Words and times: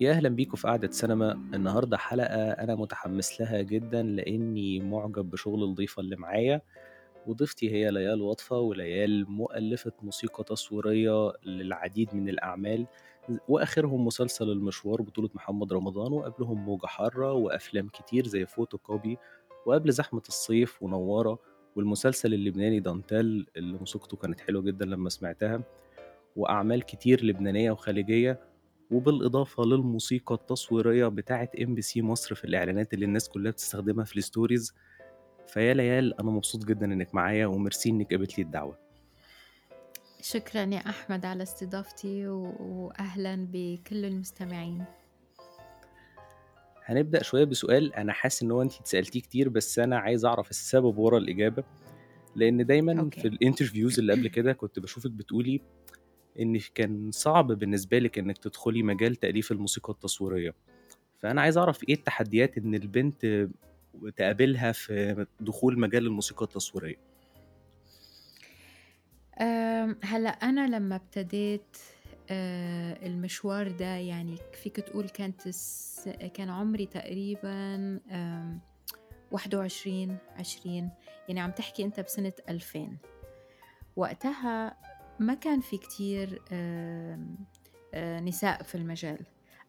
يا 0.00 0.10
أهلا 0.10 0.28
بيكم 0.28 0.56
في 0.56 0.68
قعدة 0.68 0.90
سينما. 0.90 1.32
النهاردة 1.32 1.96
حلقة 1.96 2.50
أنا 2.50 2.74
متحمس 2.74 3.40
لها 3.40 3.62
جدا 3.62 4.02
لأني 4.02 4.80
معجب 4.80 5.30
بشغل 5.30 5.64
الضيفة 5.64 6.00
اللي 6.00 6.16
معايا. 6.16 6.60
وضيفتي 7.26 7.70
هي 7.72 7.90
ليال 7.90 8.22
وطفة 8.22 8.58
وليال 8.58 9.30
مؤلفة 9.30 9.92
موسيقى 10.02 10.44
تصويرية 10.44 11.32
للعديد 11.46 12.14
من 12.14 12.28
الأعمال. 12.28 12.86
وآخرهم 13.48 14.06
مسلسل 14.06 14.50
المشوار 14.50 15.02
بطولة 15.02 15.30
محمد 15.34 15.72
رمضان 15.72 16.12
وقبلهم 16.12 16.64
موجة 16.64 16.86
حارة 16.86 17.32
وأفلام 17.32 17.88
كتير 17.88 18.26
زي 18.26 18.46
فوتو 18.46 18.78
كوبي 18.78 19.18
وقبل 19.66 19.92
زحمة 19.92 20.22
الصيف 20.28 20.82
ونوارة. 20.82 21.38
والمسلسل 21.76 22.34
اللبناني 22.34 22.80
دانتال 22.80 23.46
اللي 23.56 23.78
موسيقته 23.78 24.16
كانت 24.16 24.40
حلوة 24.40 24.62
جدا 24.62 24.84
لما 24.84 25.08
سمعتها. 25.08 25.62
وأعمال 26.36 26.82
كتير 26.82 27.24
لبنانية 27.24 27.70
وخليجية. 27.70 28.53
وبالإضافة 28.90 29.64
للموسيقى 29.64 30.34
التصويرية 30.34 31.06
بتاعة 31.08 31.48
MBC 31.62 32.02
مصر 32.02 32.34
في 32.34 32.44
الإعلانات 32.44 32.94
اللي 32.94 33.04
الناس 33.04 33.28
كلها 33.28 33.52
بتستخدمها 33.52 34.04
في 34.04 34.16
ال 34.16 34.23
stories 34.23 34.74
فيا 35.46 35.74
ليال 35.74 36.20
أنا 36.20 36.30
مبسوط 36.30 36.64
جدا 36.64 36.86
إنك 36.86 37.14
معايا 37.14 37.46
وميرسي 37.46 37.90
إنك 37.90 38.14
قبلت 38.14 38.38
لي 38.38 38.44
الدعوة 38.44 38.78
شكرا 40.20 40.60
يا 40.60 40.78
أحمد 40.78 41.24
على 41.26 41.42
استضافتي 41.42 42.28
وأهلا 42.28 43.48
بكل 43.52 44.04
المستمعين 44.04 44.84
هنبدأ 46.84 47.22
شوية 47.22 47.44
بسؤال 47.44 47.94
أنا 47.94 48.12
حاسس 48.12 48.42
إن 48.42 48.50
هو 48.50 48.62
أنت 48.62 48.72
اتسألتيه 48.80 49.20
كتير 49.20 49.48
بس 49.48 49.78
أنا 49.78 49.98
عايز 49.98 50.24
أعرف 50.24 50.50
السبب 50.50 50.98
ورا 50.98 51.18
الإجابة 51.18 51.64
لأن 52.36 52.66
دايما 52.66 53.00
okay. 53.00 53.20
في 53.20 53.28
ال 53.28 53.34
interviews 53.34 53.98
اللي 53.98 54.12
قبل 54.12 54.28
كده 54.28 54.52
كنت 54.52 54.78
بشوفك 54.78 55.10
بتقولي 55.10 55.60
إن 56.40 56.58
كان 56.74 57.10
صعب 57.10 57.46
بالنسبة 57.46 57.98
لك 57.98 58.18
إنك 58.18 58.38
تدخلي 58.38 58.82
مجال 58.82 59.16
تأليف 59.16 59.52
الموسيقى 59.52 59.92
التصويرية 59.92 60.54
فأنا 61.22 61.40
عايز 61.40 61.58
أعرف 61.58 61.88
إيه 61.88 61.94
التحديات 61.94 62.58
إن 62.58 62.74
البنت 62.74 63.48
تقابلها 64.16 64.72
في 64.72 65.26
دخول 65.40 65.78
مجال 65.80 66.06
الموسيقى 66.06 66.44
التصويرية 66.44 66.96
أم، 69.40 69.96
هلأ 70.02 70.28
أنا 70.30 70.76
لما 70.76 70.96
ابتديت 70.96 71.76
أه، 72.30 73.06
المشوار 73.06 73.68
ده 73.70 73.96
يعني 73.96 74.36
فيك 74.62 74.76
تقول 74.76 75.08
كانت. 75.08 75.42
كان 76.34 76.50
عمري 76.50 76.86
تقريبا 76.86 77.74
أم، 78.10 78.60
21 79.30 80.16
20 80.36 80.90
يعني 81.28 81.40
عم 81.40 81.50
تحكي 81.50 81.84
أنت 81.84 82.00
بسنة 82.00 82.32
2000 82.48 82.96
وقتها 83.96 84.76
ما 85.20 85.34
كان 85.34 85.60
في 85.60 85.78
كتير 85.78 86.42
أه، 86.52 88.20
نساء 88.20 88.62
في 88.62 88.74
المجال. 88.74 89.18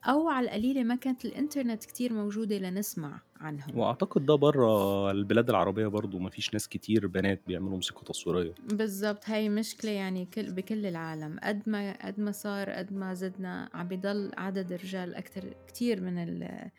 أو 0.06 0.30
على 0.30 0.46
القليلة 0.46 0.84
ما 0.84 0.96
كانت 0.96 1.26
الإنترنت 1.26 1.86
كتير 1.86 2.14
موجودة 2.14 2.58
لنسمع 2.58 3.22
عنهم. 3.40 3.78
وأعتقد 3.78 4.26
ده 4.26 4.36
بره 4.36 5.12
البلاد 5.12 5.50
العربية 5.50 5.88
برضو 5.88 6.20
مفيش 6.20 6.54
ناس 6.54 6.68
كتير 6.68 7.08
بنات 7.08 7.42
بيعملوا 7.48 7.76
موسيقى 7.76 8.04
تصويرية. 8.06 8.54
بالضبط 8.70 9.30
هاي 9.30 9.50
مشكلة 9.50 9.92
يعني 9.92 10.26
كل 10.26 10.52
بكل 10.52 10.86
العالم. 10.86 11.40
قد 11.44 11.70
ما 11.70 12.06
قد 12.06 12.20
ما 12.20 12.32
صار 12.32 12.70
قد 12.70 12.94
ما 12.94 13.14
زدنا 13.14 13.70
عم 13.73 13.88
بيضل 13.88 14.32
عدد 14.38 14.72
الرجال 14.72 15.16
أكتر 15.16 15.54
كتير 15.68 16.02
من 16.02 16.18
ال 16.18 16.70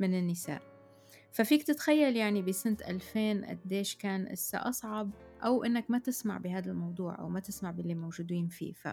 من 0.00 0.18
النساء. 0.18 0.62
ففيك 1.32 1.62
تتخيل 1.62 2.16
يعني 2.16 2.42
بسنة 2.42 2.76
2000 2.88 3.44
قديش 3.44 3.96
كان 3.96 4.26
إسا 4.26 4.58
أصعب 4.58 5.10
أو 5.46 5.64
إنك 5.64 5.90
ما 5.90 5.98
تسمع 5.98 6.38
بهذا 6.38 6.70
الموضوع 6.70 7.18
أو 7.18 7.28
ما 7.28 7.40
تسمع 7.40 7.70
باللي 7.70 7.94
موجودين 7.94 8.48
فيه. 8.48 8.72
ف 8.72 8.88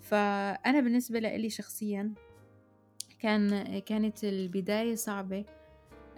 فأنا 0.00 0.80
بالنسبة 0.80 1.18
لإلي 1.18 1.50
شخصيا 1.50 2.14
كان 3.18 3.78
كانت 3.78 4.24
البداية 4.24 4.94
صعبة 4.94 5.44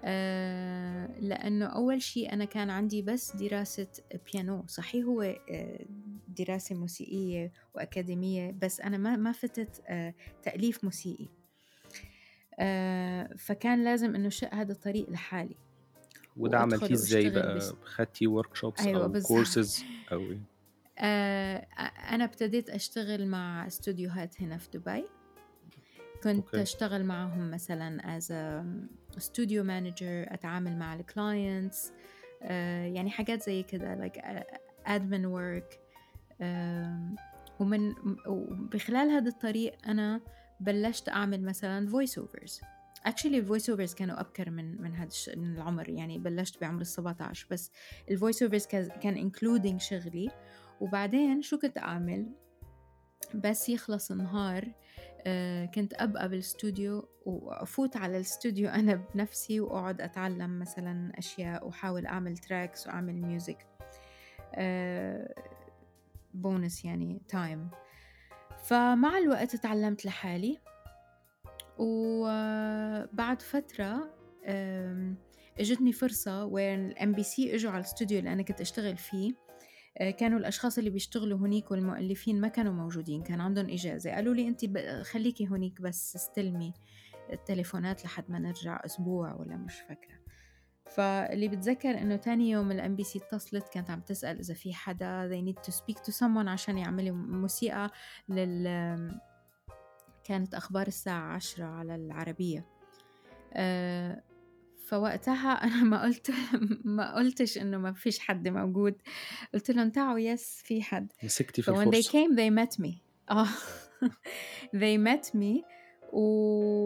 آه، 0.05 1.21
لأنه 1.21 1.67
أول 1.67 2.03
شيء 2.03 2.33
أنا 2.33 2.45
كان 2.45 2.71
عندي 2.71 3.03
بس 3.03 3.37
دراسة 3.37 3.89
بيانو. 4.33 4.65
صحيح 4.67 5.05
هو 5.05 5.23
آه، 5.23 5.87
دراسة 6.29 6.75
موسيقية 6.75 7.53
وأكاديمية 7.75 8.51
بس 8.63 8.81
أنا 8.81 8.99
ما 8.99 9.17
ما 9.17 9.33
فتت 9.33 9.83
آه، 9.87 10.15
تأليف 10.43 10.85
موسيقي. 10.85 11.29
فكان 13.39 13.85
لازم 13.85 14.15
إنه 14.15 14.29
شق 14.29 14.55
هذا 14.55 14.73
الطريق 14.73 15.11
لحالي. 15.11 15.57
وده 16.39 16.59
عملتيه 16.59 16.95
إزاي 16.95 17.31
بقى؟ 17.31 17.61
خدتي 17.85 18.27
workshops 18.27 18.81
أيوة 18.81 19.05
أو. 19.05 19.23
كورسز 19.23 19.85
أو 20.13 20.21
إيه 20.21 20.41
آه، 20.99 21.57
أنا 22.11 22.25
ابتديت 22.25 22.71
أشتغل 22.71 23.27
مع 23.27 23.67
استوديوهات 23.67 24.43
هنا 24.43 24.59
في 24.59 24.69
دبي. 24.79 25.05
كنت 26.23 26.45
okay. 26.45 26.63
أشتغل 26.63 27.05
معهم 27.05 27.51
مثلا 27.51 28.19
a 29.17 29.21
studio 29.21 29.63
manager 29.65 30.33
أتعامل 30.33 30.77
مع 30.79 30.95
ال 30.95 31.07
clients 31.07 31.93
يعني 32.41 33.11
حاجات 33.11 33.43
زي 33.43 33.63
كده 33.63 33.87
آه، 34.19 34.47
admin 34.99 35.25
work. 35.39 35.77
آم، 36.43 37.17
ومن 37.61 37.95
وبخلال 38.27 39.11
هذا 39.11 39.29
الطريق 39.29 39.73
أنا 39.87 40.21
بلشت 40.61 41.09
أعمل 41.09 41.43
مثلا 41.43 41.91
voice 41.91 42.13
overs 42.23 42.65
actually 43.07 43.27
ال 43.27 43.34
voice 43.34 43.71
overs 43.71 43.95
كانوا 43.95 44.21
أبكر 44.21 44.51
من 44.51 44.83
من 44.83 44.95
هذا. 44.95 45.11
من 45.37 45.55
العمر. 45.57 45.89
يعني 45.89 46.19
بلشت 46.19 46.61
بعمر 46.61 46.81
ال 46.81 46.87
17 46.87 47.47
بس 47.51 47.71
ال 48.11 48.16
voice 48.16 48.43
overs 48.43 48.67
كان 48.67 49.31
including 49.31 49.77
شغلي. 49.77 50.31
وبعدين 50.81 51.43
شو 51.43 51.59
كنت 51.59 51.79
أعمل؟ 51.79 52.33
بس 53.35 53.69
يخلص 53.69 54.11
النهار 54.11 54.73
آه، 55.27 55.67
كنت 55.67 55.95
أبقى 55.95 56.29
بالاستوديو 56.29 57.09
وأفوت 57.27 57.97
على 57.97 58.17
الاستوديو 58.17 58.69
أنا 58.81 58.95
بنفسي 58.95 59.61
وأقعد 59.61 60.01
أتعلم 60.01 60.59
مثلا 60.59 61.19
أشياء 61.19 61.67
وأحاول 61.67 62.07
أعمل 62.07 62.39
tracks 62.39 62.87
وأعمل 62.87 63.15
music 63.15 63.67
بونس 66.35 66.85
يعني 66.85 67.23
time 67.29 67.71
فمع 68.65 69.19
الوقت 69.19 69.57
تعلمت 69.57 70.05
لحالي. 70.05 70.59
وبعد 73.19 73.43
فترة 73.43 74.15
إجتني 75.61 75.93
فرصة 75.93 76.45
وين 76.45 76.87
ال 76.87 77.13
MBC 77.13 77.55
إجوا 77.55 77.71
على 77.71 77.81
الاستوديو 77.81 78.19
اللي 78.19 78.33
أنا 78.33 78.43
كنت 78.43 78.61
أشتغل 78.61 78.97
فيه. 78.97 79.33
آه، 79.99 80.11
كانوا 80.11 80.39
الأشخاص 80.39 80.79
اللي 80.79 80.91
بيشتغلوا 80.91 81.39
هنيك 81.39 81.71
والمؤلفين 81.71 82.41
ما 82.41 82.49
كانوا 82.49 82.73
موجودين 82.73 83.23
كان 83.23 83.41
عندهم 83.41 83.71
إجازة. 83.71 84.11
قالوا 84.11 84.35
لي 84.35 84.49
انت 84.49 84.65
خليكي 85.03 85.47
هنيك 85.47 85.81
بس 85.81 86.17
استلمي 86.17 86.75
التليفونات 87.33 88.05
لحد 88.05 88.31
ما 88.31 88.39
نرجع 88.39 88.81
أسبوع 88.85 89.35
ولا 89.35 89.57
مش 89.57 89.75
فاكرة. 89.81 90.19
فاللي 90.91 91.49
بتذكر 91.49 91.91
إنه 91.91 92.17
تاني 92.17 92.51
يوم 92.51 92.71
ال 92.71 92.97
MBC 92.97 93.19
اتصلت 93.19 93.69
كانت 93.69 93.91
عم 93.91 94.01
تسأل 94.01 94.39
إذا 94.39 94.55
في 94.55 94.75
حدا 94.75 95.31
they 95.31 95.53
need 95.53 95.71
to 95.71 95.75
speak 95.75 95.97
to 95.97 96.15
someone 96.19 96.49
عشان 96.49 96.79
يعملوا 96.79 97.17
موسيقى 97.17 97.91
لل 98.29 98.69
كانت 100.25 100.55
أخبار 100.55 100.87
الساعة 100.87 101.35
عشرة 101.35 101.65
على 101.65 101.95
العربية. 101.95 102.59
أه 102.59 102.78
فوقتها 104.89 105.53
أنا 105.65 105.85
ما 105.85 106.03
قلت 106.03 106.31
ما 106.85 107.15
قلتش 107.15 107.59
إنه 107.59 107.79
ما 107.79 107.93
فيش 107.93 108.19
حد 108.19 108.49
موجود. 108.49 108.95
قلت 109.55 109.71
لهم 109.71 109.91
تعوا 109.91 110.19
يس 110.19 110.63
في 110.65 110.83
حد. 110.83 111.13
مسكتي 111.25 111.63
في 111.63 111.73
So 111.73 111.75
when 111.75 111.91
they 111.91 112.03
came 112.09 112.35
they 112.37 112.51
met 112.65 112.81
me. 112.85 112.93
آه. 113.31 113.47
they 114.83 114.97
met 115.09 115.27
me 115.35 115.65
و, 116.13 116.21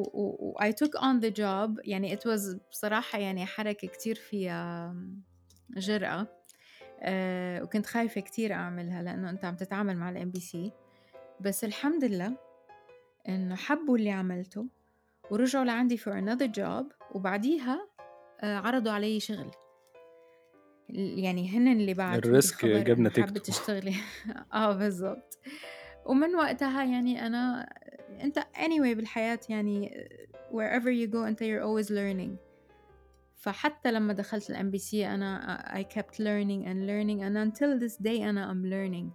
و, 0.03 0.37
و 0.41 0.55
I 0.61 0.73
took 0.73 1.01
on 1.01 1.21
the 1.25 1.31
job. 1.31 1.81
يعني 1.89 2.17
it 2.17 2.21
was 2.21 2.57
بصراحة 2.71 3.19
يعني 3.19 3.47
حركة 3.47 3.89
كتير 3.89 4.15
فيها 4.15 4.95
جرأة. 5.71 6.27
أه 7.01 7.63
وكنت 7.63 7.87
خايفة 7.87 8.21
كتير 8.21 8.53
أعملها 8.53 9.03
لأنه 9.03 9.31
أنت 9.31 9.45
عم 9.45 9.57
تتعامل 9.57 9.97
مع 9.97 10.11
ال 10.11 10.31
MBC 10.31 10.73
بس 11.41 11.65
الحمد 11.65 12.05
لله 12.05 12.37
إنه 13.29 13.55
حبوا 13.55 13.97
اللي 13.99 14.11
عملته. 14.11 14.67
ورجعوا 15.33 15.65
لعندي 15.65 15.99
for 15.99 16.13
another 16.13 16.49
job 16.61 16.85
وبعديها 17.15 17.89
آه، 18.41 18.57
عرضوا 18.57 18.93
علي 18.93 19.21
شغل. 19.21 19.51
يعني 20.89 21.49
هن 21.49 21.69
اللي 21.73 21.95
لي 21.95 22.15
ال 22.15 22.25
risk 22.25 22.67
جاب 22.67 22.99
نتيجته. 23.01 23.27
حابة 23.27 23.41
تشتغلي. 23.41 23.95
آه 24.55 24.73
بالضبط. 24.73 25.39
ومن 26.07 26.35
وقتها 26.35 26.85
يعني 26.85 27.27
أنا 27.27 27.69
أنت 28.23 28.39
anyway 28.39 28.97
بالحياة 28.97 29.41
يعني 29.49 30.09
wherever 30.51 30.89
you 30.89 31.13
go 31.13 31.17
أنت 31.17 31.43
you're 31.43 31.63
always 31.65 31.91
learning. 31.91 32.37
فحتى 33.37 33.93
لما 33.93 34.13
دخلت 34.13 34.51
ال 34.51 34.71
MBC 34.71 35.07
أنا 35.07 35.59
I 35.75 35.95
kept 35.95 36.15
learning 36.15 36.67
and 36.67 36.87
learning 36.87 37.23
and 37.23 37.37
until 37.37 37.89
this 37.89 38.03
day 38.03 38.23
أنا 38.23 38.53
I'm 38.53 38.67
learning. 38.67 39.11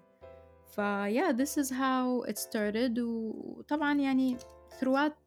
ف 0.67 0.81
yeah 1.07 1.31
this 1.31 1.63
is 1.63 1.69
how 1.71 2.31
it 2.31 2.37
started. 2.37 2.99
وطبعا 2.99 3.93
يعني 3.99 4.37
throughout 4.79 5.26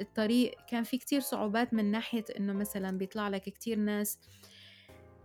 الطريق 0.00 0.54
كان 0.68 0.82
في 0.82 0.98
كتير 0.98 1.20
صعوبات 1.20 1.74
من 1.74 1.90
ناحية 1.90 2.24
إنه 2.38 2.52
مثلا 2.52 2.98
بيطلع 2.98 3.28
لك 3.28 3.42
كتير 3.42 3.78
ناس 3.78 4.18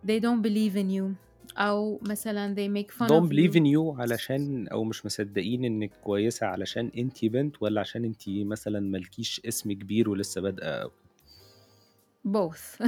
they 0.08 0.20
don't 0.20 0.42
believe 0.48 0.76
in 0.76 0.90
you 1.00 1.16
أو 1.58 2.00
مثلًا 2.10 2.56
they 2.56 2.70
make 2.84 2.92
fun 2.92 3.08
don't 3.08 3.28
of 3.28 3.30
believe 3.32 3.54
you. 3.54 3.60
in 3.60 3.66
you 3.66 4.00
علشان 4.00 4.68
أو 4.68 4.84
مش 4.84 5.06
مصدقين 5.06 5.66
إنِّك 5.66 5.92
كويسة 6.04 6.48
علشان 6.48 6.92
أنتِ 6.98 7.26
بنت 7.26 7.62
والّا 7.62 7.82
عشان 7.82 8.06
أنتِ 8.06 8.22
مثلًا 8.30 8.80
ما 8.80 8.98
لكيش 8.98 9.42
اسم 9.48 9.72
كبير 9.72 10.10
ولسه 10.10 10.42
بادئة 10.42 10.92
both. 12.24 12.82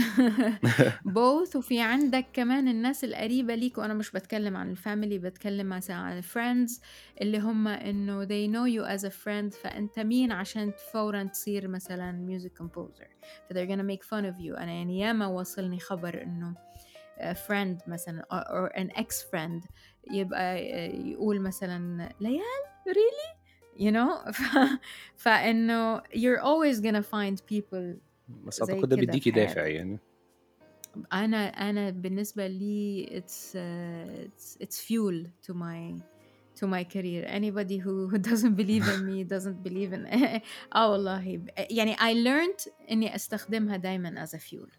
Both. 1.20 1.56
وفي 1.56 1.82
عندك 1.82 2.26
كمان 2.34 2.68
الناس 2.68 3.04
القريبة 3.04 3.56
ليك 3.56 3.78
وأنا 3.78 3.94
مش 3.94 4.12
باتكلم 4.12 4.58
عن 4.58 4.72
ال 4.72 4.78
family 4.78 5.18
باتكلم 5.18 5.70
مثلا 5.70 5.96
عن 5.96 6.18
ال 6.18 6.25
friends 6.25 6.81
اللي 7.22 7.40
هم 7.40 7.68
إنه 7.68 8.26
they 8.26 8.52
know 8.54 8.68
you 8.76 8.98
as 8.98 9.04
a 9.04 9.12
friend 9.12 9.62
فأنت 9.64 10.00
مين 10.00 10.32
عشان 10.32 10.72
فورا 10.92 11.24
تصير 11.24 11.68
مثلا 11.68 12.28
music 12.30 12.64
composer 12.64 13.08
ف 13.50 13.54
they're 13.54 13.70
gonna 13.70 13.96
make 13.96 14.04
fun 14.04 14.26
of 14.34 14.40
you. 14.40 14.58
أنا 14.58 14.72
يعني 14.72 15.00
ياما 15.00 15.28
وصلني 15.28 15.80
خبر 15.80 16.22
إنه 16.22 16.56
a 17.20 17.34
friend 17.34 17.88
مثلا 17.90 18.26
or, 18.34 18.44
or 18.44 18.80
an 18.80 19.02
ex 19.02 19.24
friend 19.32 19.68
يبقى 20.12 20.66
يقول 21.12 21.42
مثلا 21.42 22.10
ليال؟ 22.22 22.64
Really? 22.88 23.44
You 23.80 23.92
know. 23.92 24.32
فإنه 25.16 26.00
you're 26.00 26.42
always 26.42 26.82
gonna 26.82 27.04
find 27.04 27.42
people 27.48 28.12
بس 28.30 28.64
زي 28.64 28.74
أعتقد 28.74 28.90
ده 28.90 28.96
كده 28.96 29.06
بيدّيكِ 29.06 29.24
في 29.24 29.31
دافع 29.31 29.68
يعني. 29.68 30.00
أنا 31.14 31.48
أنا 31.48 31.90
بالنسبة 31.90 32.48
لي 32.48 33.06
it's 33.12 33.56
uh, 33.56 34.28
it's 34.28 34.58
it's 34.66 34.80
fuel 34.88 35.28
to 35.48 35.54
my 35.54 36.00
to 36.62 36.68
my 36.68 36.84
career 36.84 37.25
anybody 37.28 37.78
who, 37.84 38.08
who 38.12 38.18
doesn't 38.31 38.56
believe 38.56 38.86
in 38.96 39.02
me 39.10 39.24
doesn't 39.24 39.64
believe 39.68 39.94
in 39.94 40.06
آه 40.75 40.92
والله 40.92 41.42
يعني 41.58 41.96
I 41.96 42.14
learned 42.14 42.70
إني 42.92 43.16
أستخدمها 43.16 43.78
دايمًا 43.78 44.25
as 44.25 44.30
a 44.30 44.40
fuel 44.40 44.70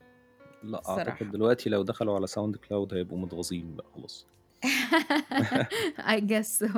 أعتقد 0.64 0.78
الصراحة. 0.78 1.24
دلوقتي 1.24 1.70
لو 1.70 1.82
دخلوا 1.82 2.14
على 2.14 2.26
SoundCloud 2.26 2.94
هيبقوا 2.94 3.18
متغاظين 3.18 3.76
بقى 3.76 3.86
خلاص. 3.94 4.26
I 6.14 6.20
guess 6.20 6.58
so 6.62 6.68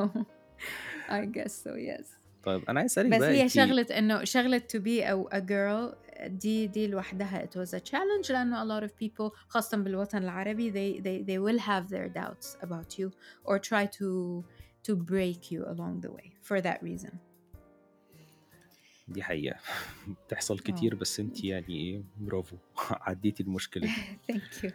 I 1.08 1.24
guess 1.36 1.52
so 1.64 1.70
yes 1.76 2.06
طيب 2.42 2.64
أنا 2.68 2.80
عايز 2.80 2.90
أسألِك 2.92 3.10
بس 3.10 3.18
بقى 3.18 3.30
هي 3.30 3.42
أنتِ 3.42 3.50
شغلة 3.50 3.86
إنه 3.98 4.24
شغلة 4.24 4.62
to 4.76 4.78
be 4.78 5.02
a, 5.02 5.36
a 5.36 5.40
girl 5.40 5.94
دي 6.26 6.66
دي 6.66 6.86
لوحدها 6.86 7.46
it 7.46 7.58
was 7.58 7.70
a 7.70 7.80
challenge 7.80 8.30
لأنه 8.30 8.64
a 8.64 8.66
lot 8.80 8.88
of 8.88 8.92
people 8.92 9.32
خاصة 9.48 9.76
بالوطن 9.76 10.18
العربي 10.18 10.70
they, 10.72 11.00
they, 11.00 11.26
they 11.26 11.38
will 11.38 11.60
have 11.62 11.88
their 11.90 12.08
doubts 12.08 12.56
about 12.66 12.98
you 12.98 13.10
or 13.44 13.58
try 13.58 13.86
to 13.86 14.42
to 14.88 14.94
break 14.96 15.50
you 15.50 15.60
along 15.66 16.00
the 16.06 16.10
way 16.10 16.32
for 16.48 16.60
that 16.60 16.82
reason 16.82 17.14
دي 19.08 19.22
حقيقة 19.22 19.58
بتحصل 20.26 20.54
آه. 20.54 20.62
كتير 20.62 20.94
بس 20.94 21.20
أنتِ 21.20 21.44
يعني 21.44 21.68
إيه 21.80 22.02
برافو 22.20 22.56
عدّيتِ 22.76 23.40
المشكلة 23.40 23.86
دي. 23.86 23.92
thank 24.32 24.62
you 24.64 24.70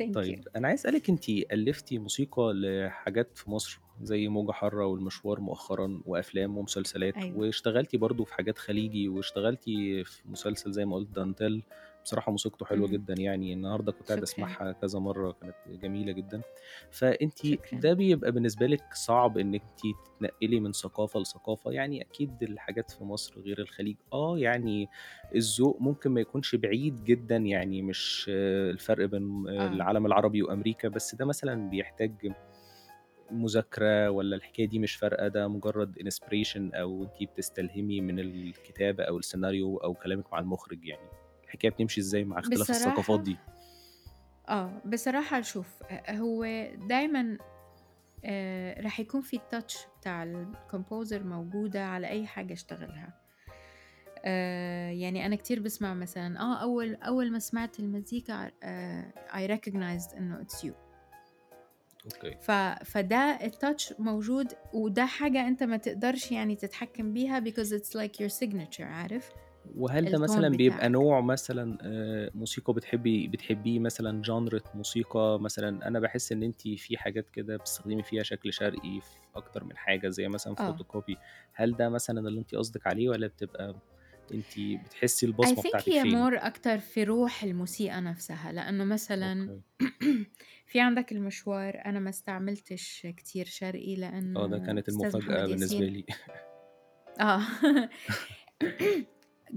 thank 0.00 0.08
you 0.08 0.14
طيب 0.14 0.48
أنا 0.56 0.68
عايز 0.68 0.80
أسألِك 0.80 1.10
أنتِ 1.10 1.28
ألّفتِ 1.28 1.92
موسيقى 1.94 2.52
لحاجات 2.54 3.38
في 3.38 3.50
مصر 3.50 3.80
زي 4.00 4.28
موجة 4.28 4.52
حارة 4.52 4.86
والمشوار 4.86 5.40
مؤخرًا 5.40 6.02
وأفلام 6.04 6.58
ومسلسلات، 6.58 7.16
أيوه 7.16 7.32
واشتغلتِ 7.32 7.96
برضه 7.96 8.24
في 8.24 8.34
حاجات 8.34 8.58
خليجي 8.58 9.08
واشتغلتِ 9.08 9.64
في 10.04 10.22
مسلسل 10.24 10.72
زي 10.72 10.84
ما 10.84 10.96
قُلت 10.96 11.08
دانتيل 11.10 11.64
بصراحة 12.04 12.32
موسيقته 12.32 12.66
حلوة 12.66 12.88
إمم. 12.88 12.88
جدًا 12.88 13.14
يعني 13.14 13.52
النهارده 13.52 13.92
كنت 13.92 14.08
قاعد 14.08 14.22
شكرًا. 14.22 14.22
أسمعها 14.22 14.72
كذا 14.72 14.98
مرّة 14.98 15.32
كانت 15.32 15.56
جميلة 15.66 16.12
جدًا، 16.12 16.42
فأنتِ 16.90 17.38
شكرًا. 17.42 17.82
ده 17.82 17.92
بيبقى 17.92 18.32
بالنسبة 18.32 18.66
لِك 18.66 18.84
صعب 18.94 19.38
إنِّك 19.38 19.62
أنتِ 19.62 19.96
تتنقلي 20.04 20.60
من 20.60 20.72
ثقافة 20.72 21.20
لثقافة، 21.20 21.72
يعني 21.72 22.02
أكيد 22.02 22.42
الحاجات 22.42 22.90
في 22.90 23.04
مصر 23.04 23.40
غير 23.40 23.60
الخليج، 23.60 23.96
آه 24.12 24.38
يعني 24.38 24.90
الذوق 25.34 25.78
ممكن 25.80 26.10
ما 26.10 26.20
يكونش 26.20 26.54
بعيد 26.54 27.04
جدًا 27.04 27.36
يعني 27.36 27.82
مش 27.82 28.26
الفرق 28.72 29.06
بين 29.06 29.48
آه. 29.58 29.82
العالم 29.82 30.06
العربي 30.06 30.42
وأمريكا، 30.42 30.88
بس 30.88 31.14
ده 31.14 31.24
مثلًا 31.24 31.68
بيحتاج 31.70 32.32
مذاكرة 33.32 34.08
والّا 34.10 34.36
الحكاية 34.36 34.68
دي 34.68 34.78
مش 34.78 34.94
فارقة 34.94 35.28
ده 35.28 35.48
مجرد 35.48 35.98
inspiration 35.98 36.74
أو 36.76 37.04
أنتِ 37.04 37.30
بتستلهمي 37.30 38.00
من 38.00 38.18
الكتابة 38.18 39.04
أو 39.04 39.18
السيناريو 39.18 39.76
أو 39.76 39.94
كلامِك 39.94 40.32
مع 40.32 40.38
المخرج 40.38 40.84
يعني، 40.84 41.08
الحكاية 41.44 41.70
بتمشي 41.70 42.00
إزاي 42.00 42.24
مع 42.24 42.38
اختلاف 42.38 42.70
الثقافات 42.70 43.20
بصراحة 43.20 43.24
دي؟ 43.24 43.36
آه، 44.48 44.82
بصراحة 44.86 45.40
شوف 45.40 45.82
هو 46.10 46.44
دايمًا 46.88 47.38
آآ 48.24 48.80
راح 48.82 49.00
يكون 49.00 49.20
في 49.20 49.38
الtouch 49.38 49.98
بتاع 50.00 50.24
الcomposer 50.24 51.14
موجودة 51.22 51.84
على 51.84 52.08
أي 52.08 52.26
حاجة 52.26 52.52
اشتغلها. 52.52 53.12
آآ 54.24 54.90
يعني 54.92 55.26
أنا 55.26 55.36
كتير 55.36 55.60
باسمع 55.60 55.94
مثلًا 55.94 56.40
آه 56.40 56.62
أول 56.62 56.94
أول 56.94 57.32
ما 57.32 57.38
سمعت 57.38 57.80
المزيكا 57.80 58.50
آآ 58.62 59.12
I 59.32 59.48
recognized 59.58 60.16
إنه 60.16 60.44
it's 60.44 60.64
you. 60.64 60.81
ف 62.38 62.50
فده 62.84 63.38
الtouch 63.38 64.00
موجود 64.00 64.54
وده 64.72 65.06
حاجة 65.06 65.48
أنت 65.48 65.62
ما 65.62 65.76
تقدرش 65.76 66.30
يعني 66.32 66.56
تتحكم 66.56 67.12
بيها 67.12 67.40
because 67.40 67.68
it's 67.72 67.94
like 67.98 68.20
your 68.24 68.30
signature 68.40 68.80
عارف؟ 68.80 69.34
وهل 69.64 70.08
ده 70.10 70.18
مثلًا 70.18 70.48
بيبقى 70.56 70.88
بتاعك. 70.88 70.88
نوع 70.88 71.20
مثلًا 71.20 71.78
آآ 71.82 72.30
موسيقى 72.34 72.72
بتحبي 72.74 73.28
بتحبيه 73.28 73.78
مثلًا 73.80 74.22
genre 74.24 74.60
موسيقى 74.74 75.38
مثلًا 75.40 75.88
أنا 75.88 76.00
باحس 76.00 76.32
إن 76.32 76.42
أنتِ 76.42 76.60
في 76.62 76.96
حاجات 76.96 77.30
كده 77.30 77.56
بتستخدمي 77.56 78.02
فيها 78.02 78.22
شكل 78.22 78.52
شرقي 78.52 79.00
في 79.00 79.18
أكتر 79.34 79.64
من 79.64 79.76
حاجة 79.76 80.08
زي 80.08 80.28
مثلًا 80.28 80.56
آه. 80.58 80.82
photocopy 80.82 81.16
هل 81.52 81.76
ده 81.76 81.88
مثلًا 81.88 82.20
اللي 82.28 82.40
أنتِ 82.40 82.54
قصدِك 82.54 82.86
عليه 82.86 83.08
والّا 83.08 83.26
بتبقى 83.26 83.80
أنتِ 84.34 84.52
بتحسي 84.84 85.26
think 85.46 85.58
بتاعتِك 85.62 85.92
هي 85.92 86.04
فين؟ 86.04 86.28
more 86.34 86.44
أكتر 86.44 86.78
في 86.78 87.04
روح 87.04 87.42
الموسيقى 87.44 88.00
نفسها، 88.00 88.52
لأنه 88.52 88.84
مثلًا. 88.84 89.50
في 90.72 90.80
عندك 90.80 91.12
المشوار 91.12 91.82
أنا 91.86 92.00
ما 92.00 92.10
استعملتش 92.10 93.06
كتير 93.16 93.46
شرقي 93.46 93.96
آه، 94.36 94.46
ده 94.46 94.58
كانت 94.58 94.88
أستاذ 94.88 95.02
المفاجأة 95.02 95.36
محمد 95.36 95.48
بالنسبة 95.48 95.76
ياسين 95.76 95.92
لي. 95.92 96.04
آه 97.20 97.42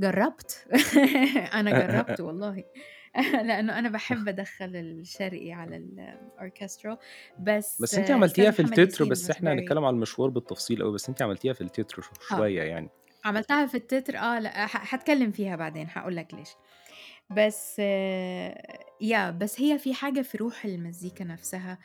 جرّبت 0.03 0.67
أنا 1.59 1.79
جرّبت 1.79 2.21
والله 2.21 2.63
لأنه 3.47 3.79
أنا 3.79 3.89
باحب 3.89 4.27
أدخّل 4.27 4.75
الشرقي 4.75 5.51
على 5.51 5.77
الorchestral 5.77 6.97
بس 7.39 7.81
بس 7.81 7.95
أنتِ 7.95 8.03
أستاذ 8.03 8.11
عملتيها 8.11 8.51
في 8.51 8.63
محمد 8.63 8.79
التتر 8.79 9.05
ياسين 9.05 9.09
بس 9.09 9.27
was 9.27 9.31
إحنا 9.31 9.49
very 9.49 9.53
هنتكلم 9.59 9.85
على 9.85 9.93
المشوار 9.93 10.29
بالتفصيل 10.29 10.81
أوي، 10.81 10.93
بس 10.93 11.09
أنتِ 11.09 11.21
عملتيها 11.21 11.53
في 11.53 11.61
التتر 11.61 12.01
ش 12.01 12.05
آه. 12.31 12.37
شوية 12.37 12.61
يعني. 12.61 12.89
عملتها 13.25 13.65
في 13.65 13.77
التتر 13.77 14.17
آه، 14.17 14.39
لأ 14.39 14.65
هاتكلم 14.71 15.31
فيها 15.31 15.55
بعدين 15.55 15.87
هاقول 15.93 16.15
لك 16.15 16.33
ليش. 16.33 16.49
بس 17.29 17.79
ياه 19.01 19.31
بس 19.31 19.61
هي 19.61 19.79
في 19.79 19.93
حاجة 19.93 20.21
في 20.21 20.37
روح 20.37 20.65
المزيكا 20.65 21.23
نفسها 21.23 21.79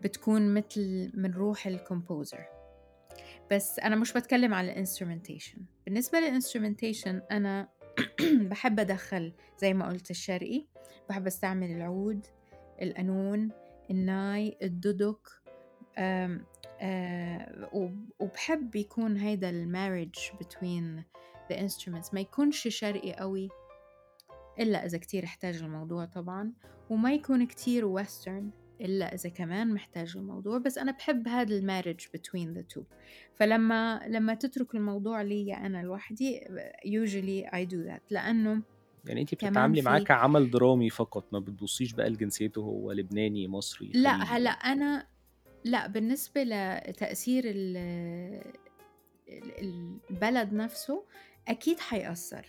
بتكون 0.00 0.54
متل 0.54 1.12
من 1.14 1.34
روح 1.34 1.68
الcomposer. 1.68 2.40
بس 3.50 3.78
أنا 3.78 3.96
مش 3.96 4.12
باتكلم 4.12 4.54
على 4.54 4.74
الinstrumentation. 4.74 5.60
بالنسبة 5.84 6.18
للinstrumentation 6.20 7.20
أنا 7.30 7.68
باحب 8.48 8.80
أدخّل 8.80 9.32
زي 9.58 9.74
ما 9.74 9.88
قُلت 9.88 10.10
الشرقي، 10.10 10.66
باحب 11.08 11.26
أستعمل 11.26 11.70
العود، 11.70 12.26
القانون، 12.82 13.50
الناي، 13.90 14.58
الدُدُك، 14.62 15.28
آمم 15.98 16.44
آآ 16.80 17.68
وب 17.72 18.10
وباحب 18.18 18.76
يكون 18.76 19.16
هيدا 19.16 19.50
الmarriage 19.50 20.32
between 20.32 21.02
the 21.50 21.56
instruments 21.56 22.14
ما 22.14 22.20
يكونش 22.20 22.68
شرقي 22.68 23.10
أوي 23.10 23.48
إلا 24.60 24.86
إذا 24.86 24.98
كتير 24.98 25.24
احتاج 25.24 25.56
الموضوع 25.62 26.04
طبعًا، 26.04 26.52
وما 26.90 27.12
يكون 27.14 27.46
كتير 27.46 28.04
western 28.04 28.44
إلا 28.80 29.14
إذا 29.14 29.28
كمان 29.30 29.74
محتاج 29.74 30.16
الموضوع، 30.16 30.58
بس 30.58 30.78
أنا 30.78 30.92
باحب 30.92 31.28
هذا 31.28 31.60
الmarriage 31.60 32.04
between 32.16 32.58
the 32.58 32.62
two. 32.74 32.82
فلمّا 33.34 34.00
لمّا 34.08 34.34
تترك 34.34 34.74
الموضوع 34.74 35.22
ليّا 35.22 35.66
أنا 35.66 35.82
لوحدي 35.82 36.40
usually 36.86 37.50
I 37.54 37.68
do 37.74 37.90
that 37.90 38.00
لأنه 38.10 38.62
يعني 39.04 39.20
أنتِ 39.20 39.34
كمان 39.34 39.52
بتتعاملي 39.52 39.82
معاه 39.82 39.98
كعمل 39.98 40.50
درامي 40.50 40.90
فقط، 40.90 41.32
ما 41.32 41.38
بتبصيش 41.38 41.92
بقى 41.92 42.10
لجنسيته 42.10 42.60
هو 42.60 42.92
لبناني، 42.92 43.48
مصري،. 43.48 43.92
أنا 43.94 45.06
لأ، 45.64 45.86
بالنسبة 45.86 46.42
لتأثير 46.42 47.44
ال 47.46 47.76
ال 49.28 49.98
البلد 50.10 50.52
نفسه 50.52 51.04
أكيد 51.48 51.80
حيأثّر، 51.80 52.46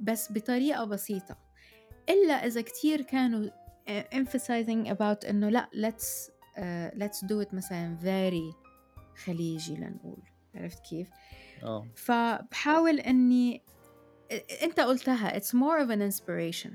بس 0.00 0.32
بطريقة 0.32 0.84
بسيطة، 0.84 1.38
إلا 2.08 2.34
إذا 2.46 2.60
كتير 2.60 3.02
كانوا 3.02 3.50
آآ 3.88 4.04
emphasizing 4.14 4.88
about 4.90 5.28
إنه 5.28 5.48
لأ 5.48 5.68
let's 5.74 6.30
آآ 6.56 6.90
let's 6.90 7.26
do 7.26 7.46
it 7.46 7.54
مثلًا 7.54 7.98
very 8.02 8.54
خليجي 9.24 9.76
لنقول، 9.76 10.22
عرفت 10.54 10.86
كيف؟ 10.86 11.08
آه. 11.62 11.86
فباحاول 11.94 13.00
إني 13.00 13.62
أنت 14.62 14.80
قُلتها 14.80 15.38
it's 15.38 15.52
more 15.54 15.78
of 15.86 15.90
an 15.90 16.02
inspiration. 16.02 16.70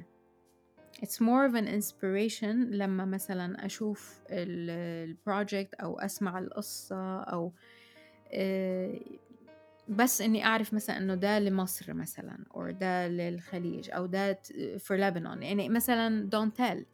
It's 1.01 1.19
more 1.19 1.45
of 1.45 1.55
an 1.55 1.67
inspiration 1.67 2.55
لمّا 2.71 3.05
مثلًا 3.05 3.65
أشوف 3.65 4.19
ال 4.29 5.15
الproject 5.15 5.81
أو 5.81 5.99
أسمع 5.99 6.39
القصة 6.39 7.21
أو 7.23 7.53
بس 9.91 10.21
إني 10.21 10.45
أعرف 10.45 10.73
مثلًا 10.73 10.97
إنه 10.97 11.15
ده 11.15 11.39
لمصر 11.39 11.93
مثلًا 11.93 12.45
or 12.53 12.71
ده 12.71 13.07
للخليج 13.07 13.89
أو 13.91 14.05
ده 14.05 14.41
for 14.77 14.97
Lebanon. 14.97 15.41
يعني 15.43 15.69
مثلًا 15.69 16.29
دانتيل 16.29 16.85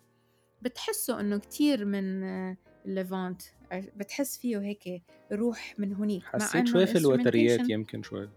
بتحسّوا 0.62 1.20
إنه 1.20 1.38
كتير 1.38 1.86
من 1.86 2.24
ليفانت 2.86 3.42
بتحس 3.96 4.38
فيه 4.38 4.60
هيك 4.62 5.04
روح 5.32 5.76
من 5.78 5.94
هونيك 5.94 6.24
مع 6.24 6.34
حسيت 6.34 6.56
إنه 6.56 6.72
شوية 6.72 6.86
في 6.86 6.98
الوتريات 6.98 7.70
يمكن 7.70 8.04
شوية 8.04 8.30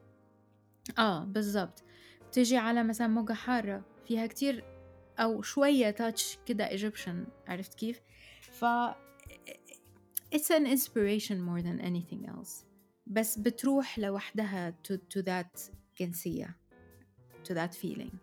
آه 0.99 1.25
بالضبط. 1.25 1.83
بتيجي 2.31 2.57
على 2.57 2.85
مثلا 2.85 3.07
موجة 3.07 3.33
حارة 3.33 3.85
فيها 4.07 4.26
كتير 4.26 4.64
أو 5.19 5.43
شوية 5.43 5.90
تاتش 5.90 6.38
كده 6.47 6.69
ايجيبشن 6.69 7.26
عرفت 7.49 7.75
كيف؟ 7.75 8.00
ف 8.52 8.64
it's 10.35 10.50
an 10.50 10.67
inspiration 10.67 11.40
more 11.40 11.62
than 11.62 11.81
anything 11.81 12.29
else. 12.29 12.70
بس 13.07 13.38
بتروح 13.38 13.99
لوحدها 13.99 14.71
to, 14.71 14.95
to 14.95 15.23
that 15.23 15.61
جنسية 16.00 16.57
to 17.50 17.54
that 17.54 17.75
feeling. 17.83 18.14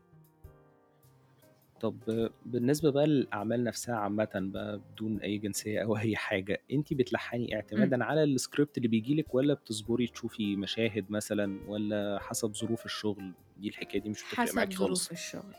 طب 1.80 2.30
بالنسبة 2.46 2.92
بقى 2.92 3.08
للأعمال 3.08 3.64
نفسها 3.64 3.96
عامة 3.96 4.30
بقى 4.36 4.80
بدون 4.94 5.20
أي 5.22 5.38
جنسية 5.38 5.84
أو 5.84 5.98
أي 5.98 6.16
حاجة 6.16 6.62
أنت 6.72 6.94
بتلحني 6.94 7.48
م. 7.48 7.54
اعتمادا 7.54 8.04
على 8.04 8.24
السكريبت 8.24 8.78
اللي 8.78 8.88
بيجيلك 8.88 9.36
ولا 9.36 9.54
بتصبري 9.54 10.08
تشوفي 10.08 10.56
مشاهد 10.56 11.12
مثلا 11.12 11.60
ولا 11.68 12.20
حسب 12.22 12.54
ظروف 12.56 12.86
الشغل؟ 12.86 13.34
دي 13.58 13.68
الحكاية 13.68 14.02
دي 14.02 14.10
مش 14.10 14.22
بتفرق 14.24 14.40
حسب 14.40 14.56
معاكي 14.56 14.76
ظروف 14.76 14.88
خالص 14.90 15.12
الشغل 15.12 15.56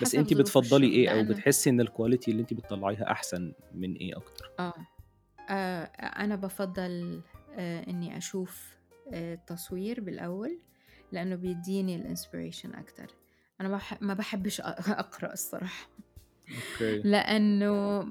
بس 0.00 0.08
حسب 0.08 0.18
أنت 0.18 0.28
ظروف 0.34 0.40
بتفضلي 0.40 0.86
الشغل. 0.86 0.98
إيه 1.00 1.08
أو 1.08 1.16
لأنه 1.16 1.28
بتحسي 1.28 1.70
إن 1.70 1.80
ال 1.80 1.86
quality 1.86 2.30
اللي 2.30 2.42
أنت 2.42 2.54
بتطلعيها 2.54 3.10
أحسن 3.10 3.52
من 3.74 3.94
إيه 3.94 4.16
أكتر؟ 4.16 4.50
آه. 4.58 4.72
آه 5.50 5.84
أنا 6.24 6.36
بفضل 6.36 7.20
إني 7.58 8.16
أشوف 8.16 8.76
آه 9.12 9.34
التصوير 9.34 10.00
بالأول 10.00 10.58
لأنه 11.12 11.34
بيديني 11.36 11.96
ال 11.96 12.03
inspiration 12.03 12.74
أكتر. 12.74 13.06
أنا 13.60 13.68
بح 13.68 14.02
ما 14.02 14.14
بحبش 14.14 14.60
أقرأ 14.88 15.32
الصراحة. 15.32 15.88
okay. 16.50 17.02
لأنه 17.10 18.02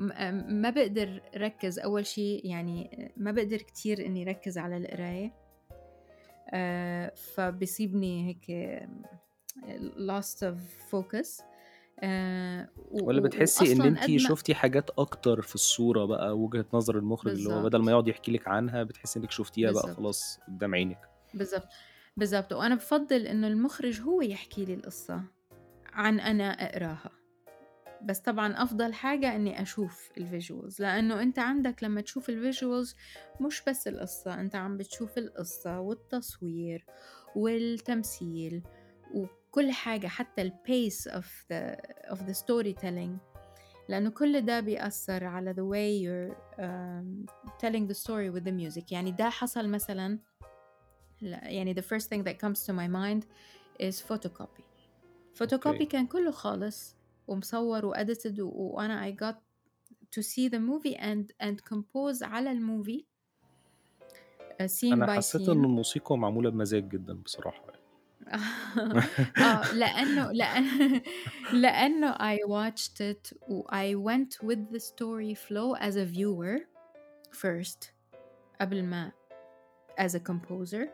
ما 0.47 0.69
بقدر 0.69 1.21
ركز. 1.35 1.79
أول 1.79 2.05
شيء 2.05 2.45
يعني 2.45 3.11
ما 3.17 3.31
بقدر 3.31 3.57
كتير 3.57 4.05
إني 4.05 4.23
ركز 4.23 4.57
على 4.57 4.77
القراية. 4.77 5.33
آه 6.49 7.13
فبيصيبني 7.15 8.27
هيك 8.27 8.79
lost 9.97 10.37
of 10.43 10.57
focus. 10.91 11.43
آه 11.99 12.69
ولا 12.91 13.21
بتحسي 13.21 13.73
قد 13.73 13.81
ما 13.81 14.17
شفتي 14.17 14.55
حاجات 14.55 14.89
أكتر 14.97 15.41
في 15.41 15.55
الصورة 15.55 16.05
بقى 16.05 16.37
وجهة 16.37 16.65
نظر 16.73 16.97
المخرج 16.97 17.31
اللي 17.31 17.49
هو 17.53 17.63
بدل 17.63 17.81
ما 17.81 17.91
يقعد 17.91 18.07
يحكي 18.07 18.31
لك 18.31 18.47
عنها 18.47 18.83
بتحسي 18.83 19.19
إنك 19.19 19.31
شفتيها 19.31 19.71
بقى 19.71 19.81
بالضبط 19.81 19.97
خلاص 19.97 20.39
قدام 20.47 20.75
عينك؟ 20.75 21.09
بالضبط 21.33 21.67
بالضبط 22.17 22.53
وأنا 22.53 22.75
بفضل 22.75 23.27
إنه 23.27 23.47
المخرج 23.47 24.01
هو 24.01 24.21
يحكي 24.21 24.65
لي 24.65 24.73
القصة 24.73 25.23
عن 25.93 26.19
أنا 26.19 26.49
أقراها. 26.51 27.11
بس 28.03 28.19
طبعا 28.19 28.63
أفضل 28.63 28.93
حاجة 28.93 29.35
إني 29.35 29.61
أشوف 29.61 30.09
ال 30.17 30.25
visuals 30.25 30.81
لأنه 30.81 31.21
أنت 31.21 31.39
عندك 31.39 31.83
لما 31.83 32.01
تشوف 32.01 32.29
ال 32.29 32.37
visuals 32.38 32.95
مش 33.41 33.61
بس 33.67 33.87
القصة 33.87 34.41
أنت 34.41 34.55
عم 34.55 34.77
بتشوف 34.77 35.17
القصة 35.17 35.79
والتصوير 35.79 36.85
والتمثيل 37.35 38.63
وكل 39.53 39.71
حاجة 39.71 40.07
حتى 40.07 40.41
ال 40.41 40.54
pace 40.54 41.07
of 41.09 41.25
the, 41.51 41.77
of 42.13 42.17
the 42.17 42.33
storytelling 42.33 43.17
لأنه 43.89 44.09
كل 44.09 44.41
ده 44.41 44.59
بيأثر 44.59 45.23
على 45.23 45.53
the 45.53 45.57
way 45.57 46.01
you're 46.03 46.35
um, 46.59 47.27
telling 47.61 47.87
the 47.87 47.93
story 48.03 48.29
with 48.35 48.43
the 48.43 48.51
music 48.51 48.91
يعني 48.91 49.11
ده 49.11 49.29
حصل 49.29 49.69
مثلا 49.69 50.19
لا- 51.21 51.47
يعني 51.49 51.73
the 51.73 51.81
first 51.83 52.05
thing 52.09 52.23
that 52.23 52.37
comes 52.39 52.65
to 52.65 52.73
my 52.73 52.87
mind 52.87 53.23
is 53.79 54.01
photocopy 54.01 54.63
photocopy 55.39 55.67
okay 55.67 55.85
كان 55.85 56.07
كله 56.07 56.31
خالص 56.31 56.95
ومصور 57.27 57.85
و 57.85 57.93
edited 57.93 58.39
وأنا 58.39 59.11
I 59.11 59.15
got 59.15 59.35
to 60.15 60.21
see 60.23 60.49
the 60.49 60.59
movie 60.59 60.95
and 60.97 61.31
and 61.47 61.57
compose 61.73 62.23
على 62.23 62.51
ال 62.51 62.60
movie 62.60 63.05
uh, 64.61 64.67
scene 64.67 64.93
أنا 64.93 65.05
by 65.05 65.09
حسيت 65.09 65.41
إن 65.41 65.45
scene 65.47 65.49
الموسيقى 65.65 66.17
معمولة 66.17 66.49
بمزاج 66.49 66.89
جدا 66.89 67.13
بصراحة 67.13 67.61
يعني. 67.65 67.72
اه 68.28 69.72
لأنه 69.74 70.32
لأن 70.32 71.00
لأنه 71.52 72.12
I 72.14 72.36
watched 72.48 73.00
it 73.00 73.32
و 73.48 73.62
I 73.68 73.94
went 73.94 74.36
with 74.48 74.70
the 74.72 74.80
story 74.80 75.34
flow 75.34 75.74
as 75.74 75.96
a 75.96 76.04
viewer 76.04 76.58
first 77.32 77.90
قبل 78.60 78.84
ما 78.84 79.12
as 80.00 80.14
a 80.14 80.20
composer 80.20 80.88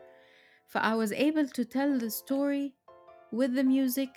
ف 0.67 0.77
I 0.77 0.95
was 0.95 1.11
able 1.11 1.47
to 1.47 1.63
tell 1.65 1.99
the 1.99 2.09
story 2.09 2.73
with 3.33 3.53
the 3.55 3.63
music 3.63 4.09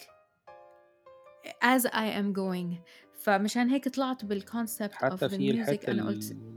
as 1.62 1.86
I 1.86 2.06
am 2.20 2.32
going 2.32 2.78
فمشان 3.18 3.68
هيك 3.70 3.88
طلعت 3.88 4.24
بالconcept 4.24 4.92
of 4.92 4.94
حتى 4.94 5.28
the 5.28 5.32
في 5.32 5.52
music 5.52 5.68
الحتة 5.68 5.92
أنا 5.92 6.06
قلت 6.06 6.30
ال- 6.32 6.51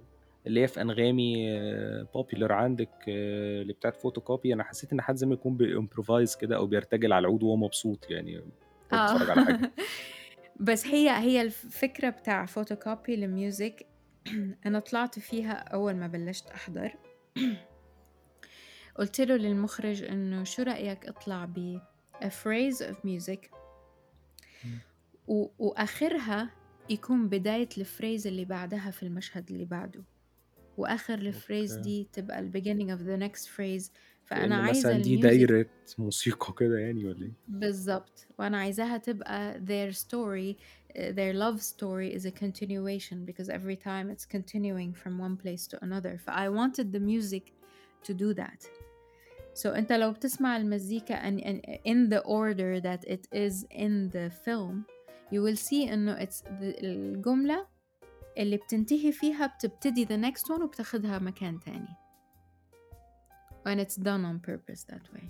اللي 0.47 0.61
هي 0.61 0.67
في 0.69 0.81
أنغامي 0.81 1.59
popular 2.15 2.53
عندك 2.53 2.91
آه، 3.09 3.63
اللي 3.63 3.73
بتاعت 3.73 3.97
فوتوكوبي 3.97 4.55
أنا 4.55 4.65
حسيت 4.65 4.93
إن 4.93 5.01
حد 5.01 5.17
زي 5.17 5.27
ما 5.27 5.35
يكون 5.35 5.57
بي 5.57 5.71
improvise 5.71 6.37
كده 6.37 6.57
أو 6.57 6.67
بيرتجل 6.67 7.13
على 7.13 7.21
العود 7.21 7.43
وهو 7.43 7.57
مبسوط 7.57 8.11
يعني. 8.11 8.41
بيتفرج 8.93 9.31
على 9.31 9.45
حاجة. 9.45 9.65
آه 9.65 9.71
بس 10.61 10.87
هي 10.87 11.11
هي 11.11 11.43
الفكرة 11.43 12.11
بتاع 12.11 12.47
فوتوكوبي 12.47 13.15
ال 13.15 13.27
music 13.27 13.87
أنا 14.67 14.79
طلعت 14.79 15.19
فيها 15.19 15.53
أول 15.53 15.97
ما 15.97 16.07
بلشت 16.07 16.51
أحضر. 16.51 16.97
قلت 18.99 19.21
له 19.21 19.37
للمخرج 19.37 20.03
إنه 20.03 20.45
شو 20.45 20.63
رأيك 20.63 21.07
أطلع 21.07 21.45
ب 21.45 21.81
a 22.25 22.29
phrase 22.29 22.81
of 22.81 22.97
music. 23.05 23.57
و... 25.27 25.47
وآخرها 25.59 26.51
يكون 26.91 27.29
بداية 27.29 27.69
ال 27.79 27.86
phrase 27.86 28.27
اللي 28.27 28.45
بعدها 28.45 28.91
في 28.91 29.03
المشهد 29.03 29.51
اللي 29.51 29.65
بعده. 29.65 30.05
وآخر 30.77 31.15
الفريز 31.15 31.73
أوكي 31.73 31.83
دي 31.83 32.09
تبقى 32.13 32.41
ال 32.41 32.53
beginning 32.53 32.91
of 32.99 33.03
the 33.03 33.17
next 33.29 33.47
phrase 33.49 33.91
فأنا 34.25 34.41
كأن 34.47 34.53
عايزة 34.53 34.89
مثلا 34.89 35.03
دي 35.03 35.15
الميوزك 35.15 35.29
دايرة 35.29 35.67
موسيقى 35.99 36.55
كده 36.59 36.79
يعني 36.79 37.05
ولا 37.05 37.23
إيه؟ 37.23 37.33
بالضبط 37.49 38.27
وأنا 38.39 38.59
عايزاها 38.59 38.97
تبقى 38.99 39.61
their 39.61 39.95
story 39.95 40.57
uh, 40.57 41.13
their 41.13 41.35
love 41.35 41.63
story 41.63 42.15
is 42.19 42.25
a 42.27 42.31
continuation 42.31 43.25
because 43.25 43.49
every 43.49 43.77
time 43.77 44.11
it's 44.11 44.27
continuing 44.37 44.93
from 44.95 45.19
one 45.19 45.37
place 45.37 45.67
to 45.67 45.79
another 45.85 46.19
ف 46.19 46.31
I 46.31 46.49
wanted 46.49 46.93
the 46.93 47.01
music 47.01 47.53
to 48.09 48.15
do 48.15 48.35
that 48.35 48.67
so 49.55 49.67
أنت 49.67 49.93
لو 49.93 50.13
بتسمع 50.13 50.57
المزيكا 50.57 51.31
and, 51.31 51.41
and 51.41 51.61
in 51.85 52.09
the 52.11 52.21
order 52.25 52.81
that 52.81 53.05
it 53.09 53.27
is 53.33 53.65
in 53.71 54.11
the 54.11 54.31
film 54.31 54.85
you 55.33 55.43
will 55.43 55.57
see 55.57 55.89
إنه 55.93 56.25
it's 56.25 56.41
the, 56.41 56.85
الجملة 56.85 57.76
اللي 58.39 58.57
بتنتهي 58.57 59.13
فيها 59.13 59.47
بتبتدي 59.47 60.07
the 60.07 60.31
next 60.31 60.43
one 60.43 60.61
وبتاخدها 60.63 61.19
مكان 61.19 61.61
تاني. 61.61 61.89
And 63.67 63.81
it's 63.81 63.97
done 63.97 64.25
on 64.25 64.39
purpose 64.51 64.85
that 64.93 65.17
way. 65.17 65.25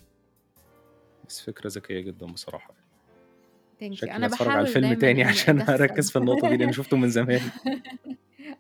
بس 1.29 1.41
فكرة 1.41 1.71
ذكية 1.71 2.01
جدا 2.01 2.27
بصراحة. 2.27 2.75
Thank 3.83 3.99
you. 4.01 4.11
أنا 4.11 4.27
هتفرج 4.27 4.49
على 4.49 4.63
بحاول 4.63 4.67
الفيلم 4.67 4.95
تاني 4.95 5.25
عشان 5.25 5.61
أركز 5.61 6.11
في 6.11 6.19
النقطة 6.19 6.49
دي 6.49 6.57
لأن 6.57 6.73
شفته 6.73 6.97
من 6.97 7.09
زمان. 7.09 7.41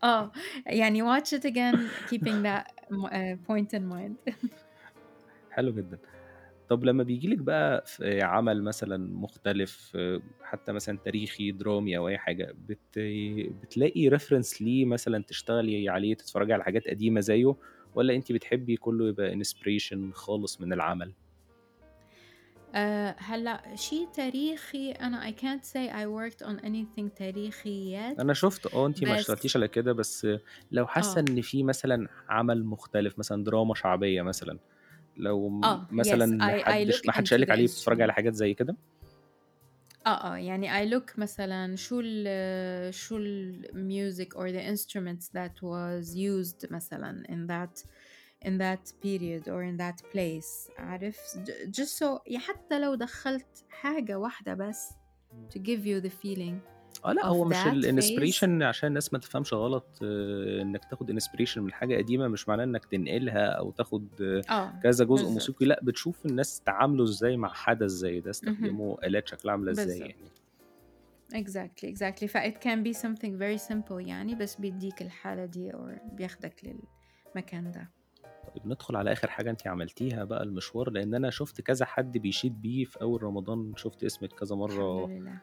آه 0.05 0.33
يعني 0.67 1.03
watch 1.03 1.29
it 1.29 1.45
again 1.45 1.77
keeping 2.11 2.43
that 2.43 2.67
uh, 2.93 3.37
point 3.49 3.79
in 3.79 3.83
mind. 3.83 4.35
حلو 5.51 5.73
جدا. 5.73 5.99
طب 6.69 6.85
لما 6.85 7.03
بيجيلك 7.03 7.39
بقى 7.39 7.85
في 7.87 8.23
عمل 8.23 8.63
مثلا 8.63 8.97
مختلف 9.15 9.93
آه، 9.97 10.21
حتى 10.43 10.73
مثلا 10.73 10.99
تاريخي 11.05 11.53
درامي 11.53 11.97
أو 11.97 12.09
أي 12.09 12.19
حاجة 12.19 12.55
بت... 12.69 12.99
بتلاقي 13.63 14.09
reference 14.09 14.63
ليه 14.63 14.85
مثلا 14.85 15.25
تشتغلي 15.25 15.89
عليه 15.89 16.15
تتفرجي 16.15 16.53
على 16.53 16.65
حاجات 16.65 16.89
قديمة 16.89 17.21
زيه 17.21 17.57
ولا 17.95 18.15
انت 18.15 18.33
بتحبي 18.33 18.77
كله 18.77 19.09
يبقى 19.09 19.33
inspiration 19.33 20.13
خالص 20.13 20.61
من 20.61 20.73
العمل؟ 20.73 21.13
آه 22.75 23.17
هلأ 23.19 23.63
شيء 23.75 24.09
تاريخي 24.15 24.93
أنا 24.93 25.31
I 25.31 25.35
can't 25.35 25.65
say 25.65 25.91
I 25.93 26.07
worked 26.07 26.47
on 26.47 26.65
anything 26.65 27.15
تاريخي 27.17 27.97
yet 27.97 28.21
أنا 28.21 28.33
شفت 28.33 28.67
آه 28.67 28.87
انت 28.87 29.05
ما 29.05 29.15
اشتغلتيش 29.15 29.57
على 29.57 29.69
كده 29.69 29.93
بس 29.93 30.27
لو 30.73 30.87
حاسة 30.87 31.21
آه. 31.21 31.25
إن 31.31 31.41
في 31.41 31.63
مثلا 31.63 32.09
عمل 32.29 32.65
مختلف 32.65 33.19
مثلا 33.19 33.45
دراما 33.45 33.75
شعبية 33.75 34.23
مثلا 34.23 34.59
لو 35.17 35.61
آه 35.65 35.87
yes 35.87 35.93
مثلا 35.93 36.27
I, 36.63 36.65
I 36.65 37.07
ما 37.07 37.13
حدش 37.13 37.35
قالك 37.35 37.51
عليه 37.51 37.65
بتتفرجي 37.65 38.03
على 38.03 38.13
حاجات 38.13 38.35
زي 38.35 38.55
كده 38.55 38.77
آه 40.07 40.35
آه 40.35 40.37
يعني 40.37 40.69
I 40.71 40.93
look 40.93 41.19
مثلا 41.19 41.77
شو 41.77 42.01
ال 42.05 42.95
شو 42.95 43.17
ال 43.17 43.67
music 43.75 44.29
or 44.37 44.51
the 44.51 44.63
instruments 44.75 45.29
that 45.29 45.63
was 45.63 46.15
used 46.17 46.73
مثلا 46.73 47.23
in 47.29 47.47
that 47.51 47.85
in 48.49 48.59
that 48.59 48.93
period 49.05 49.49
or 49.49 49.63
in 49.63 49.77
that 49.77 50.01
place 50.13 50.71
عارف 50.79 51.19
just 51.71 51.99
so 51.99 52.37
حتى 52.37 52.79
لو 52.81 52.95
دخلت 52.95 53.65
حاجة 53.69 54.19
واحدة 54.19 54.55
بس 54.55 54.93
to 55.55 55.59
give 55.59 55.81
you 55.87 56.01
the 56.07 56.11
feeling 56.11 56.76
آه 57.07 57.13
لأ 57.13 57.23
of 57.23 57.27
هو 57.27 57.45
مش 57.45 57.57
that 57.57 57.59
phase 57.65 57.67
ال 57.67 57.75
inspiration 57.75 58.63
عشان 58.63 58.89
الناس 58.89 59.13
ما 59.13 59.19
تفهمش 59.19 59.55
غلط 59.55 59.87
آه، 60.03 60.63
إنك 60.63 60.85
تاخد 60.85 61.11
inspiration 61.11 61.63
من 61.63 61.73
حاجة 61.73 61.97
قديمة 61.97 62.29
مش 62.29 62.49
معناه 62.49 62.65
إنك 62.65 62.85
تنقلها 62.85 63.47
أو 63.47 63.71
تاخد 63.71 64.09
آه، 64.51 64.73
كذا 64.83 65.05
جزء 65.05 65.11
بالظبط. 65.15 65.33
موسيقي 65.33 65.67
لأ 65.67 65.81
بتشوف 65.83 66.27
الناس 66.27 66.61
تعاملوا 66.61 67.05
إزاي 67.05 67.37
مع 67.37 67.49
حدث 67.49 67.91
زي 67.91 68.21
ده. 68.21 68.31
استخدموا 68.31 69.07
آلات 69.07 69.29
شكلها 69.29 69.53
عاملة 69.53 69.71
إزاي 69.71 69.87
بالظبط. 69.87 70.11
يعني. 70.11 70.27
Exactly 71.45 71.89
exactly. 71.95 72.27
ف 72.27 72.37
it 72.37 72.55
can 72.65 72.83
be 72.89 72.99
something 73.03 73.33
very 73.39 73.69
simple 73.71 74.07
يعني 74.07 74.35
بس 74.35 74.57
بيديك 74.61 75.03
الحالة 75.03 75.45
دي 75.45 75.71
أو 75.75 75.91
بياخدك 76.13 76.55
للمكان 77.35 77.73
ده. 77.73 77.91
طيب 78.55 78.67
ندخل 78.67 78.97
على 78.97 79.13
آخر 79.13 79.31
حاجة 79.31 79.51
أنتِ 79.51 79.67
عملتيها 79.67 80.25
بقى 80.25 80.43
المشوار، 80.43 80.91
لإن 80.91 81.15
أنا 81.15 81.31
شُفت 81.31 81.61
كذا 81.61 81.85
حد 81.87 82.19
بيشيد 82.19 82.63
بيه 82.63 82.85
في 82.85 83.01
أول 83.01 83.23
رمضان، 83.23 83.73
شُفت 83.77 84.05
اسمِك 84.05 84.33
كذا 84.33 84.55
الحمد 84.57 84.71
مرّة 84.71 85.07
لله. 85.11 85.41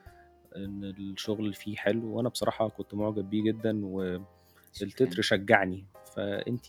إن 0.55 0.83
الشغل 0.83 1.53
فيه 1.53 1.75
حلو، 1.75 2.05
وأنا 2.17 2.29
بصراحة 2.29 2.69
كنت 2.69 2.93
معجب 2.93 3.29
بيه 3.29 3.43
جدًا، 3.43 3.85
والتتر 3.85 5.21
شجّعني، 5.21 5.85
فأنتِ 6.15 6.65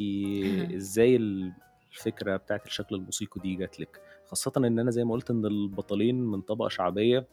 إزاي 0.76 1.16
ال 1.16 1.52
الفكرة 1.92 2.36
بتاعة 2.36 2.60
الشكل 2.66 2.94
الموسيقي 2.94 3.40
دي 3.40 3.54
جات 3.54 3.80
لِك؟ 3.80 4.00
خاصةً 4.26 4.52
إن 4.56 4.78
أنا 4.78 4.90
زي 4.90 5.04
ما 5.04 5.12
قُلت 5.12 5.30
إن 5.30 5.46
البطلين 5.46 6.20
من 6.20 6.40
طبقة 6.40 6.68
شعبية، 6.68 7.26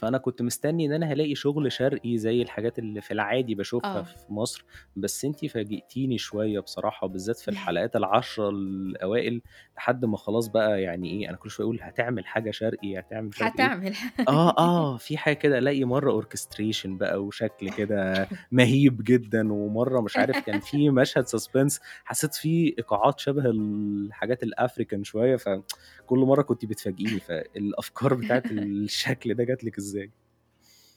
فأنا 0.00 0.18
كنت 0.18 0.42
مستني 0.42 0.86
إن 0.86 0.92
أنا 0.92 1.10
هالاقي 1.12 1.34
شغل 1.34 1.72
شرقي 1.72 2.18
زي 2.18 2.42
الحاجات 2.42 2.78
اللي 2.78 3.00
في 3.00 3.10
العادي 3.10 3.54
باشوفها 3.54 4.00
آه. 4.00 4.02
في 4.02 4.32
مصر، 4.32 4.64
بس 4.96 5.24
أنتِ 5.24 5.44
فاجئتيني 5.46 6.18
شوية 6.18 6.60
بصراحة، 6.60 7.06
بالذات 7.06 7.38
في 7.38 7.48
الحلقات 7.50 7.96
ال10 7.96 8.40
الأوائل، 8.50 9.42
لحد 9.76 10.04
ما 10.04 10.16
خلاص 10.16 10.46
بقى 10.48 10.82
يعني 10.82 11.10
إيه، 11.10 11.28
أنا 11.28 11.36
كل 11.36 11.50
شوية 11.50 11.64
أقول 11.64 11.78
هتعمل 11.82 12.26
حاجة 12.26 12.50
شرقي، 12.50 12.98
هتعمل 12.98 13.30
عارف 13.40 13.56
إيه، 13.56 13.66
هتعمل. 13.66 13.94
آه، 14.28 14.54
آه، 14.58 14.96
في 14.96 15.16
حاجة 15.16 15.34
كده 15.34 15.58
ألاقي 15.58 15.84
مرّة 15.84 16.20
orchestration 16.22 16.86
بقى 16.86 17.24
وشكل 17.24 17.70
كده 17.70 18.28
مهيب 18.52 19.02
جدًا، 19.04 19.52
ومرّة 19.52 20.00
مش 20.00 20.18
عارف 20.18 20.40
كان 20.40 20.60
في 20.60 20.90
مشهد 21.00 21.24
suspense 21.28 21.78
حسيت 22.04 22.34
فيه 22.34 22.74
إيقاعات 22.78 23.20
شبه 23.20 23.42
الحاجات 23.50 24.44
الAfrican 24.44 25.02
شوية، 25.02 25.36
فكل 25.36 26.18
مرّة 26.18 26.42
كنتِ 26.42 26.64
بتفاجئيني، 26.64 27.20
فالأفكار 27.20 28.14
بتاعة 28.14 28.44
الشكل 28.50 29.34
ده 29.34 29.44
جات 29.44 29.64
لِك 29.64 29.78
إزاي؟ 29.90 30.12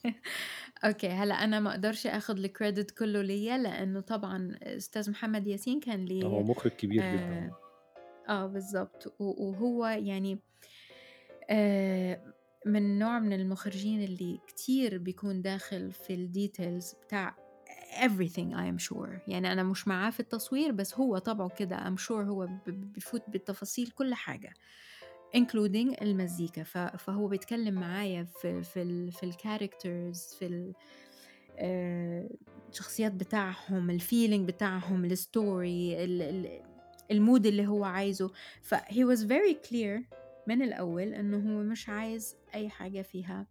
أوكي، 0.86 1.08
هلأ 1.10 1.36
أنا 1.44 1.60
ما 1.60 1.72
أقدرش 1.72 2.08
آخُد 2.08 2.48
الcredit 2.48 2.94
كُلّه 2.98 3.22
ليّا، 3.22 3.58
لإنه 3.58 4.02
طبعًا 4.02 4.58
أستاذ 4.64 5.12
محمد 5.12 5.48
ياسين 5.48 5.80
كان 5.80 6.06
هو 6.24 6.42
ليه 6.42 6.44
مُخرج 6.44 6.72
كبير 6.72 7.08
جدًا، 7.08 7.34
آآ 7.34 7.52
آه. 7.52 7.56
آه 8.30 8.48
بالضبط، 8.48 9.08
و 9.20 9.26
وهو 9.50 9.86
يعني 9.88 10.44
آآ 11.50 12.34
من 12.66 13.00
نوع 13.00 13.20
من 13.20 13.34
المُخرجين 13.34 14.04
اللي 14.04 14.42
كتير 14.48 14.98
بيكون 14.98 15.42
داخل 15.42 15.92
في 15.94 16.16
الdetails 16.28 16.96
بتاع 17.02 17.40
everything 18.06 18.54
I 18.56 18.68
am 18.74 18.80
sure 18.90 19.20
يعني 19.28 19.52
أنا 19.54 19.64
مش 19.64 19.88
معاه 19.88 20.10
في 20.12 20.20
التصوير 20.20 20.72
بس 20.72 20.96
هو 20.96 21.18
طبعه 21.18 21.50
كده 21.50 21.78
I'm 21.78 21.98
sure 22.00 22.12
هو 22.12 22.48
بيفوت 22.68 23.24
بالتفاصيل 23.28 23.92
كل 23.92 24.14
حاجة 24.14 24.54
including 25.38 26.02
المزيكا. 26.02 26.64
فهو 26.98 27.28
بيتكلم 27.28 27.74
معايا 27.74 28.24
في 28.24 28.64
في 28.64 28.82
ال 28.82 29.12
في 29.12 29.32
الcharacters 29.32 30.38
في 30.40 30.46
ال 30.46 30.74
الشخصيات 32.70 33.12
بتاعهم 33.12 34.00
الfeeling 34.00 34.42
بتاعهم 34.48 35.10
الstory 35.10 35.96
ال 35.98 36.22
ال 36.22 36.62
الmood 37.14 37.46
اللي 37.46 37.68
هو 37.68 37.84
عايزه. 37.84 38.32
ف 38.62 38.76
he 38.76 39.04
was 39.16 39.20
very 39.20 39.56
clear 39.70 40.02
من 40.48 40.62
الأول 40.62 41.14
إنه 41.14 41.38
هو 41.38 41.64
مش 41.64 41.90
عايز 41.90 42.36
أي 42.56 42.70
حاجة 42.70 43.02
فيها 43.02 43.48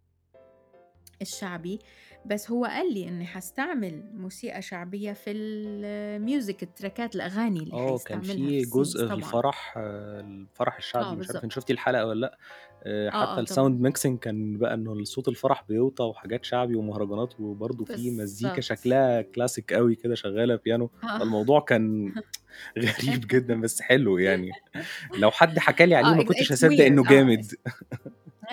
الشعبي 1.23 1.79
بس 2.25 2.51
هو 2.51 2.65
قال 2.65 2.93
لي 2.93 3.07
إني 3.09 3.25
حاستعمل 3.25 4.03
موسيقى 4.13 4.61
شعبية 4.61 5.13
في 5.13 5.33
الmusic 5.33 6.57
التراكات 6.63 7.15
الأغاني 7.15 7.59
اللي 7.59 7.73
آه، 7.73 7.97
كان 8.05 8.21
حيستعملها 8.21 8.49
في 8.49 8.61
جزء 8.65 8.97
في 8.99 9.03
طبعًا. 9.05 9.17
الفرح 9.17 9.73
الفرح 9.77 10.73
آه 10.73 10.77
الشعبي، 10.77 11.15
مش 11.15 11.29
عارف 11.29 11.43
أنتِ 11.43 11.51
بالضبط. 11.51 11.53
شُفتِ 11.53 11.71
الحلقة 11.71 12.05
والّا 12.05 12.25
لأ، 12.25 12.37
آآ 12.83 13.07
آه، 13.07 13.11
حتى 13.11 13.41
آه 13.41 13.43
طبعًا. 13.43 13.69
الsound 13.69 13.81
mixing 13.91 14.19
كان 14.19 14.57
بقى 14.57 14.73
إنه 14.73 15.03
صوت 15.03 15.27
الفرح 15.27 15.63
بيوطى 15.69 16.03
وحاجات 16.03 16.45
شعبي 16.45 16.75
ومهرجانات، 16.75 17.39
وبرضه 17.39 17.85
في 17.85 18.11
مزيكا. 18.11 18.61
شكلها 18.61 19.21
classic 19.23 19.63
أوي 19.77 19.95
كده 19.95 20.15
شغالة 20.15 20.55
بيانو، 20.55 20.91
آه. 21.03 21.19
فالموضوع 21.19 21.59
كان 21.59 22.13
غريب 22.79 23.27
جدًا 23.27 23.61
بس 23.61 23.81
حلو 23.81 24.17
يعني، 24.17 24.51
لو 25.19 25.31
حد 25.31 25.59
حكى 25.59 25.85
لي 25.85 25.95
عليه 25.95 26.11
آه 26.11 26.15
ما 26.15 26.23
كنتش 26.23 26.51
إنه 26.87 27.03
weird 27.03 27.07
آه 27.07 27.09
جامد، 27.09 27.45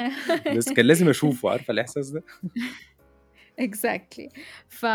بس 0.57 0.69
كان 0.73 0.87
لازم 0.87 1.09
أشوفه، 1.09 1.51
عارفة 1.51 1.73
الإحساس 1.73 2.11
ده؟ 2.11 2.23
exactly. 3.67 4.29
ف 4.69 4.87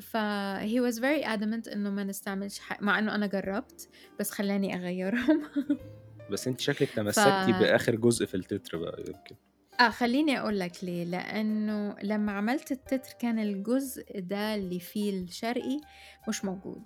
ف 0.00 0.16
he 0.60 0.80
was 0.80 0.98
very 0.98 1.24
adamant 1.24 1.72
إنه 1.72 1.90
ما 1.90 2.04
نستعملش 2.04 2.58
ح 2.58 2.82
مع 2.82 2.98
إنه 2.98 3.14
أنا 3.14 3.26
جرّبت 3.26 3.88
بس 4.20 4.30
خلّاني 4.30 4.74
أغيّرهم. 4.76 5.42
بس 6.32 6.48
أنتِ 6.48 6.60
شكلِك 6.60 6.88
ف 6.88 6.94
تمسكتِ 6.96 7.48
بآخر 7.60 7.94
جزء 7.94 8.26
في 8.26 8.34
التتر 8.34 8.78
بقى 8.78 9.04
يمكن. 9.08 9.36
آه 9.80 9.88
خلّيني 9.90 10.40
أقول 10.40 10.58
لك 10.58 10.84
ليه، 10.84 11.04
لإنه 11.04 11.96
لمّا 12.02 12.32
عملت 12.32 12.72
التتر 12.72 13.12
كان 13.20 13.38
الجزء 13.38 14.04
ده 14.20 14.54
اللي 14.54 14.80
فيه 14.80 15.22
الشرقي 15.22 15.80
مش 16.28 16.44
موجود، 16.44 16.82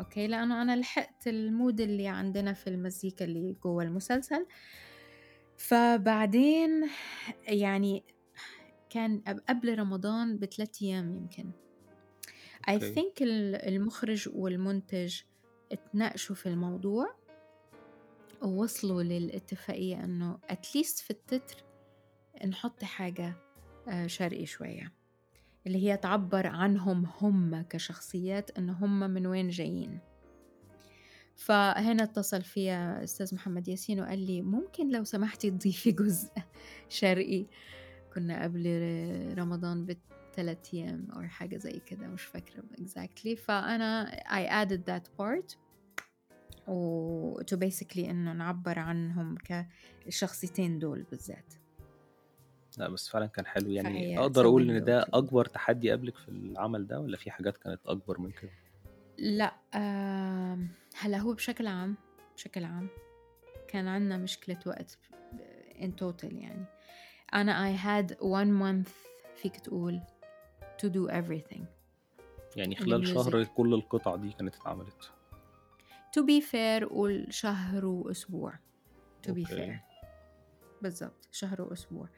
أوكي، 0.00 0.26
لإنه 0.26 0.62
أنا 0.62 0.76
لحقت 0.76 1.28
الmood 1.28 1.80
اللي 1.80 2.08
عندنا 2.08 2.52
في 2.52 2.66
المزيكا 2.66 3.24
اللي 3.24 3.56
جوّه 3.62 3.82
المسلسل، 3.84 4.46
فبعدين 5.56 6.88
يعني 7.48 8.04
كان 8.90 9.22
قب 9.26 9.40
قبل 9.48 9.78
رمضان 9.78 10.38
ب3 10.38 10.82
أيام 10.82 11.16
يمكن. 11.16 11.50
I 12.70 12.72
think 12.72 13.22
ال 13.22 13.54
المُخرج 13.56 14.28
والمُنتج 14.32 15.20
اتناقشوا 15.72 16.36
في 16.36 16.48
الموضوع 16.48 17.16
ووصلوا 18.42 19.02
للاتفاقية 19.02 20.04
إنه 20.04 20.38
least 20.50 21.02
في 21.02 21.10
التتر 21.10 21.64
نحُط 22.46 22.84
حاجة 22.84 23.36
آآ 23.88 24.06
شرقي 24.06 24.46
شوية، 24.46 24.92
اللي 25.66 25.86
هي 25.86 25.96
تعبّر 25.96 26.46
عنهم 26.46 27.06
هم 27.20 27.62
كشخصيات 27.62 28.58
إن 28.58 28.70
هم 28.70 29.00
من 29.00 29.26
وين 29.26 29.48
جايين. 29.48 29.98
فهنا 31.36 32.02
اتصل 32.02 32.42
فيّا 32.42 33.04
أستاذ 33.04 33.34
محمد 33.34 33.68
ياسين 33.68 34.00
وقال 34.00 34.18
لي: 34.26 34.42
"ممكن 34.42 34.90
لو 34.90 35.04
سمحتِ 35.04 35.46
تضيفي 35.46 35.92
جزء 35.92 36.30
شرقي." 36.88 37.46
كنا 38.14 38.42
قبل 38.42 38.64
رمضان 39.38 39.86
ب3 39.86 40.74
أيام 40.74 41.08
أو 41.16 41.22
حاجة 41.22 41.56
زي 41.56 41.80
كده 41.86 42.08
مش 42.08 42.22
فاكرة 42.22 42.62
exactly 42.80 43.34
فأنا 43.38 44.10
I 44.26 44.66
added 44.66 44.80
that 44.90 45.04
part 45.20 45.56
و 46.68 47.40
to 47.42 47.56
basically 47.56 47.98
إنه 47.98 48.32
نعبّر 48.32 48.78
عنهم 48.78 49.36
كالشخصيتين 49.36 50.78
دول 50.78 51.02
بالذات. 51.02 51.54
لأ 52.78 52.88
بس 52.88 53.08
فعلًا 53.08 53.26
كان 53.26 53.46
حلو، 53.46 53.70
يعني 53.70 53.98
فهي 53.98 54.18
أقدر 54.18 54.44
أقول 54.46 54.62
إن 54.62 54.68
سوينا 54.68 54.78
له 54.80 54.86
ده. 54.86 55.06
أكبر 55.14 55.44
تحدي 55.44 55.90
قابلِك 55.90 56.16
في 56.16 56.28
العمل 56.28 56.86
ده 56.86 57.00
والّا 57.00 57.16
في 57.16 57.30
حاجات 57.30 57.56
كانت 57.56 57.80
أكبر 57.86 58.20
من 58.20 58.30
كده؟ 58.30 58.50
لأ 59.18 59.54
آمم 59.74 60.68
هلأ 60.96 61.18
هو 61.18 61.32
بشكل 61.32 61.66
عام 61.66 61.96
بشكل 62.36 62.64
عام 62.64 62.88
كان 63.68 63.88
عندنا 63.88 64.16
مشكلة 64.16 64.58
وقت 64.66 64.98
in 65.80 65.90
total 66.02 66.32
يعني. 66.32 66.64
أنا 67.34 67.74
I 67.74 67.78
had 67.78 68.14
one 68.14 68.62
month 68.62 68.90
فيك 69.36 69.56
تقول 69.56 70.00
to 70.82 70.86
do 70.88 71.10
everything. 71.10 71.62
يعني 72.56 72.76
خلال 72.76 73.08
شهر. 73.08 73.44
كل 73.44 73.74
القطع 73.74 74.16
دي 74.16 74.32
كانت 74.32 74.56
اتعملت. 74.56 75.12
to 76.16 76.20
be 76.22 76.44
fair 76.44 76.84
قُل 76.92 77.26
شهر 77.30 77.84
وأسبوع 77.86 78.52
to 79.26 79.30
be 79.30 79.38
أوكي. 79.38 79.44
fair 79.44 79.94
بالضبط، 80.82 81.28
شهر 81.32 81.62
وأسبوع. 81.62 82.08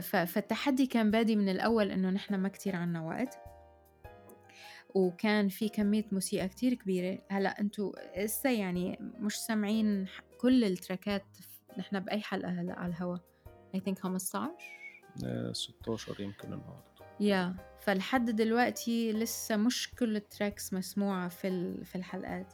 ف 0.00 0.16
فالتحدي 0.16 0.86
كان 0.86 1.10
بادي 1.10 1.36
من 1.36 1.48
الأول 1.48 1.90
إنه 1.90 2.10
نحن 2.10 2.34
ما 2.34 2.48
كتير 2.48 2.76
عندنا 2.76 3.00
وقت. 3.02 3.38
وكان 4.94 5.48
في 5.48 5.68
كمية 5.68 6.04
موسيقى 6.12 6.48
كتير 6.48 6.74
كبيرة، 6.74 7.18
هلأ 7.28 7.60
أنتم 7.60 7.92
هسه 8.16 8.50
يعني 8.50 8.98
مش 9.00 9.36
سامعين 9.36 10.06
كل 10.38 10.64
التراكات 10.64 11.24
نحن 11.78 12.00
بأي 12.00 12.20
حلقة 12.20 12.48
هلأ 12.50 12.78
على 12.78 12.92
الهوا؟ 12.92 13.16
I 13.76 13.78
think 13.78 13.98
15 13.98 14.50
آآ 15.24 15.52
16 15.52 16.20
يمكن 16.20 16.52
النهارده. 16.52 16.90
yeah 17.20 17.60
فلحد 17.80 18.30
دلوقتي 18.30 19.12
لسه 19.12 19.56
مش 19.56 19.94
كل 19.94 20.20
الtracks 20.20 20.72
مسموعة 20.72 21.28
في 21.28 21.48
ال 21.48 21.84
في 21.84 21.96
الحلقات. 21.96 22.52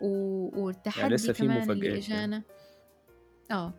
و 0.00 0.06
يعني 0.06 0.62
والتحدي 0.62 1.14
لسه 1.14 1.32
في 1.32 1.42
كمان 1.42 1.62
اللي 1.62 1.64
مفاجآت 1.74 2.08
يعني. 2.08 2.24
إجانا 2.24 2.42
آه، 3.50 3.74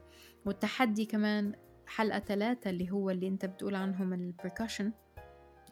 والتحدي 0.46 1.06
كمان 1.06 1.56
حلقة 1.88 2.20
3 2.20 2.70
اللي 2.70 2.92
هو 2.92 3.10
اللي 3.10 3.28
أنت 3.28 3.46
بتقول 3.46 3.76
عنهم 3.76 4.34
الpercussion 4.34 4.86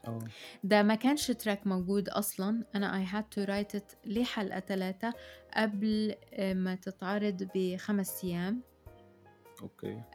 آه. 0.08 0.20
ده 0.63 0.84
ما 0.84 0.96
كانش 0.96 1.32
track 1.32 1.65
موجود 1.67 2.10
أصلًا، 2.10 2.63
أنا 2.76 3.06
I 3.06 3.10
had 3.10 3.26
to 3.39 3.48
write 3.48 3.80
it 3.80 3.96
لحلقة 4.06 4.60
3 4.60 5.13
قبل 5.54 6.15
آآ 6.34 6.54
ما 6.54 6.76
تتعرض 6.76 7.43
ب5 7.43 8.24
أيام. 8.24 8.62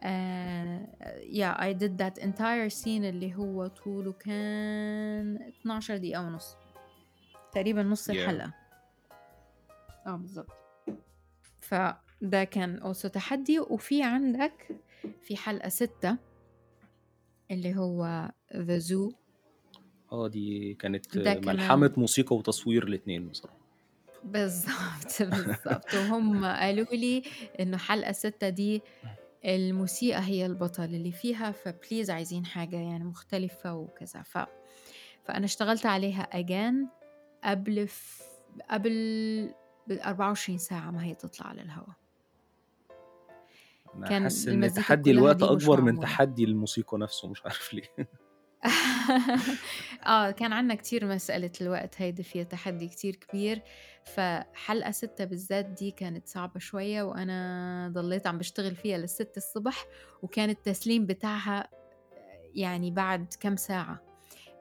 آآ 0.03 0.87
yeah 1.33 1.61
I 1.61 1.79
did 1.83 1.93
that 2.03 2.23
entire 2.23 2.71
scene 2.83 2.87
اللي 2.87 3.35
هو 3.35 3.67
طوله 3.67 4.13
كان 4.13 5.53
12 5.61 5.97
دقيقة 5.97 6.27
ونُص. 6.27 6.57
تقريبًا 7.53 7.83
نُص 7.83 8.09
ياه! 8.09 8.15
الحلقة. 8.15 8.53
آه 10.07 10.17
بالضبط. 10.17 10.51
فده 11.61 12.45
كان 12.45 12.81
also 12.95 13.11
تحدي، 13.11 13.61
وفي 13.61 14.03
عندك 14.03 14.69
في 15.23 15.37
حلقة 15.37 15.69
6 15.69 16.17
اللي 17.51 17.77
هو 17.77 18.31
The 18.53 18.81
Zoo 18.83 19.15
آه، 20.13 20.29
دي 20.29 20.75
كانت 20.75 21.19
ده 21.19 21.41
ملحمة 21.41 21.93
موسيقى 21.97 22.37
وتصوير 22.37 22.85
الاتنين 22.89 23.29
بصراحة. 23.29 23.57
بالضبط، 24.25 25.23
بالضبط، 25.35 25.95
وهُم 25.95 26.45
قالوا 26.45 26.87
لي 26.93 27.23
إنه 27.61 27.77
حلقة 27.77 28.13
6 28.13 28.49
دي 28.49 28.83
الموسيقى 29.45 30.21
هي 30.21 30.47
البطل 30.47 30.85
اللي 30.85 31.13
فيها، 31.13 31.53
فplease 31.53 32.11
عايزين 32.11 32.47
حاجة 32.47 32.77
يعني 32.77 33.05
مختلفة 33.05 33.75
وكذا، 33.75 34.23
ف 34.23 34.39
فأنا 35.25 35.45
اشتغلت 35.45 35.87
عليها 35.87 36.29
again 36.43 36.87
قبل 37.45 37.89
ف 37.89 38.23
قبل 38.71 39.55
ب24 39.91 40.57
ساعة 40.57 40.91
ما 40.91 41.05
هي 41.05 41.15
تطلع 41.15 41.47
على 41.47 41.63
الهوا. 41.63 41.93
أنا 43.95 44.09
كان 44.09 44.23
حاسس 44.23 44.49
إن 44.49 44.55
المزيكا 44.55 44.81
تحدي 44.81 45.03
كلّها 45.03 45.21
الوقت 45.21 45.37
دي 45.37 45.45
مش 45.45 45.65
أكبر 45.65 45.81
من 45.81 45.85
معمولة. 45.87 46.03
تحدي 46.03 46.45
الموسيقى 46.45 46.99
نفسه 46.99 47.29
مش 47.29 47.43
عارف 47.45 47.75
ليه. 47.75 47.83
آه، 50.07 50.31
كان 50.31 50.53
عندنا 50.53 50.75
كتير 50.75 51.07
مسألة 51.07 51.51
الوقت 51.61 51.95
هيدي 51.99 52.23
فيها 52.23 52.45
تحدي 52.45 52.89
كتير 52.89 53.17
كبير، 53.17 53.63
فحلقة 54.05 54.91
6 54.91 55.25
بالذات 55.25 55.67
دي 55.67 55.91
كانت 55.91 56.29
صعبة 56.29 56.61
شوية، 56.61 57.03
وأنا 57.03 57.91
ضليت 57.95 58.27
عم 58.27 58.37
باشتغل 58.39 58.77
فيها 58.77 59.07
ل6 59.07 59.27
الصبح، 59.37 59.87
وكان 60.23 60.51
التسليم 60.51 61.07
بتاعها 61.07 61.69
يعني 62.55 62.91
بعد 62.91 63.35
كام 63.41 63.57
ساعة، 63.57 64.03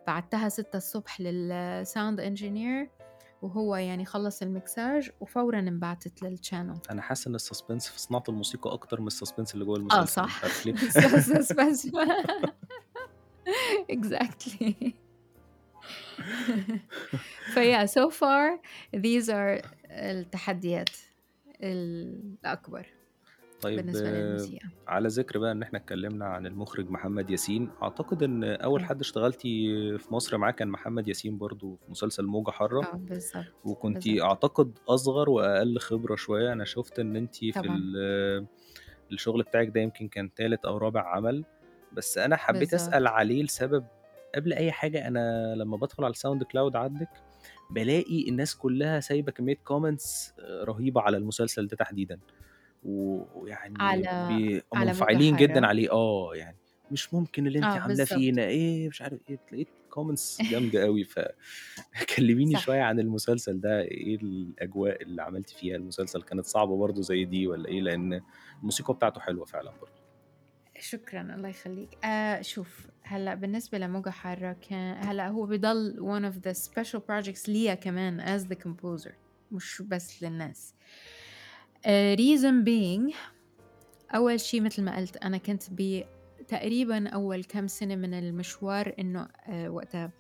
بعتّها 0.08 0.50
6 0.50 0.76
الصبح 0.76 1.22
للsound 1.22 2.20
engineer 2.20 3.02
وهو 3.42 3.76
يعني 3.76 4.06
خلّص 4.06 4.42
المكساج 4.42 5.10
وفورًا 5.20 5.60
انبعتت 5.60 6.26
للchannel. 6.26 6.92
أنا 6.92 7.02
حاسس 7.02 7.28
إن 7.28 7.38
الsuspense 7.38 7.92
في 7.92 8.00
صناعة 8.00 8.24
الموسيقى 8.30 8.74
أكتر 8.74 9.02
من 9.02 9.10
الsuspense 9.10 9.54
اللي 9.54 9.66
جوّه 9.66 9.76
آه 9.76 9.80
المسلسل، 9.80 10.08
صح. 10.08 10.46
مش 10.46 10.98
exactly 13.96 14.74
فيا 17.54 17.86
so 17.86 18.10
far 18.10 18.60
these 18.96 19.30
are 19.30 19.66
التحديات 19.92 20.90
الأكبر 21.64 22.86
طيب 23.62 23.76
بالنسبة 23.76 24.10
للموسيقى. 24.10 24.68
على 24.88 25.08
ذكر 25.08 25.40
بقى 25.40 25.52
إن 25.52 25.62
إحنا 25.64 25.80
اتكلمنا 25.80 26.26
عن 26.26 26.46
المخرج 26.46 26.90
محمد 26.90 27.30
ياسين، 27.30 27.70
أعتقد 27.84 28.24
إن 28.24 28.44
أول 28.44 28.80
إيه. 28.80 28.88
حد 28.88 29.00
اشتغلتِ 29.00 29.42
في 29.42 30.08
مصر 30.12 30.38
معاه 30.38 30.52
كان 30.52 30.68
محمد 30.68 31.08
ياسين 31.08 31.38
برضه 31.38 31.76
في 31.86 31.92
مسلسل 31.92 32.26
موجة 32.26 32.52
حارة، 32.52 32.82
آه 32.82 32.96
بالضبط، 32.96 33.46
وكنتِ 33.66 34.08
بالضبط. 34.08 34.24
أعتقد 34.26 34.78
أصغر 34.90 35.30
وأقل 35.30 35.80
خبرة 35.80 36.16
شوية، 36.16 36.54
أنا 36.54 36.66
شُفت 36.66 37.00
إن 37.00 37.16
أنتِ 37.16 37.36
في 37.36 37.82
الشغل 39.12 39.44
بتاعِك 39.44 39.70
ده 39.70 39.82
يمكن 39.82 40.08
كان 40.08 40.34
تالت 40.34 40.66
أو 40.66 40.78
رابع 40.78 41.16
عمل، 41.16 41.46
بس 41.92 42.18
أنا 42.18 42.36
حبيت 42.36 42.74
أسأل 42.74 43.08
بالضبط. 43.08 43.08
عليه 43.08 43.44
لسبب 43.44 43.88
قبل 44.36 44.54
أي 44.54 44.72
حاجة 44.72 45.08
أنا 45.08 45.56
لمّا 45.56 45.78
بادخل 45.78 46.04
على 46.04 46.14
الsound 46.14 46.40
cloud 46.44 46.76
عندِك، 46.76 47.10
بالاقي 47.72 48.30
الناس 48.30 48.56
كلّها 48.56 49.00
سايبة 49.00 49.32
كمية 49.32 49.56
comments 49.74 50.34
رهيبة 50.66 51.02
على 51.02 51.18
المسلسل 51.18 51.68
ده 51.68 51.78
تحديدًا، 51.78 52.22
و 52.84 53.24
ويعني 53.42 53.80
على 53.80 54.08
بي 54.18 54.64
على 54.74 54.94
منفعلين 54.94 55.36
جدًا؟ 55.36 55.68
عليه 55.68 55.92
آه، 55.92 56.32
يعني 56.36 56.60
"مش 56.92 57.14
ممكن 57.14 57.48
اللي 57.48 57.60
أنتِ 57.60 57.78
آه 57.78 57.80
عاملاه. 57.80 58.06
فينا، 58.06 58.44
إيه." 58.46 58.90
مش 58.90 59.02
عارف 59.02 59.20
إيه، 59.30 59.40
لقيت 59.54 59.70
comments 59.96 60.44
جامدة 60.48 60.84
أوي، 60.86 61.04
ف 61.04 61.20
كلميني 62.18 62.56
صح. 62.56 62.58
شوية 62.58 62.82
عن 62.82 63.00
المسلسل 63.00 63.62
ده، 63.62 63.82
إيه 63.82 64.16
الأجواء 64.16 65.04
اللي 65.04 65.22
عملتِ 65.24 65.50
فيها 65.50 65.76
المسلسل، 65.78 66.24
كانت 66.24 66.46
صعبة 66.46 66.78
برضه 66.78 67.02
زي 67.02 67.26
دي 67.26 67.48
والّا 67.48 67.70
إيه؟ 67.70 67.82
لإن 67.82 68.22
الموسيقى 68.60 68.94
بتاعته 68.94 69.22
حلوة 69.22 69.46
فعلًا 69.46 69.72
برضه. 69.72 70.01
شكرًا، 70.82 71.36
الله 71.36 71.50
يخليك. 71.50 72.06
آآ 72.06 72.42
شوف، 72.42 72.88
هلأ 73.04 73.36
بالنسبة 73.36 73.78
لموجة 73.78 74.10
حارة 74.10 74.54
كان 74.70 75.08
هلأ 75.08 75.28
هو 75.28 75.46
بيضل 75.46 75.96
one 76.00 76.34
of 76.34 76.38
the 76.38 76.54
special 76.70 77.00
projects 77.00 77.50
ليّا 77.50 77.74
كمان 77.74 78.40
as 78.40 78.44
the 78.44 78.56
composer 78.56 79.12
مش 79.52 79.82
بس 79.82 80.24
للناس. 80.24 80.74
آآ 81.86 82.16
reason 82.16 82.66
being 82.66 83.16
أول 84.16 84.40
شي 84.40 84.60
متل 84.60 84.84
ما 84.84 84.98
قلت 84.98 85.18
أنا 85.18 85.38
كنت 85.38 85.64
ب 85.72 86.04
تقريبًا 86.48 87.10
أول 87.10 87.44
كام 87.44 87.68
سنة 87.68 87.96
من 87.96 88.14
المشوار 88.14 88.94
إنه 89.00 89.28
آآ 89.48 89.70
وقتها 89.70 90.12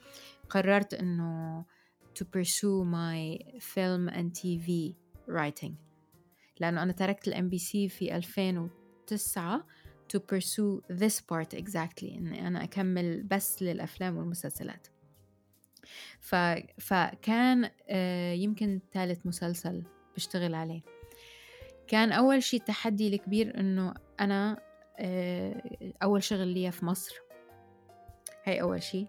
قررت 0.49 0.93
إنه 0.93 1.65
to 2.19 2.23
pursue 2.23 2.83
my 2.83 3.39
film 3.59 4.13
and 4.13 4.41
TV 4.41 4.95
writing 5.29 5.71
لأنه 6.59 6.83
أنا 6.83 6.91
تركت 6.91 7.29
الMBC 7.29 7.71
في 7.71 8.15
2009 8.15 9.67
to 10.13 10.19
pursue 10.19 10.81
this 10.99 11.19
part 11.19 11.57
exactly 11.57 12.03
إني 12.03 12.47
أنا 12.47 12.63
أكمل 12.63 13.23
بس 13.23 13.63
للأفلام 13.63 14.17
والمسلسلات. 14.17 14.87
ف 16.19 16.35
فكان 16.77 17.69
آآ 17.89 18.33
يمكن 18.33 18.79
تالت 18.91 19.25
مسلسل 19.25 19.83
باشتغل 20.13 20.55
عليه. 20.55 20.81
كان 21.87 22.11
أول 22.11 22.43
شي 22.43 22.57
التحدي 22.57 23.07
الكبير 23.07 23.59
إنه 23.59 23.93
أنا 24.19 24.61
آآ 24.99 25.61
أول 26.03 26.23
شغل 26.23 26.47
ليّا 26.47 26.71
في 26.71 26.85
مصر. 26.85 27.15
هاي 28.43 28.61
أول 28.61 28.83
شي. 28.83 29.07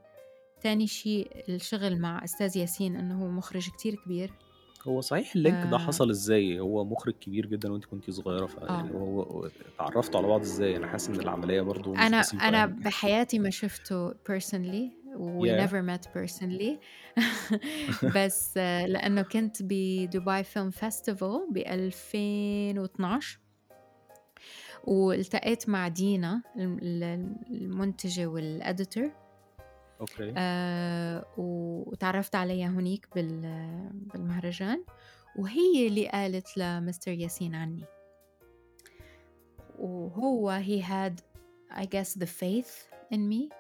تاني 0.61 0.87
شي 0.87 1.23
الشغل 1.49 2.01
مع 2.01 2.25
أستاذ 2.25 2.57
ياسين 2.57 2.97
إنه 2.97 3.25
هو 3.25 3.29
مخرج 3.29 3.71
كتير 3.71 3.95
كبير. 4.05 4.33
هو 4.87 5.01
صحيح 5.01 5.33
الlink 5.33 5.67
ده 5.71 5.77
آآ 5.77 5.79
حصل 5.79 6.11
إزاي؟ 6.11 6.61
هو 6.61 6.85
مخرج 6.85 7.15
كبير 7.15 7.47
جدًا 7.47 7.73
وأنتِ 7.73 7.85
كنتِ 7.85 8.11
صغيرة، 8.11 8.47
فيعني 8.47 8.91
آه. 8.91 8.93
هو 8.93 9.47
اتعرفتوا 9.75 10.21
على 10.21 10.29
بعض 10.29 10.41
إزاي؟ 10.41 10.77
أنا 10.77 10.87
حاسس 10.87 11.09
إن 11.09 11.21
العملية 11.21 11.61
برضه 11.61 11.93
مش 11.93 11.99
أنا 11.99 12.21
بسيطة 12.21 12.49
أنا 12.49 12.59
يعني. 12.59 12.73
بحياتي 12.81 13.39
ما 13.39 13.51
شفته 13.51 14.11
personally 14.13 15.03
we 15.17 15.47
ياه! 15.47 15.67
never 15.67 15.83
met 15.83 16.07
personally 16.19 16.73
بس 18.17 18.57
لأنه 18.57 19.23
كنت 19.23 19.63
بدبي 19.63 20.45
film 20.45 20.71
festival 20.85 21.53
ب2012 21.55 23.25
والتقيت 24.85 25.69
مع 25.69 25.89
دينا 25.89 26.43
الم 26.57 26.79
ال 26.83 27.03
المنتجة 27.51 28.27
والeditor 28.35 29.22
أوكي. 30.03 30.35
آآ 30.37 31.25
واتعرفت 31.37 32.35
عليها 32.35 32.69
هونيك 32.69 33.09
بال 33.15 33.41
بالمهرجان، 33.93 34.85
وهي 35.37 35.87
اللي 35.87 36.09
قالت 36.09 36.49
لMr 36.49 37.09
ياسين 37.09 37.55
عني. 37.55 37.85
وهو 39.79 40.63
he 40.63 40.83
had 40.83 41.21
I 41.77 41.85
guess 41.85 42.15
the 42.15 42.27
faith 42.27 42.93
in 43.15 43.19
me 43.31 43.55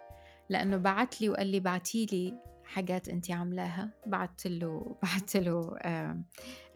لأنه 0.49 0.77
بعت 0.77 1.21
لي 1.21 1.29
وقال 1.29 1.47
لي 1.47 1.61
بعتي 1.61 2.07
لي 2.07 2.35
حاجات 2.65 3.09
أنتِ 3.09 3.31
عاملاها، 3.31 3.91
بعتّ 4.07 4.47
له 4.47 4.97
بعتّ 5.03 5.37
له 5.37 5.77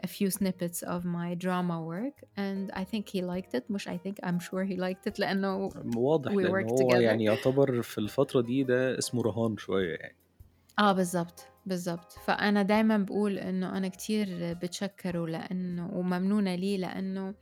a 0.04 0.06
few 0.06 0.30
snippets 0.30 0.82
of 0.82 1.04
my 1.04 1.34
drama 1.34 1.82
work 1.82 2.16
and 2.36 2.70
I 2.72 2.84
think 2.84 3.08
he 3.08 3.22
liked 3.22 3.54
it 3.54 3.70
مش 3.70 3.88
I 3.88 3.96
think 3.98 4.16
I'm 4.22 4.38
sure 4.40 4.64
he 4.64 4.76
liked 4.76 5.06
it 5.06 5.18
لأنه 5.18 5.70
واضح 5.96 6.32
we 6.36 6.44
worked 6.44 6.74
هو 6.74 6.82
together. 6.82 7.02
يعني 7.02 7.24
يعتبر 7.24 7.82
في 7.82 7.98
الفترة 7.98 8.40
دي 8.40 8.64
ده 8.64 8.98
اسمه 8.98 9.22
رهان 9.22 9.56
شوية 9.56 9.94
يعني. 9.94 10.16
آه 10.78 10.92
بالضبط، 10.92 11.40
بالضبط. 11.66 12.12
فأنا 12.12 12.62
دايمًا 12.62 12.96
باقول 12.98 13.38
إنه 13.38 13.76
أنا 13.78 13.88
كتير 13.88 14.54
باتشكّره 14.54 15.26
لإنه 15.26 15.90
وممنونة 15.94 16.54
ليه 16.54 16.76
لإنه 16.78 17.34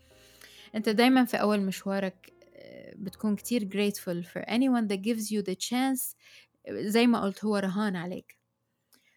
أنت 0.75 0.88
دايمًا 0.88 1.25
في 1.25 1.37
أول 1.40 1.61
مشوارك 1.62 2.33
آآ 2.55 2.95
بتكون 2.99 3.37
كتير 3.37 3.62
grateful 3.71 4.25
for 4.29 4.43
anyone 4.51 4.88
that 4.88 5.03
gives 5.03 5.31
you 5.33 5.43
the 5.53 5.57
chance 5.57 6.17
زي 6.71 7.07
ما 7.07 7.23
قُلت 7.23 7.45
هو 7.45 7.57
رهان 7.57 7.97
عليك. 7.97 8.38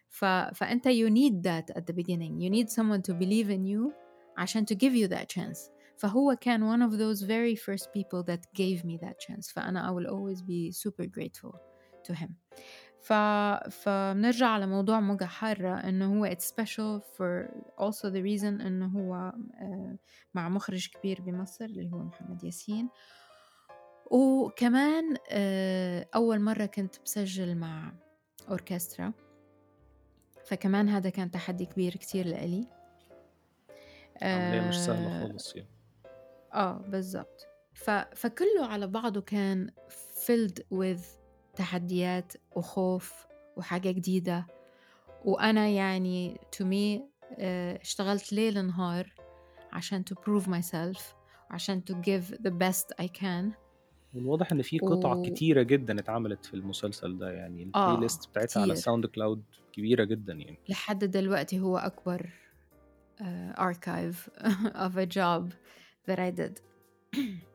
ف 0.09 0.25
فأنت 0.25 0.87
you 0.87 1.09
need 1.09 1.43
that 1.43 1.75
at 1.75 1.83
the 1.83 1.93
beginning 1.93 2.39
you 2.39 2.49
need 2.49 2.69
someone 2.69 3.01
to 3.01 3.13
believe 3.13 3.49
in 3.49 3.65
you 3.65 3.91
عشان 4.37 4.65
to 4.65 4.75
give 4.75 4.95
you 4.95 5.07
that 5.07 5.27
chance. 5.29 5.69
فهو 5.97 6.35
كان 6.41 6.61
one 6.61 6.81
of 6.81 6.97
those 6.97 7.21
very 7.21 7.55
first 7.55 7.87
people 7.93 8.23
that 8.23 8.41
gave 8.55 8.83
me 8.83 8.97
that 8.97 9.19
chance 9.19 9.51
فأنا 9.53 9.87
I 9.87 9.91
will 9.91 10.07
always 10.07 10.41
be 10.41 10.71
super 10.71 11.05
grateful 11.05 11.53
to 12.07 12.13
him. 12.13 12.29
ف 12.99 13.13
فبنرجع 13.69 14.47
على 14.47 14.67
موضوع 14.67 14.99
موجة 14.99 15.25
حارة 15.25 15.89
إنه 15.89 16.19
هو 16.19 16.27
it's 16.27 16.45
special 16.45 17.01
for 17.17 17.49
also 17.77 18.09
the 18.09 18.21
reason 18.21 18.61
إنه 18.61 18.87
هو 18.87 19.15
آآ 19.15 19.97
مع 20.33 20.49
مخرج 20.49 20.89
كبير 20.89 21.21
بمصر 21.21 21.65
اللي 21.65 21.91
هو 21.91 21.97
محمد 21.97 22.43
ياسين. 22.43 22.89
وكمان 24.11 25.17
آآ 25.29 26.05
أول 26.15 26.41
مرة 26.41 26.65
كنت 26.65 26.99
باسجل 26.99 27.55
مع 27.57 27.93
أوركسترا. 28.49 29.13
فكمان 30.48 30.88
هذا 30.88 31.10
كان 31.10 31.30
تحدي 31.30 31.66
كبير 31.66 31.96
كتير 31.96 32.26
لإلي. 32.26 32.66
عملية 34.22 34.60
مش 34.60 34.74
سهلة 34.74 35.18
آآ 35.18 35.22
خالص 35.22 35.56
يعني. 35.56 35.68
آه 36.54 36.78
بالضبط. 36.78 37.46
ف 37.74 37.90
فكلّه 37.90 38.66
على 38.66 38.86
بعضه 38.86 39.20
كان 39.20 39.70
filled 40.26 40.62
with 40.74 41.04
تحديات 41.56 42.32
وخوف 42.56 43.26
وحاجة 43.56 43.90
جديدة، 43.90 44.46
وأنا 45.24 45.68
يعني 45.68 46.40
to 46.56 46.64
me 46.64 47.02
آآ 47.38 47.80
اشتغلت 47.80 48.32
ليل 48.32 48.66
نهار 48.66 49.14
عشان 49.72 50.04
to 50.10 50.14
prove 50.14 50.44
myself 50.46 51.02
وعشان 51.50 51.82
to 51.90 51.94
give 51.94 52.36
the 52.36 52.50
best 52.50 53.04
I 53.04 53.06
can. 53.06 53.67
والواضح 54.18 54.52
إن 54.52 54.62
في 54.62 54.78
قطع 54.78 55.14
و 55.14 55.22
كتيرة 55.22 55.62
جدًا 55.62 55.98
اتعملت 55.98 56.46
في 56.46 56.54
المسلسل 56.54 57.18
ده، 57.18 57.30
يعني 57.30 57.72
آه، 57.74 57.96
الplaylist 57.96 58.28
بتاعتها 58.30 58.62
على 58.62 58.74
كتير. 58.74 58.84
SoundCloud 58.84 59.38
كبيرة 59.72 60.04
جدًا 60.04 60.32
يعني. 60.32 60.58
لحد 60.68 61.04
دلوقتي 61.04 61.60
هو 61.60 61.92
آآ 63.20 63.72
archive 63.72 64.16
of 64.86 64.96
a 64.96 65.06
job 65.06 65.52
that 66.08 66.18
I 66.18 66.30
did. 66.30 66.60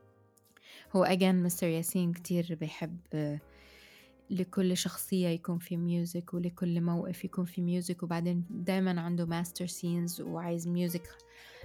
هو 0.96 1.06
again 1.06 1.50
Mr. 1.50 1.64
ياسين 1.64 2.14
كتير 2.14 2.58
بيحب 2.60 2.98
آه، 3.14 3.40
لكل 4.30 4.78
شخصية 4.78 5.28
يكون 5.28 5.58
في 5.60 5.76
music 5.78 6.34
ولكل 6.34 6.82
موقف 6.82 7.26
يكون 7.26 7.46
في 7.46 7.82
music 7.82 8.04
وبعدين 8.04 8.46
دايمًا 8.50 9.02
عنده 9.02 9.26
master 9.26 9.68
scenes 9.68 10.20
وعايز 10.20 10.68
music 10.68 11.08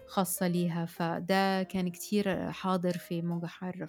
خاصة 0.06 0.48
ليها، 0.48 0.86
فده 0.86 1.62
كان 1.62 1.88
كتير 1.88 2.52
حاضر 2.52 2.98
في 2.98 3.22
موجة 3.22 3.46
حارة 3.46 3.86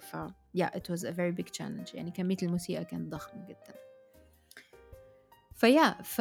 yeah 0.54 0.70
it 0.74 0.88
was 0.90 1.04
a 1.04 1.12
very 1.12 1.32
big 1.32 1.52
challenge. 1.52 1.94
يعني 1.94 2.10
كمية 2.10 2.36
الموسيقى 2.42 2.84
كانت 2.84 3.12
ضخمة 3.12 3.46
جدًا. 3.46 3.74
فيا 5.54 6.02
ف 6.02 6.20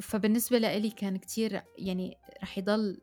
فبالنسبة 0.00 0.58
لإلي 0.58 0.90
كان 0.90 1.16
كتير 1.16 1.62
يعني 1.78 2.16
رح 2.42 2.58
يضل 2.58 3.00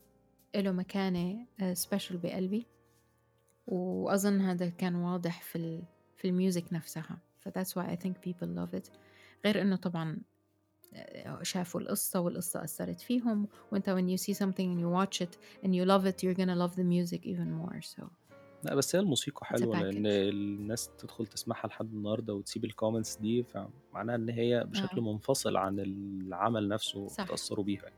إله 0.55 0.71
مكانة 0.71 1.45
آه، 1.59 1.73
special 1.73 2.13
بقلبي. 2.15 2.67
وأظن 3.67 4.41
هذا 4.41 4.69
كان 4.69 4.95
واضح 4.95 5.41
في 5.41 5.57
ال 5.57 5.83
في 6.17 6.27
الميوزك 6.27 6.73
نفسها. 6.73 7.17
ف 7.39 7.49
that's 7.49 7.71
why 7.71 7.85
I 7.85 7.95
think 7.95 8.13
people 8.29 8.47
love 8.47 8.79
it. 8.79 8.91
غير 9.45 9.61
إنه 9.61 9.75
طبعا 9.75 10.21
آه، 10.93 11.43
شافوا 11.43 11.81
القصة 11.81 12.19
والقصة 12.19 12.63
أثرت 12.63 12.99
فيهم. 12.99 13.47
وأنت 13.71 13.89
when 13.89 14.17
you 14.17 14.23
see 14.23 14.33
something 14.33 14.73
and 14.73 14.79
you 14.79 14.89
watch 14.89 15.21
it 15.21 15.37
and 15.63 15.69
you 15.75 15.85
love 15.85 16.05
it 16.05 16.23
you're 16.23 16.37
gonna 16.37 16.55
love 16.55 16.75
the 16.75 16.83
music 16.83 17.25
even 17.25 17.51
more. 17.51 17.81
So 17.81 18.03
لأ 18.63 18.75
بس 18.75 18.95
هي 18.95 18.99
الموسيقى 19.01 19.45
حلوة 19.45 19.79
package 19.79 19.95
الناس 20.05 20.89
تدخل 20.97 21.27
تسمعها 21.27 21.67
لحد 21.67 21.93
النهارده 21.93 22.33
وتسيب 22.33 22.65
الcomments 22.65 23.21
دي، 23.21 23.43
فمعناها 23.43 24.15
إن 24.15 24.29
هي 24.29 24.63
بشكل 24.67 24.97
آه. 24.97 25.13
منفصل 25.13 25.57
عن 25.57 25.79
العمل 25.79 26.67
نفسه 26.67 27.07
صح. 27.07 27.23
اتأثروا 27.23 27.65
بيها 27.65 27.83
يعني. 27.83 27.95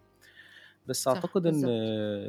بس 0.88 1.04
صح 1.04 1.12
أعتقد 1.12 1.46
إن 1.46 1.52
بالضبط. 1.52 1.70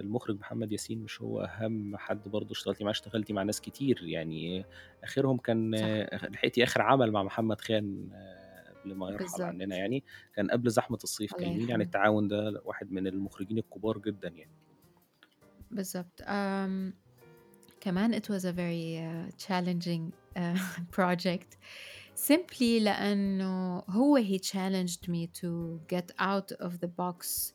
المخرج 0.04 0.38
محمد 0.38 0.72
ياسين 0.72 0.98
مش 0.98 1.22
هو 1.22 1.40
أهم 1.40 1.96
حد 1.96 2.28
برضه 2.28 2.52
اشتغلتِ 2.52 2.82
معاه، 2.82 2.90
اشتغلتِ 2.92 3.32
مع 3.32 3.42
ناس 3.42 3.60
كتير 3.60 4.02
يعني. 4.02 4.64
آخرهم 5.04 5.36
كان 5.36 5.76
صح. 5.76 6.24
لحقتِ 6.28 6.58
آخر 6.58 6.82
عمل 6.82 7.10
مع 7.12 7.22
محمد 7.22 7.60
خان 7.60 8.08
قبل 8.82 8.94
ما 8.94 9.10
يرحل 9.10 9.24
بالضبط. 9.24 9.40
عننا 9.40 9.76
يعني، 9.76 10.04
كان 10.34 10.50
قبل 10.50 10.70
زحمة 10.70 10.98
الصيف، 11.04 11.34
الله 11.34 11.44
كلميني 11.44 11.62
عن 11.62 11.68
يرحمه. 11.68 11.84
التعاون 11.84 12.28
ده، 12.28 12.62
واحد 12.64 12.92
من 12.92 13.06
المخرجين 13.06 13.58
الكبار 13.58 13.98
جدًا 13.98 14.28
يعني. 14.28 14.52
بالضبط. 15.70 16.22
um, 16.22 16.94
كمان 17.82 18.14
it 18.20 18.24
was 18.24 18.44
a 18.44 18.52
very 18.52 18.98
uh, 18.98 19.46
challenging 19.46 20.12
uh, 20.36 20.58
project. 20.96 21.56
Simply 22.30 22.80
لأنه 22.82 23.78
هو 23.88 24.18
he 24.22 24.38
challenged 24.38 25.08
me 25.08 25.26
to 25.40 25.78
get 25.94 26.10
out 26.20 26.52
of 26.66 26.72
the 26.80 26.88
box 27.00 27.52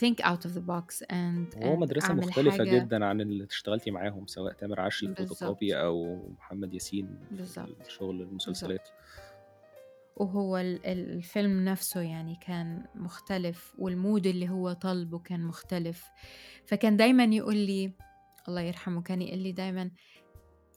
think 0.00 0.20
out 0.20 0.44
of 0.44 0.52
the 0.54 0.60
box 0.72 1.02
and 1.10 1.54
and 1.56 1.66
مدرسة 1.78 2.14
مختلفة 2.14 2.58
حاجة. 2.58 2.78
جدًا 2.78 3.04
عن 3.04 3.20
اللي 3.20 3.44
اشتغلتِ 3.44 3.88
معاهم، 3.88 4.26
سواء 4.26 4.52
تامر 4.52 4.80
عشري 4.80 5.08
الفوتوكوبي 5.10 5.74
أو 5.80 6.22
محمد 6.38 6.74
ياسين 6.74 7.18
في 7.28 7.34
بالضبط 7.36 7.86
الشغل 7.86 8.22
المسلسلات. 8.22 8.88
وهو 10.16 10.56
ال- 10.56 10.86
ال- 10.86 11.10
الفيلم 11.10 11.64
نفسه 11.64 12.00
يعني 12.00 12.38
كان 12.46 12.84
مختلف 12.94 13.74
وال 13.78 13.94
mood 13.94 14.26
اللي 14.26 14.48
هو 14.48 14.72
طلبه 14.72 15.18
كان 15.18 15.40
مختلف. 15.44 16.04
فكان 16.66 16.96
دايما 16.96 17.24
يقول 17.24 17.56
لي 17.56 17.92
الله 18.48 18.60
يرحمه 18.60 19.02
كان 19.02 19.22
يقول 19.22 19.38
لي 19.38 19.52
دايما 19.52 19.90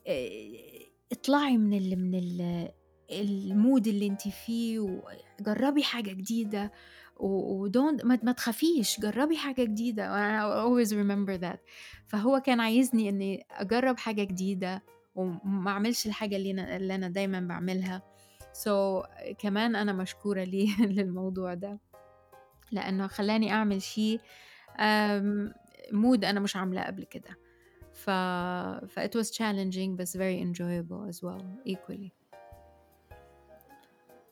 إيه، 0.08 0.86
اطلعي 1.12 1.58
من 1.58 1.73
ال 1.78 1.99
من 1.99 2.15
ال 2.15 2.69
ال 3.12 3.27
mood 3.27 3.88
اللي 3.88 4.08
انت 4.08 4.28
فيه 4.28 4.80
وجربي 4.80 5.84
حاجة 5.84 6.12
جديدة 6.12 6.71
ودون 7.17 7.97
ما 8.04 8.32
تخافيش 8.32 8.99
جربي 8.99 9.38
حاجة 9.38 9.63
جديدة. 9.63 10.12
وأنا 10.12 10.63
always 10.63 10.89
remember 10.89 11.41
that. 11.41 11.60
فهو 12.08 12.39
كان 12.39 12.60
عايزني 12.60 13.10
إني 13.10 13.45
أجرب 13.51 13.97
حاجة 13.97 14.23
جديدة 14.23 14.84
وما 15.15 15.71
أعملش 15.71 16.08
الحاجة 16.08 16.36
اللي 16.36 16.51
أنا 16.51 16.75
اللي 16.75 16.95
أنا 16.95 17.08
دايما 17.08 17.39
بعملها. 17.39 18.01
So 18.41 19.06
كمان 19.39 19.75
أنا 19.75 19.93
مشكورة 19.93 20.43
ليه 20.43 20.82
للموضوع 20.95 21.54
ده. 21.54 21.80
لأنه 22.71 23.08
خلاني 23.08 23.51
أعمل 23.51 23.82
شيء 23.82 24.19
مود 25.91 26.25
أنا 26.25 26.39
مش 26.39 26.56
عاملاه 26.56 26.84
قبل 26.88 27.04
كده. 27.04 27.45
ف... 28.06 28.10
ف 28.88 29.00
it 29.00 29.20
was 29.20 29.32
challenging 29.32 29.89
بس 29.96 30.18
very 30.18 30.39
enjoyable 30.41 31.10
as 31.10 31.20
well 31.28 31.72
equally 31.74 32.10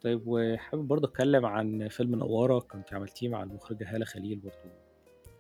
طيب 0.02 0.24
وحابب 0.26 0.88
برضه 0.88 1.08
أتكلم 1.08 1.46
عن 1.46 1.88
فيلم 1.88 2.16
نوارة 2.16 2.60
كنتِ 2.60 2.94
عملتيه 2.94 3.30
مع 3.30 3.44
المخرجة 3.44 3.96
هالة 3.96 4.06
خليل 4.06 4.40
برضه. 4.40 4.72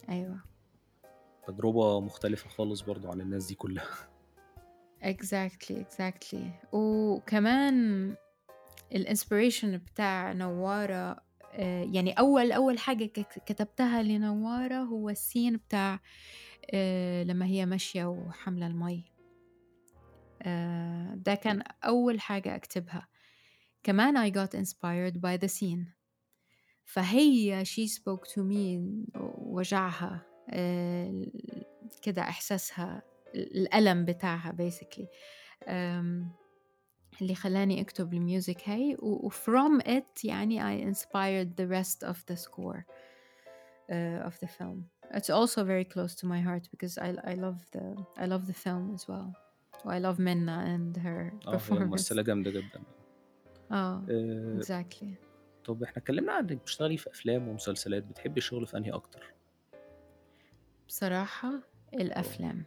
أيوة 0.10 0.39
تجربة 1.48 2.00
مختلفة 2.00 2.50
خالص 2.50 2.82
برضه 2.82 3.10
عن 3.10 3.22
الناس 3.22 3.46
دي 3.46 3.56
كلها. 3.56 3.88
exactly 5.04 5.76
exactly 5.76 6.74
وكمان 6.74 8.15
الإنسبريشن 8.91 9.78
بتاع 9.78 10.32
نوارة 10.34 11.24
آه، 11.56 11.84
يعني 11.91 12.12
أول 12.13 12.52
أول 12.52 12.80
حاجة 12.80 13.06
كتبتها 13.46 14.04
لنوارة 14.04 14.76
هو 14.76 15.10
السين 15.10 15.58
بتاع 15.58 16.00
لما 17.23 17.45
هي 17.45 17.65
ماشية 17.65 18.06
وحاملة 18.06 18.67
المي. 18.67 19.04
آه، 20.41 21.13
ده 21.15 21.36
كان 21.36 21.63
أول 21.84 22.19
حاجة 22.19 22.56
أكتبها. 22.56 23.08
كمان 23.84 24.32
I 24.32 24.34
got 24.34 24.58
inspired 24.60 25.17
by 25.21 25.38
the 25.45 25.49
scene. 25.49 25.88
فهي 26.86 27.65
she 27.65 27.88
spoke 27.88 28.28
to 28.28 28.38
me 28.38 28.80
وجعها 29.38 30.21
آه، 30.49 31.26
كده 32.02 32.21
إحساسها 32.21 33.04
الألم 33.36 34.06
بتاعها 34.06 34.56
basically. 34.60 35.08
اللي 37.21 37.36
خلاني 37.36 37.82
أكتب 37.82 38.13
الميوزك 38.13 38.69
هاي. 38.69 38.95
و 38.99 39.30
from 39.30 39.82
it 39.82 40.23
يعني 40.26 40.60
I 40.62 40.93
inspired 40.93 41.56
the 41.58 41.67
rest 41.67 42.08
of 42.10 42.17
the 42.32 42.36
score 42.38 42.86
of 44.28 44.39
the 44.39 44.47
film. 44.47 44.92
It's 45.13 45.30
also 45.30 45.63
very 45.63 45.86
close 45.86 46.13
to 46.21 46.26
my 46.34 46.39
heart 46.47 46.63
because 46.73 46.97
I 46.97 47.10
I 47.32 47.34
love 47.45 47.60
the 47.76 47.86
I 48.23 48.26
love 48.34 48.43
the 48.52 48.58
film 48.65 48.84
as 48.97 49.04
well. 49.12 49.28
I 49.86 49.99
love 49.99 50.17
Minna 50.19 50.58
and 50.73 50.97
her 51.06 51.32
آه 51.47 51.52
performance. 51.52 51.89
ممثلة 51.89 52.21
جامدة 52.21 52.52
جدًا. 52.52 52.82
آه 53.71 54.02
آآ 54.10 54.60
exactly. 54.62 55.15
طب 55.65 55.84
إحنا 55.84 55.97
اتكلمنا 55.97 56.34
عن 56.34 56.49
إنِّك 56.49 56.62
بتشتغلي 56.62 56.97
في 56.97 57.10
أفلام 57.10 57.47
ومسلسلات، 57.47 58.04
بتحبي 58.04 58.38
الشغل 58.38 58.67
في 58.67 58.78
أنهي 58.78 58.91
أكتر؟ 58.91 59.23
بصراحة 60.88 61.47
آه. 61.47 61.62
الأفلام 61.93 62.63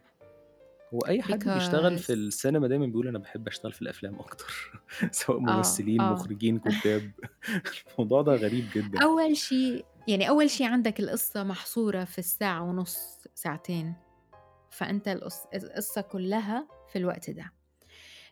هو 0.93 0.99
أي 0.99 1.21
حد 1.21 1.39
بيشتغل 1.49 1.97
في 1.97 2.07
because 2.07 2.11
السينما 2.11 2.67
دايمًا 2.67 2.85
بيقول 2.85 3.07
أنا 3.07 3.19
باحب 3.19 3.47
أشتغل 3.47 3.73
في 3.73 3.81
الأفلام 3.81 4.15
أكتر، 4.19 4.71
سواء 5.11 5.37
آه 5.37 5.41
ممثلين، 5.57 6.01
آه 6.01 6.11
مخرجين، 6.11 6.59
كُتّاب، 6.59 7.11
الموضوع 7.93 8.21
ده 8.21 8.31
غريب 8.35 8.65
جدًا. 8.75 9.03
أول 9.03 9.37
شي 9.37 9.83
يعني 10.07 10.29
أول 10.29 10.49
شي 10.49 10.65
عندك 10.65 10.99
القصة 10.99 11.43
محصورة 11.43 12.03
في 12.03 12.19
الساعة 12.19 12.63
ونص 12.63 12.97
ساعتين 13.35 13.93
فأنت 14.69 15.07
القص- 15.07 15.47
القصة 15.55 16.01
كلها 16.01 16.67
في 16.91 16.97
الوقت 16.97 17.29
ده. 17.29 17.51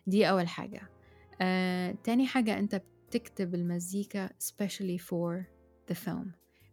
دي 0.06 0.28
أول 0.30 0.48
حاجة. 0.48 0.88
آه، 1.40 1.96
تاني 2.04 2.26
حاجة 2.26 2.58
أنت 2.58 2.82
بتكتب 3.08 3.54
المزيكا 3.54 4.28
especially 4.28 4.98
for 5.00 5.44
the 5.92 5.96
film. 6.06 6.26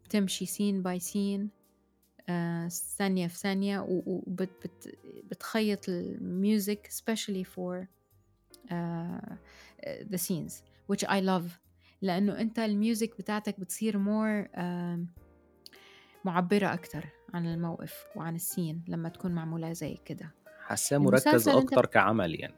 بتمشي 0.05 0.47
scene 0.47 0.81
by 0.83 0.99
scene 1.01 1.47
آه، 2.29 2.67
ثانية 2.67 3.27
في 3.27 3.37
ثانية 3.37 3.85
وبتخيط 3.89 5.89
ال 5.89 6.05
music 6.05 6.87
especially 6.91 7.45
for 7.55 7.87
آه، 8.71 9.37
the 9.85 10.17
scenes 10.17 10.53
which 10.91 11.03
I 11.07 11.19
love 11.21 11.49
لأنه 12.03 12.39
أنت 12.41 12.59
ال 12.59 12.69
music 12.69 13.17
بتاعتك 13.17 13.59
بتصير 13.59 13.97
آم، 14.55 15.07
معبرة 16.25 16.73
أكتر 16.73 17.05
عن 17.33 17.45
الموقف 17.47 18.05
وعن 18.15 18.35
ال 18.35 18.43
scene 18.43 18.85
لما 18.87 19.09
تكون 19.09 19.31
معمولة 19.31 19.73
زي 19.73 19.97
كده. 20.05 20.31
حاساه 20.59 20.97
مركّز 20.97 21.49
أكتر 21.49 21.85
كعمل 21.85 22.39
يعني. 22.39 22.55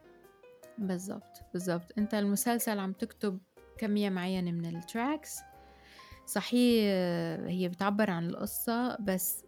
بالضبط 0.77 1.41
بالضبط 1.53 1.91
أنت 1.97 2.13
المسلسل 2.13 2.79
عم 2.79 2.93
تكتب 2.93 3.39
كمية 3.77 4.09
معينة 4.09 4.51
من 4.51 4.65
ال 4.65 4.76
tracks 4.76 5.39
صحيح 6.25 6.83
هي 7.47 7.69
بتعبر 7.73 8.11
عن 8.11 8.29
القصة 8.29 8.97
بس 8.97 9.43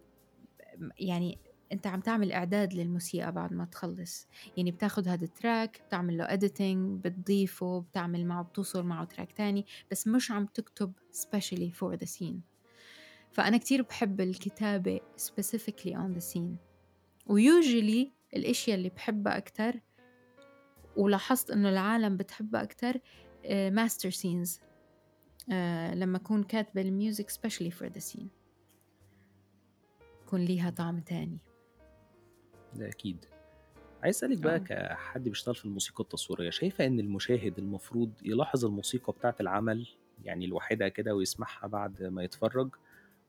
يعني 0.98 1.38
أنت 1.72 1.86
عم 1.86 2.00
تعمل 2.00 2.32
إعداد 2.32 2.74
للموسيقى 2.74 3.32
بعد 3.32 3.52
ما 3.52 3.64
تخلص 3.64 4.26
يعني 4.56 4.70
بتاخد 4.70 5.08
هذا 5.08 5.24
ال 5.24 5.34
track 5.34 5.82
بتعمل 5.86 6.18
له 6.18 6.26
editing 6.26 7.02
بتضيفه 7.04 7.80
بتعمل 7.80 8.26
معه 8.26 8.42
بتوصل 8.42 8.82
معه 8.82 9.04
track 9.04 9.32
تاني 9.32 9.66
بس 9.90 10.06
مش 10.08 10.30
عم 10.30 10.46
تكتب 10.46 10.92
specially 11.14 11.70
for 11.80 11.96
the 11.98 12.08
scene 12.08 12.40
فأنا 13.32 13.56
كتير 13.56 13.82
بحب 13.82 14.20
الكتابة 14.20 15.00
specifically 15.16 15.92
on 15.92 16.18
the 16.18 16.34
scene 16.34 16.56
ويوجولي 17.26 18.12
الأشياء 18.36 18.76
اللي 18.76 18.88
بحبها 18.88 19.36
أكتر 19.36 19.80
ولاحظت 20.96 21.50
إنه 21.50 21.68
العالم 21.68 22.16
بتحبها 22.16 22.68
آآ 23.44 23.70
master 23.88 24.10
scenes 24.14 24.60
آآ 25.52 25.94
لمّا 25.94 26.16
أكون 26.16 26.42
كاتبة 26.42 26.82
الmusic 26.82 27.24
especially 27.24 27.70
for 27.70 27.88
the 27.88 28.00
scene. 28.00 28.26
يكون 30.22 30.40
ليها 30.40 30.70
طعم 30.70 31.00
تاني. 31.00 31.38
ده 32.78 32.88
أكيد. 32.88 33.24
عايز 34.02 34.16
أسألِك 34.16 34.38
بقى 34.38 34.54
آه. 34.54 34.58
كحد 34.58 35.24
بيشتغل 35.24 35.54
في 35.54 35.64
الموسيقى 35.64 36.04
التصويرية، 36.04 36.50
شايفة 36.50 36.86
إن 36.86 37.00
المشاهد 37.00 37.58
المفروض 37.58 38.10
يلاحظ 38.22 38.64
الموسيقى 38.64 39.12
بتاعة 39.12 39.36
العمل 39.40 39.88
يعني 40.24 40.46
لوحدها 40.46 40.88
كده 40.88 41.14
ويسمعها 41.14 41.66
بعد 41.66 42.02
ما 42.02 42.22
يتفرّج، 42.24 42.68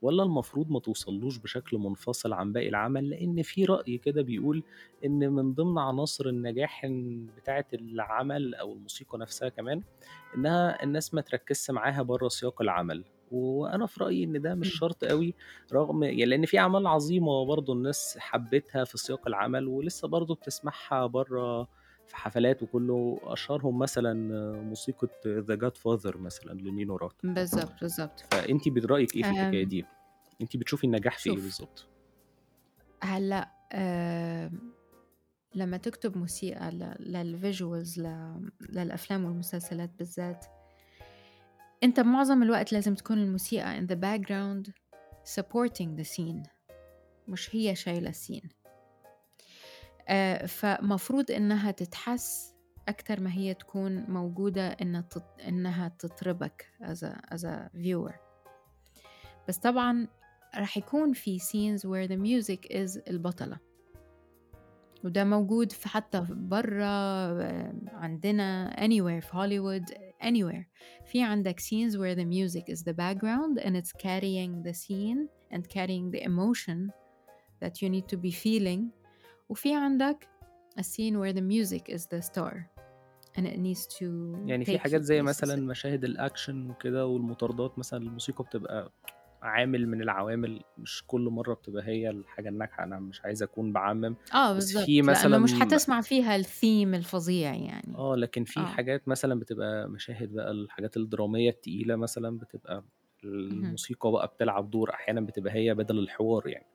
والّا 0.01 0.23
المفروض 0.23 0.71
ما 0.71 0.79
توصلّوش 0.79 1.37
بشكل 1.37 1.77
منفصل 1.77 2.33
عن 2.33 2.53
باقي 2.53 2.69
العمل؟ 2.69 3.09
لإن 3.09 3.41
في 3.41 3.65
رأي 3.65 3.97
كده 3.97 4.21
بيقول 4.21 4.63
إن 5.05 5.29
من 5.33 5.53
ضمن 5.53 5.77
عناصر 5.77 6.25
النجاح 6.29 6.85
إن 6.85 7.27
بتاعة 7.37 7.65
العمل 7.73 8.55
أو 8.55 8.73
الموسيقى 8.73 9.17
نفسها 9.19 9.49
كمان، 9.49 9.83
إنها 10.35 10.83
الناس 10.83 11.13
ما 11.13 11.21
تركّزش 11.21 11.71
معاها 11.71 12.01
برّه 12.01 12.27
سياق 12.27 12.61
العمل، 12.61 13.03
وأنا 13.31 13.85
في 13.85 14.03
رأيي 14.03 14.23
إن 14.23 14.41
ده 14.41 14.55
مش 14.55 14.67
إمم. 14.67 14.77
شرط 14.79 15.03
أوي 15.03 15.35
رغم 15.73 16.03
ي 16.03 16.25
لإن 16.25 16.45
في 16.45 16.59
أعمال 16.59 16.87
عظيمة 16.87 17.45
برضه 17.45 17.73
الناس 17.73 18.17
حبِّتها 18.19 18.83
في 18.83 18.97
سياق 18.97 19.27
العمل 19.27 19.67
ولسه 19.67 20.07
برضه 20.07 20.35
بتسمعها 20.35 21.05
برّه 21.07 21.67
في 22.07 22.17
حفلات 22.17 22.63
وكُلّه، 22.63 23.19
أشهرهم 23.23 23.79
مثلًا 23.79 24.13
موسيقى 24.63 25.07
The 25.25 25.55
Godfather 25.57 26.17
مثلًا 26.17 26.53
لنينو 26.53 26.95
راتا. 26.95 27.15
بالضبط، 27.23 27.81
بالضبط. 27.81 28.25
فأنتِ 28.31 28.69
ب 28.69 28.77
رأيِك 28.85 29.15
إيه 29.15 29.23
في 29.23 29.29
آمم 29.35 29.51
دي؟ 29.63 29.85
أنتِ 30.41 30.57
بتشوفي 30.57 30.83
النجاح 30.83 31.17
في 31.17 31.29
إيه 31.29 31.35
شوف 31.35 31.43
بالضبط؟ 31.43 31.85
هلأ 33.03 33.51
آمم 33.73 34.71
لمّا 35.55 35.77
تكتب 35.77 36.17
موسيقى 36.17 36.71
ل 36.71 36.93
للvisuals 36.99 37.97
ل 37.99 38.33
للأفلام 38.69 39.25
والمسلسلات 39.25 39.89
بالذات، 39.99 40.45
أنت 41.83 41.99
بمعظم 41.99 42.43
الوقت 42.43 42.73
لازم 42.73 42.95
تكون 42.95 43.17
الموسيقى 43.17 43.79
in 43.79 43.83
the 43.83 43.95
background 43.95 44.71
supporting 45.35 45.99
the 45.99 46.05
scene 46.15 46.49
مش 47.27 47.55
هي 47.55 47.75
شايلة 47.75 48.11
الscene. 48.11 48.49
آآ 50.07 50.45
فمفروض 50.45 51.31
إنها 51.31 51.71
تتحس 51.71 52.55
أكتر 52.87 53.19
ما 53.19 53.33
هي 53.33 53.53
تكون 53.53 54.03
موجودة 54.11 54.67
إنها 54.67 55.01
تط 55.01 55.23
إنها 55.47 55.87
تطربك 55.87 56.65
as 56.81 56.97
a 56.97 57.35
as 57.35 57.41
a 57.43 57.69
viewer. 57.75 58.13
بس 59.47 59.57
طبعًا 59.57 60.07
راح 60.55 60.77
يكون 60.77 61.13
في 61.13 61.39
scenes 61.39 61.81
where 61.81 62.09
the 62.11 62.17
music 62.17 62.71
is 62.71 63.09
البطلة. 63.09 63.57
وده 65.03 65.23
موجود 65.23 65.71
في 65.71 65.89
حتى 65.89 66.25
ف 66.25 66.31
برّه 66.31 66.85
عندنا 67.93 68.75
anywhere 68.77 69.25
في 69.25 69.29
هوليوود 69.33 70.08
anywhere. 70.22 70.64
في 71.06 71.22
عندك 71.22 71.60
scenes 71.60 71.92
where 71.96 72.14
the 72.14 72.24
music 72.24 72.68
is 72.68 72.82
the 72.82 72.92
background 72.94 73.58
and 73.64 73.76
it's 73.76 73.92
carrying 73.92 74.62
the 74.62 74.72
scene 74.74 75.28
and 75.52 75.62
carrying 75.68 76.10
the 76.10 76.22
emotion 76.22 76.90
that 77.62 77.82
you 77.82 77.88
need 77.88 78.06
to 78.14 78.16
be 78.16 78.30
feeling. 78.30 78.90
وفي 79.48 79.74
عندك 79.74 80.28
a 80.78 80.82
scene 80.82 81.14
where 81.18 81.32
the 81.32 81.42
music 81.54 81.88
is 81.88 82.06
the 82.06 82.22
star 82.22 82.54
and 83.36 83.46
it 83.46 83.58
needs 83.58 83.86
to 83.98 84.04
يعني 84.46 84.64
في 84.64 84.76
take 84.78 84.80
حاجات 84.80 85.00
you 85.00 85.04
زي 85.04 85.20
places. 85.22 85.24
مثلًا 85.24 85.56
مشاهد 85.62 86.04
الأكشن 86.04 86.70
وكده 86.70 87.06
والمطاردات 87.06 87.78
مثلًا 87.78 88.00
الموسيقى 88.02 88.44
بتبقى 88.44 88.92
عامل 89.41 89.87
من 89.87 90.01
العوامل 90.01 90.61
مش 90.77 91.03
كل 91.07 91.21
مرّة 91.21 91.53
بتبقى 91.53 91.83
هي 91.87 92.09
الحاجة 92.09 92.49
الناجحة، 92.49 92.83
أنا 92.83 92.99
مش 92.99 93.25
عايز 93.25 93.43
أكون 93.43 93.73
باعمّم، 93.73 94.15
آه 94.33 94.53
بس 94.53 94.55
بالضبط، 94.55 94.85
في 94.85 95.01
مثلًا 95.01 95.37
مش 95.37 95.53
حتسمع 95.53 96.01
فيها 96.01 96.37
الtheme 96.43 96.63
الفظيع 96.95 97.53
يعني. 97.55 97.95
آه، 97.95 98.15
لكن 98.15 98.43
في 98.43 98.59
آه. 98.59 98.65
حاجات 98.65 99.07
مثلًا 99.07 99.39
بتبقى 99.39 99.89
مشاهد 99.89 100.33
بقى 100.33 100.51
الحاجات 100.51 100.97
الدرامية 100.97 101.49
التقيلة 101.49 101.95
مثلًا 101.95 102.37
بتبقى. 102.37 102.83
الموسيقى 103.23 104.11
بقى 104.11 104.27
بتلعب 104.27 104.69
دور، 104.69 104.89
أحيانًا 104.93 105.21
بتبقى 105.21 105.53
هي 105.53 105.73
بدل 105.75 105.99
الحوار 105.99 106.47
يعني. 106.47 106.65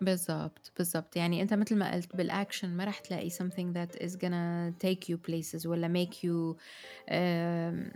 بالضبط، 0.00 0.72
بالضبط. 0.78 1.16
يعني 1.16 1.42
أنت 1.42 1.54
متل 1.54 1.76
ما 1.78 1.94
قُلت 1.94 2.16
بالأكشن 2.16 2.68
ما 2.76 2.84
راح 2.84 2.98
تلاقي 2.98 3.30
something 3.30 3.74
that 3.76 3.96
is 4.02 4.10
gonna 4.16 4.72
take 4.86 5.12
you 5.12 5.16
places 5.30 5.66
والّا 5.66 6.04
make 6.04 6.14
you 6.14 6.56
آمم 7.08 7.90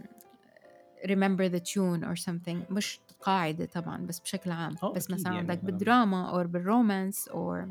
remember 1.07 1.49
the 1.49 1.59
tune 1.59 2.03
or 2.03 2.15
something 2.15 2.71
مش 2.71 2.99
قاعدة 3.21 3.65
طبعًا 3.65 4.05
بس 4.05 4.19
بشكل 4.19 4.51
عام. 4.51 4.75
آه 4.83 4.93
بس 4.95 5.05
أكيد 5.05 5.11
مثلًا 5.11 5.33
يعني 5.33 5.39
عندك 5.39 5.59
أنا 5.63 5.65
بالدراما 5.71 6.31
or 6.43 6.47
بالromance 6.47 7.31
or 7.33 7.67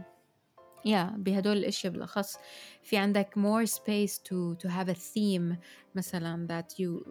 yeah 0.86 1.16
بهدول 1.16 1.56
الأشيا 1.56 1.90
بالأخص 1.90 2.36
في 2.82 2.96
عندك 2.96 3.34
more 3.38 3.66
space 3.70 4.18
to 4.18 4.56
to 4.62 4.68
have 4.68 4.88
a 4.88 4.94
theme 4.94 5.56
مثلًا 5.94 6.46
that 6.50 6.74
you 6.78 7.04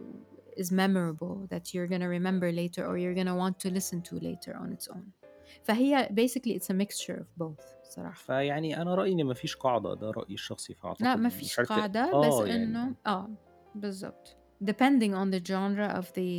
is 0.62 0.71
memorable 0.71 1.47
that 1.53 1.73
you're 1.73 1.88
gonna 1.88 2.10
remember 2.10 2.51
later 2.51 2.86
or 2.88 2.97
you're 2.97 3.15
gonna 3.15 3.36
want 3.36 3.60
to 3.60 3.69
listen 3.69 4.01
to 4.01 4.15
later 4.19 4.55
on 4.58 4.73
its 4.73 4.88
own. 4.95 5.03
فهي 5.63 6.08
basically 6.12 6.55
it's 6.60 6.69
a 6.69 6.73
mixture 6.73 7.19
of 7.21 7.27
both 7.43 7.63
صراحة. 7.84 8.23
فيعني 8.25 8.82
أنا 8.82 8.95
رأيي 8.95 9.13
إن 9.13 9.23
ما 9.23 9.34
فيش 9.34 9.55
قاعدة، 9.55 9.93
ده 9.93 10.12
رأيي 10.12 10.34
الشخصي، 10.34 10.73
لأ 10.73 10.82
فأعتقد 10.84 11.19
ما 11.19 11.29
مش 11.29 11.34
فيش 11.39 11.58
عارف 11.58 11.69
ت 11.69 11.73
قاعدة 11.73 12.05
بس 12.13 12.13
آه 12.13 12.47
إنه 12.47 12.79
يعني 12.88 12.95
آه 13.08 13.29
بالضبط. 13.75 14.38
depending 14.62 15.12
on 15.14 15.30
the 15.30 15.40
genre 15.50 15.88
of 16.00 16.06
the 16.18 16.30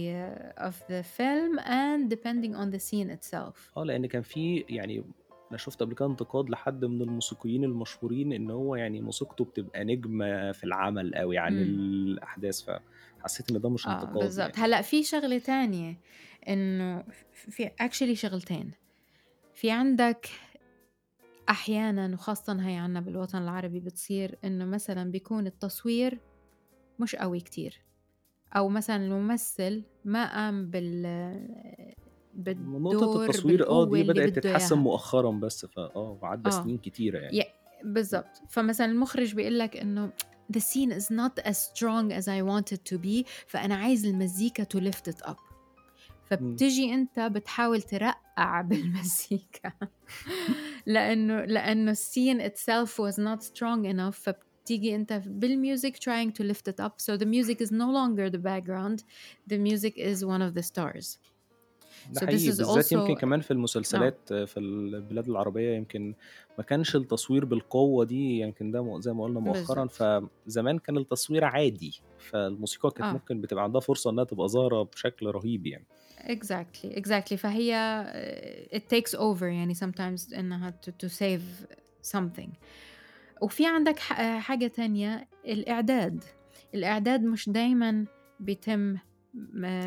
of 0.58 0.76
the 0.90 1.04
film 1.18 1.60
and 1.60 2.10
depending 2.10 2.56
on 2.56 2.70
the 2.72 2.80
scene 2.80 3.10
itself. 3.10 3.72
آه، 3.78 3.84
لإن 3.84 4.06
كان 4.06 4.22
في 4.22 4.66
يعني 4.70 5.04
أنا 5.50 5.58
شُفت 5.58 5.80
قبل 5.80 5.96
كده 5.96 6.06
انتقاد 6.06 6.50
لحد 6.50 6.86
من 6.86 7.02
الموسيقيين 7.02 7.64
المشهورين 7.64 8.34
إن 8.34 8.52
هو 8.52 8.76
يعني 8.76 9.02
موسيقته 9.02 9.46
بتبقى 9.46 9.84
نجمة 9.84 10.52
في 10.52 10.64
العمل 10.64 11.16
أوي 11.16 11.38
عن 11.38 11.54
إمم. 11.54 11.62
الأحداث، 11.62 12.62
فحسيت 12.62 13.52
إن 13.52 13.62
ده 13.62 13.70
مش 13.70 13.88
آه 13.88 13.92
انتقاد 13.94 14.20
بالضبط. 14.20 14.58
يعني. 14.58 14.68
هلأ 14.68 14.82
في 14.82 15.04
شغلة 15.04 15.38
تانية 15.38 15.98
إنه 16.50 17.02
ف 17.32 17.50
في 17.50 17.70
actually 17.82 18.14
شغلتين. 18.14 18.72
في 19.54 19.72
عندك 19.72 20.30
أحيانًا 21.50 22.14
وخاصةً 22.14 22.68
هي 22.68 22.76
عندنا 22.76 23.00
بالوطن 23.02 23.38
العربي 23.42 23.80
بتصير 23.80 24.38
إنه 24.44 24.66
مثلًا 24.66 25.12
بيكون 25.12 25.48
التصوير 25.48 26.20
مش 27.00 27.16
قوي 27.16 27.40
كتير، 27.40 27.82
أو 28.54 28.70
مثلًا 28.70 28.96
الممثل 28.96 29.84
ما 30.06 30.36
قام 30.36 30.70
بال 30.70 31.02
نقطة 32.38 33.24
التصوير 33.26 33.58
بالقوة 33.58 33.86
دي 33.86 34.04
بدأت 34.04 34.40
تتحسّن. 34.40 34.78
مؤخرًا 34.78 35.32
بس، 35.32 35.66
فآه 35.66 36.18
وعدّى 36.22 36.50
آه. 36.50 36.64
سنين 36.64 36.78
كتيرة 36.78 37.20
يعني. 37.20 37.38
ي 37.38 37.44
بالضبط. 37.84 38.42
فمثلًا 38.50 38.86
المُخرج 38.88 39.36
بيقول 39.36 39.60
لك 39.60 39.78
إنه 39.78 40.12
the 40.54 40.60
scene 40.60 40.92
is 40.92 41.06
not 41.12 41.44
as 41.46 41.56
strong 41.58 42.12
as 42.12 42.26
I 42.28 42.42
want 42.42 42.78
it 42.78 42.94
to 42.94 42.98
be 42.98 43.26
فأنا 43.48 43.76
عايز 43.76 44.06
المزيكا 44.06 44.64
to 44.64 44.82
lift 44.82 45.12
it 45.14 45.26
up. 45.28 45.30
إمم. 45.30 46.52
فبتيجي 46.52 46.94
أنت 46.94 47.20
بتحاول 47.20 47.82
ترقّع 47.82 48.62
بالمزيكا 48.70 49.72
لإنه 50.86 51.46
لإنه 51.46 51.94
الscene 51.94 52.42
itself 52.52 52.90
was 52.90 53.16
not 53.18 53.44
strong 53.44 53.86
enough 53.86 54.34
فبتيجي 54.66 54.96
أنت 54.96 55.22
بالmusic 55.42 55.94
trying 55.94 56.32
to 56.32 56.44
lift 56.52 56.72
it 56.72 56.86
up 56.86 56.94
so 56.98 57.18
the 57.18 57.26
music 57.26 57.62
is 57.62 57.72
no 57.72 57.88
longer 57.92 58.30
the 58.36 58.42
background 58.42 59.04
the 59.52 59.58
music 59.58 59.94
is 59.98 60.26
one 60.26 60.42
of 60.42 60.54
the 60.58 60.64
stars. 60.64 61.20
ده 62.12 62.20
So 62.20 62.24
حقيقي، 62.26 62.46
بالذات 62.48 62.92
يمكن 62.92 63.16
also 63.16 63.20
كمان 63.20 63.42
في 63.42 63.54
آه. 63.54 63.56
المسلسلات 63.56 64.34
في 64.34 64.58
البلاد 64.60 65.30
العربية 65.30 65.76
يمكن 65.76 66.14
ما 66.58 66.64
كانش 66.64 66.96
التصوير 66.96 67.46
بالقوة 67.46 68.06
دي، 68.06 68.40
يمكن 68.40 68.72
ده 68.72 69.00
زي 69.00 69.14
ما 69.14 69.24
قُلنا 69.24 69.40
مؤخرًا،. 69.40 69.88
فزمان 69.88 70.80
كان 70.80 70.98
التصوير 70.98 71.44
عادي، 71.44 72.02
فالموسيقى 72.20 72.92
كانت 72.92 73.10
آه. 73.10 73.14
ممكن 73.14 73.42
بتبقى 73.42 73.64
عندها 73.64 73.82
فرصة 73.82 74.10
إنها 74.10 74.24
تبقى 74.24 74.48
ظاهرة 74.48 74.84
بشكل 74.84 75.26
رهيب 75.26 75.68
يعني. 75.68 75.86
exactly، 76.20 77.00
exactly. 77.00 77.36
فهي 77.36 77.72
it 78.74 78.96
takes 78.96 79.12
over 79.20 79.44
يعني 79.44 79.76
sometimes 79.76 80.38
إنها 80.38 80.74
to 80.88 81.06
to 81.06 81.10
save 81.12 81.68
something. 82.16 82.50
وفي 83.42 83.66
عندك 83.68 84.00
ح 84.00 84.38
حاجة 84.40 84.68
تانية 84.68 85.30
الإعداد. 85.46 86.24
الإعداد 86.74 87.24
مش 87.24 87.50
دايمًا 87.50 88.06
بيتم 88.40 88.98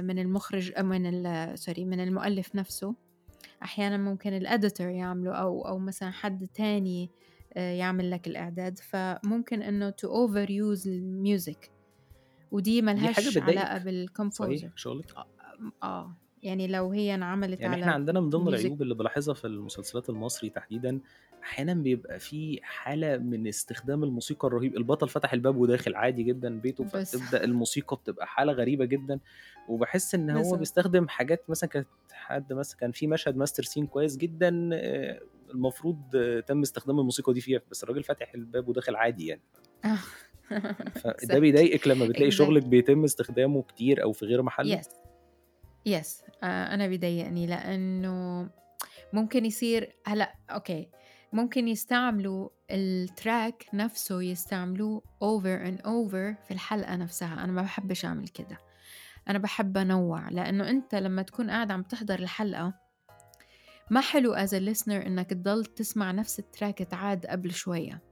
من 0.03 0.19
المُخرج 0.19 0.79
من 0.81 1.07
ال 1.27 1.55
sorry 1.59 1.79
من 1.79 2.01
المؤلف 2.01 2.55
نفسه. 2.55 2.95
أحيانًا 3.63 3.97
ممكن 3.97 4.41
الeditor 4.41 4.81
يعمله 4.81 5.33
أو 5.35 5.69
أو 5.69 5.79
مثلًا 5.79 6.11
حد 6.11 6.49
تاني 6.55 7.11
آآ 7.55 7.73
يعمل 7.75 8.11
لك 8.11 8.27
الإعداد، 8.27 8.79
فممكن 8.79 9.63
إنه 9.63 9.91
to 9.91 10.09
overuse 10.09 10.85
الmusic 10.87 11.69
ودي 12.51 12.83
ما 12.83 12.93
دي 12.95 13.09
حاجة 13.09 13.31
لهاش 13.31 13.39
علاقة؟ 13.39 13.79
بالcomposer. 13.79 14.39
صحيح، 14.43 14.73
مش 14.77 14.87
هاقول 14.87 14.99
لِك؟ 15.01 15.11
أ 15.17 15.25
م 15.61 15.71
آه. 15.83 16.17
يعني 16.43 16.67
لو 16.67 16.93
هي 16.93 17.15
انعملت 17.15 17.61
يعني 17.61 17.75
على 17.75 17.85
عندنا 17.95 18.21
من 18.21 18.31
ضمن 18.31 18.49
العيوب 18.49 18.83
اللي 18.83 18.95
بالاحظها 18.95 19.35
في 19.35 19.47
المسلسلات 19.47 20.11
المصري 20.11 20.51
تحديدًا، 20.51 21.01
أحيانًا 21.43 21.75
بيبقى 21.75 22.19
في 22.19 22.61
حالة 22.63 23.17
من 23.17 23.47
استخدام 23.47 24.05
الموسيقى 24.05 24.49
الرهيب، 24.49 24.77
البطل 24.77 25.09
فتح 25.09 25.33
الباب 25.33 25.57
وداخل 25.57 25.95
عادي 25.95 26.23
جدًا 26.23 26.61
بيته، 26.61 26.85
بس 26.95 27.17
فتبدأ 27.17 27.45
الموسيقى 27.45 27.97
بتبقى 27.97 28.27
حالة 28.27 28.53
غريبة 28.53 28.85
جدًا، 28.85 29.21
وباحس 29.69 30.15
إن 30.15 30.31
هو. 30.31 30.57
بيستخدم 30.57 31.09
حاجات 31.09 31.51
مثلًا 31.51 31.71
كانت 31.71 31.87
حد 32.13 32.53
مثلًا 32.53 32.79
كان 32.79 32.93
في 32.93 33.07
مشهد 33.07 33.45
master 33.45 33.65
scene 33.65 33.85
كويس 33.85 34.17
جدًا 34.17 34.71
آآ 34.73 35.21
المفروض 35.51 35.97
تم 36.47 36.61
استخدام 36.61 36.99
الموسيقى 36.99 37.33
دي 37.33 37.41
فيها، 37.41 37.61
بس 37.71 37.83
الراجل 37.85 38.03
فاتح 38.03 38.35
الباب 38.35 38.69
وداخل 38.69 38.97
عادي 38.97 39.27
يعني. 39.27 39.43
آه. 39.85 39.99
فده 40.95 41.39
بيضايقِك 41.39 41.89
لمّا 41.89 42.07
بتلاقي 42.07 42.31
شغلِك 42.31 42.63
بيتم 42.63 43.05
استخدامه 43.05 43.63
كتير 43.63 44.03
أو 44.03 44.13
في 44.13 44.27
غير 44.27 44.43
محله؟ 44.43 44.81
yes 44.81 44.87
yes 45.89 46.25
آآ 46.43 46.75
أنا 46.75 46.87
بيضايقني 46.87 47.47
لإنه 47.47 48.49
ممكن 49.13 49.45
يصير 49.45 49.93
هلأ 50.07 50.35
أوكي 50.51 50.89
ممكن 51.33 51.69
يستعملوا 51.69 52.49
الtrack 52.73 53.75
نفسه 53.75 54.23
يستعملوه 54.23 55.03
over 55.25 55.67
and 55.69 55.81
over 55.81 56.45
في 56.47 56.51
الحلقة 56.51 56.97
نفسها، 56.97 57.45
أنا 57.45 57.53
ما 57.53 57.63
باحبش 57.63 58.05
أعمل 58.05 58.29
كده، 58.29 58.59
أنا 59.29 59.39
باحب 59.39 59.77
أنوّع، 59.77 60.29
لإنه 60.29 60.71
أنت 60.71 60.95
لمّا 60.95 61.23
تكون 61.23 61.51
قاعد 61.51 61.71
عم 61.71 61.83
تحضر 61.83 62.19
الحلقة 62.19 62.75
ما 63.91 64.01
حلو 64.01 64.37
as 64.37 64.51
a 64.51 64.75
listener 64.75 65.07
إنك 65.07 65.31
تضل 65.31 65.65
تسمع 65.65 66.11
نفس 66.11 66.41
الtrack 66.41 66.63
اتعاد 66.63 67.27
قبل 67.27 67.51
شوية، 67.53 68.03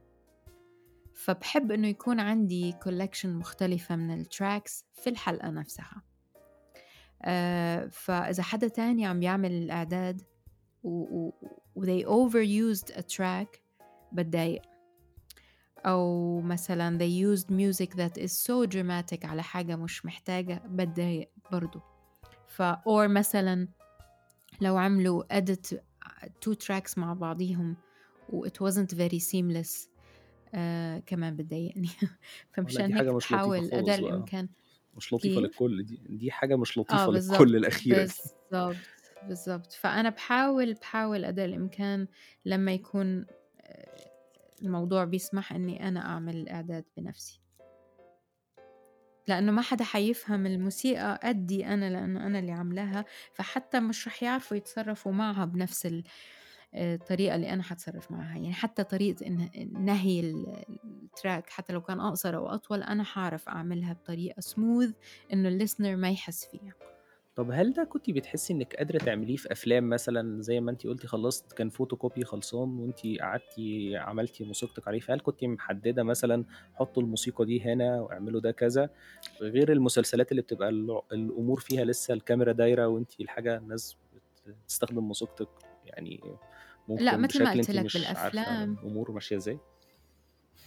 فباحب 1.15 1.71
إنه 1.71 1.87
يكون 1.87 2.19
عندي 2.19 2.73
collection 2.73 3.25
مختلفة 3.25 3.95
من 3.95 4.23
الtracks 4.23 4.83
في 4.93 5.09
الحلقة 5.09 5.49
نفسها. 5.49 6.01
آآ 7.21 7.87
فإذا 7.91 8.43
حدا 8.43 8.67
تاني 8.67 9.05
عم 9.05 9.23
يعمل 9.23 9.51
الإعداد 9.51 10.21
و 10.87 11.03
و 11.17 11.31
و 11.75 11.85
they 11.85 12.03
overused 12.05 12.91
a 12.93 13.01
track 13.01 13.59
باتضايق. 14.11 14.61
أو 15.85 16.41
مثلًا 16.41 16.97
they 16.99 17.37
used 17.37 17.45
music 17.47 17.89
that 17.95 18.21
is 18.23 18.31
so 18.31 18.67
dramatic 18.75 19.25
على 19.25 19.43
حاجة 19.43 19.75
مش 19.75 20.05
محتاجة 20.05 20.61
باتضايق 20.67 21.29
برضه. 21.51 21.81
ف 22.47 22.61
or 22.61 23.07
مثلًا 23.07 23.67
لو 24.61 24.77
عملوا 24.77 25.23
edit 25.39 25.75
2 26.41 26.55
tracks 26.63 26.97
مع 26.97 27.13
بعضيهم 27.13 27.77
و 28.29 28.47
it 28.47 28.51
wasn't 28.63 28.95
very 28.97 29.19
seamless 29.19 29.87
آآ 30.53 30.99
كمان 30.99 31.35
بتضايقني. 31.35 31.89
فمشان 32.53 32.93
هيك 32.93 33.03
باحاول 33.03 33.71
قدر 33.71 33.93
الإمكان 33.93 34.49
مش 34.97 35.13
لطيفة 35.13 35.41
كيف؟ 35.41 35.51
للكل 35.51 35.83
دي، 35.83 35.99
دي 36.09 36.31
حاجة 36.31 36.55
مش 36.55 36.77
آه 36.77 36.81
لطيفة 36.81 37.11
بالضبط، 37.11 37.41
للكل 37.41 37.55
الأخيرة 37.55 38.03
دي. 38.03 38.11
بالضبط،. 39.27 39.71
فأنا 39.71 40.09
باحاول 40.09 40.73
باحاول 40.73 41.25
قدر 41.25 41.45
الإمكان 41.45 42.07
لمّا 42.45 42.71
يكون 42.71 43.25
آآ 43.61 43.87
الموضوع 44.61 45.03
بيسمح 45.03 45.53
إني 45.53 45.87
أنا 45.87 46.05
أعمل 46.05 46.35
الإعداد 46.37 46.85
بنفسي. 46.97 47.41
لإنه 49.27 49.51
ما 49.51 49.61
حدا 49.61 49.83
حيفهم 49.83 50.45
الموسيقى 50.45 51.19
قدّي 51.23 51.65
أنا 51.65 51.89
لإنه 51.89 52.27
أنا 52.27 52.39
اللي 52.39 52.51
عاملاها، 52.51 53.05
فحتى 53.33 53.79
مش 53.79 54.07
رح 54.07 54.23
يعرفوا 54.23 54.57
يتصرفوا 54.57 55.11
معها 55.11 55.45
بنفس 55.45 55.85
آآ 55.85 56.95
الطريقة 56.95 57.35
اللي 57.35 57.53
أنا 57.53 57.63
حاتصرف 57.63 58.11
معاها، 58.11 58.35
يعني 58.35 58.53
حتى 58.53 58.83
طريقة 58.83 59.29
نهي 59.71 60.19
ال 60.19 60.63
الtrack 60.85 61.49
حتى 61.49 61.73
لو 61.73 61.81
كان 61.81 61.99
أقصر 61.99 62.35
أو 62.35 62.47
أطول 62.47 62.83
أنا 62.83 63.03
حاعرف 63.03 63.49
أعملها 63.49 63.93
بطريقة 63.93 64.41
smooth 64.41 64.91
إنه 65.33 65.59
الlistener 65.59 65.81
ما 65.95 66.11
يحس 66.11 66.45
فيها. 66.45 66.73
طب 67.37 67.51
هل 67.51 67.73
ده 67.73 67.83
كنتِ 67.83 68.09
بتحسي 68.09 68.53
إنِّك 68.53 68.75
قادرة 68.75 68.97
تعمليه 68.97 69.35
في 69.35 69.51
أفلام 69.51 69.89
مثلًا 69.89 70.41
زي 70.41 70.59
ما 70.59 70.71
أنتِ 70.71 70.87
قُلتِ 70.87 71.05
خلّصت 71.05 71.53
كان 71.53 71.71
photocopy 71.71 72.23
خلصان 72.23 72.69
وأنتِ 72.79 72.99
قعدتِ 73.21 73.53
عملتِ 73.95 74.41
موسيقتِك 74.41 74.87
عليه، 74.87 74.99
فهل 74.99 75.19
كنتِ 75.19 75.43
محددة 75.43 76.03
مثلًا 76.03 76.45
حطّوا 76.73 77.03
الموسيقى 77.03 77.45
دي 77.45 77.61
هنا 77.63 78.01
واعملوا 78.01 78.41
ده 78.41 78.51
كذا، 78.51 78.89
غير 79.41 79.71
المسلسلات 79.73 80.31
اللي 80.31 80.41
بتبقى 80.41 80.69
الأمور 81.13 81.59
فيها 81.59 81.85
لسه 81.85 82.13
الكاميرا 82.13 82.51
دايرة 82.51 82.87
وأنتِ 82.87 83.19
الحاجة 83.19 83.57
الناس 83.57 83.97
بت 84.13 84.23
بتستخدم 84.65 85.03
موسيقتِك 85.03 85.49
يعني 85.83 86.39
لأ 86.95 87.17
ممكن 87.17 87.17
متل 87.17 87.43
ما 87.43 87.49
بشكل 87.49 87.59
قُلت 87.59 87.69
أنتِ 87.69 87.71
لك 87.71 87.85
مش 87.85 88.13
عارفة 88.15 88.51
بالأفلام 88.51 88.77
الأمور 88.83 89.11
ماشية 89.11 89.35
إزاي؟ 89.35 89.61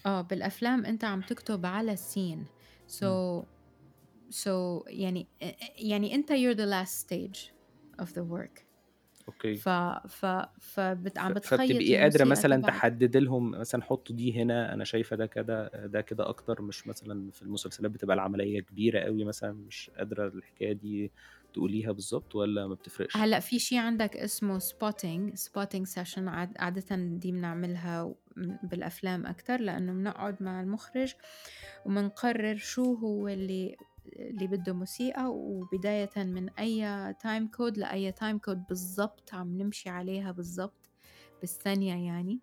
آه، 0.06 0.20
بالأفلام 0.22 0.84
أنت 0.86 1.04
عم 1.04 1.20
تكتب 1.22 1.66
على 1.66 1.96
الscene 1.96 2.44
so 2.88 3.02
إمم. 3.02 3.20
so 3.20 3.46
يعني 4.88 5.28
أ 5.42 5.46
أ 5.46 5.54
يعني 5.76 6.14
أنت 6.14 6.32
you're 6.32 6.56
the 6.56 6.66
last 6.70 7.06
stage 7.06 7.52
of 8.02 8.08
the 8.14 8.22
work 8.24 8.64
أوكي. 9.28 9.64
ف 9.64 9.70
ف 10.08 10.26
فبت 10.60 11.18
عم 11.18 11.34
بتخيّط 11.34 11.90
فبتبقي 11.90 11.96
الموسيقى 11.96 12.58
مثلًا. 12.64 12.64
تحددي 12.64 13.18
لهم 13.20 13.50
مثلًا 13.50 13.82
حطّوا 13.82 14.16
دي 14.16 14.42
هنا 14.42 14.72
أنا 14.74 14.84
شايفة 14.84 15.16
ده 15.16 15.26
كده 15.26 15.68
ده 15.86 16.00
كده 16.00 16.28
أكتر، 16.28 16.62
مش 16.62 16.86
مثلًا 16.86 17.30
في 17.30 17.42
المسلسلات 17.42 17.90
بتبقى 17.90 18.14
العملية 18.14 18.60
كبيرة 18.60 19.00
أوي 19.00 19.24
مثلًا 19.24 19.52
مش 19.52 19.90
قادرة 19.96 20.28
الحكاية 20.28 20.72
دي 20.72 21.12
تقوليها 21.52 21.92
بالضبط 21.92 22.34
والّا 22.34 22.66
ما 22.66 22.74
بتفرقش؟ 22.74 23.24
هلأ 23.24 23.40
في 23.40 23.58
شي 23.58 23.78
عندك 23.78 24.16
اسمه 24.16 24.58
spotting 24.58 25.32
spotting 25.38 25.84
session 25.94 26.18
عاد 26.28 26.52
عادةً 26.58 26.96
دي 26.96 27.32
بنعملها 27.32 28.02
و 28.02 28.16
م 28.36 28.56
بالأفلام 28.62 29.26
أكتر، 29.26 29.60
لإنه 29.60 29.92
بنقعد 29.92 30.42
مع 30.42 30.60
المُخرج 30.60 31.14
وبنقرر 31.86 32.56
شو 32.56 32.94
هو 32.94 33.28
اللي 33.28 33.76
اللي 34.16 34.46
بده 34.46 34.72
موسيقى، 34.72 35.34
وبدايةً 35.34 36.10
من 36.16 36.48
أي 36.50 37.14
time 37.14 37.48
code 37.56 37.78
لأي 37.78 38.12
time 38.12 38.38
code 38.48 38.68
بالضبط 38.68 39.34
عم 39.34 39.58
نمشي 39.58 39.88
عليها 39.88 40.32
بالضبط 40.32 40.90
بالثانية 41.40 42.06
يعني، 42.06 42.40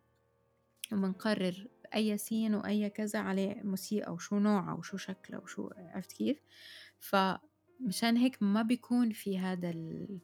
وبنقرر 0.91 1.67
أي 1.95 2.17
scene 2.17 2.53
وأي 2.53 2.89
كذا 2.89 3.19
عليه 3.19 3.61
موسيقى 3.63 4.13
وشو 4.13 4.39
نوعها 4.39 4.73
وشو 4.73 4.97
شكلها 4.97 5.39
وشو 5.39 5.69
عرفت 5.77 6.11
كيف؟ 6.13 6.41
فمشان 6.99 8.17
هيك 8.17 8.43
ما 8.43 8.61
بيكون 8.61 9.11
في 9.11 9.39
هذا 9.39 9.69
ال 9.69 10.19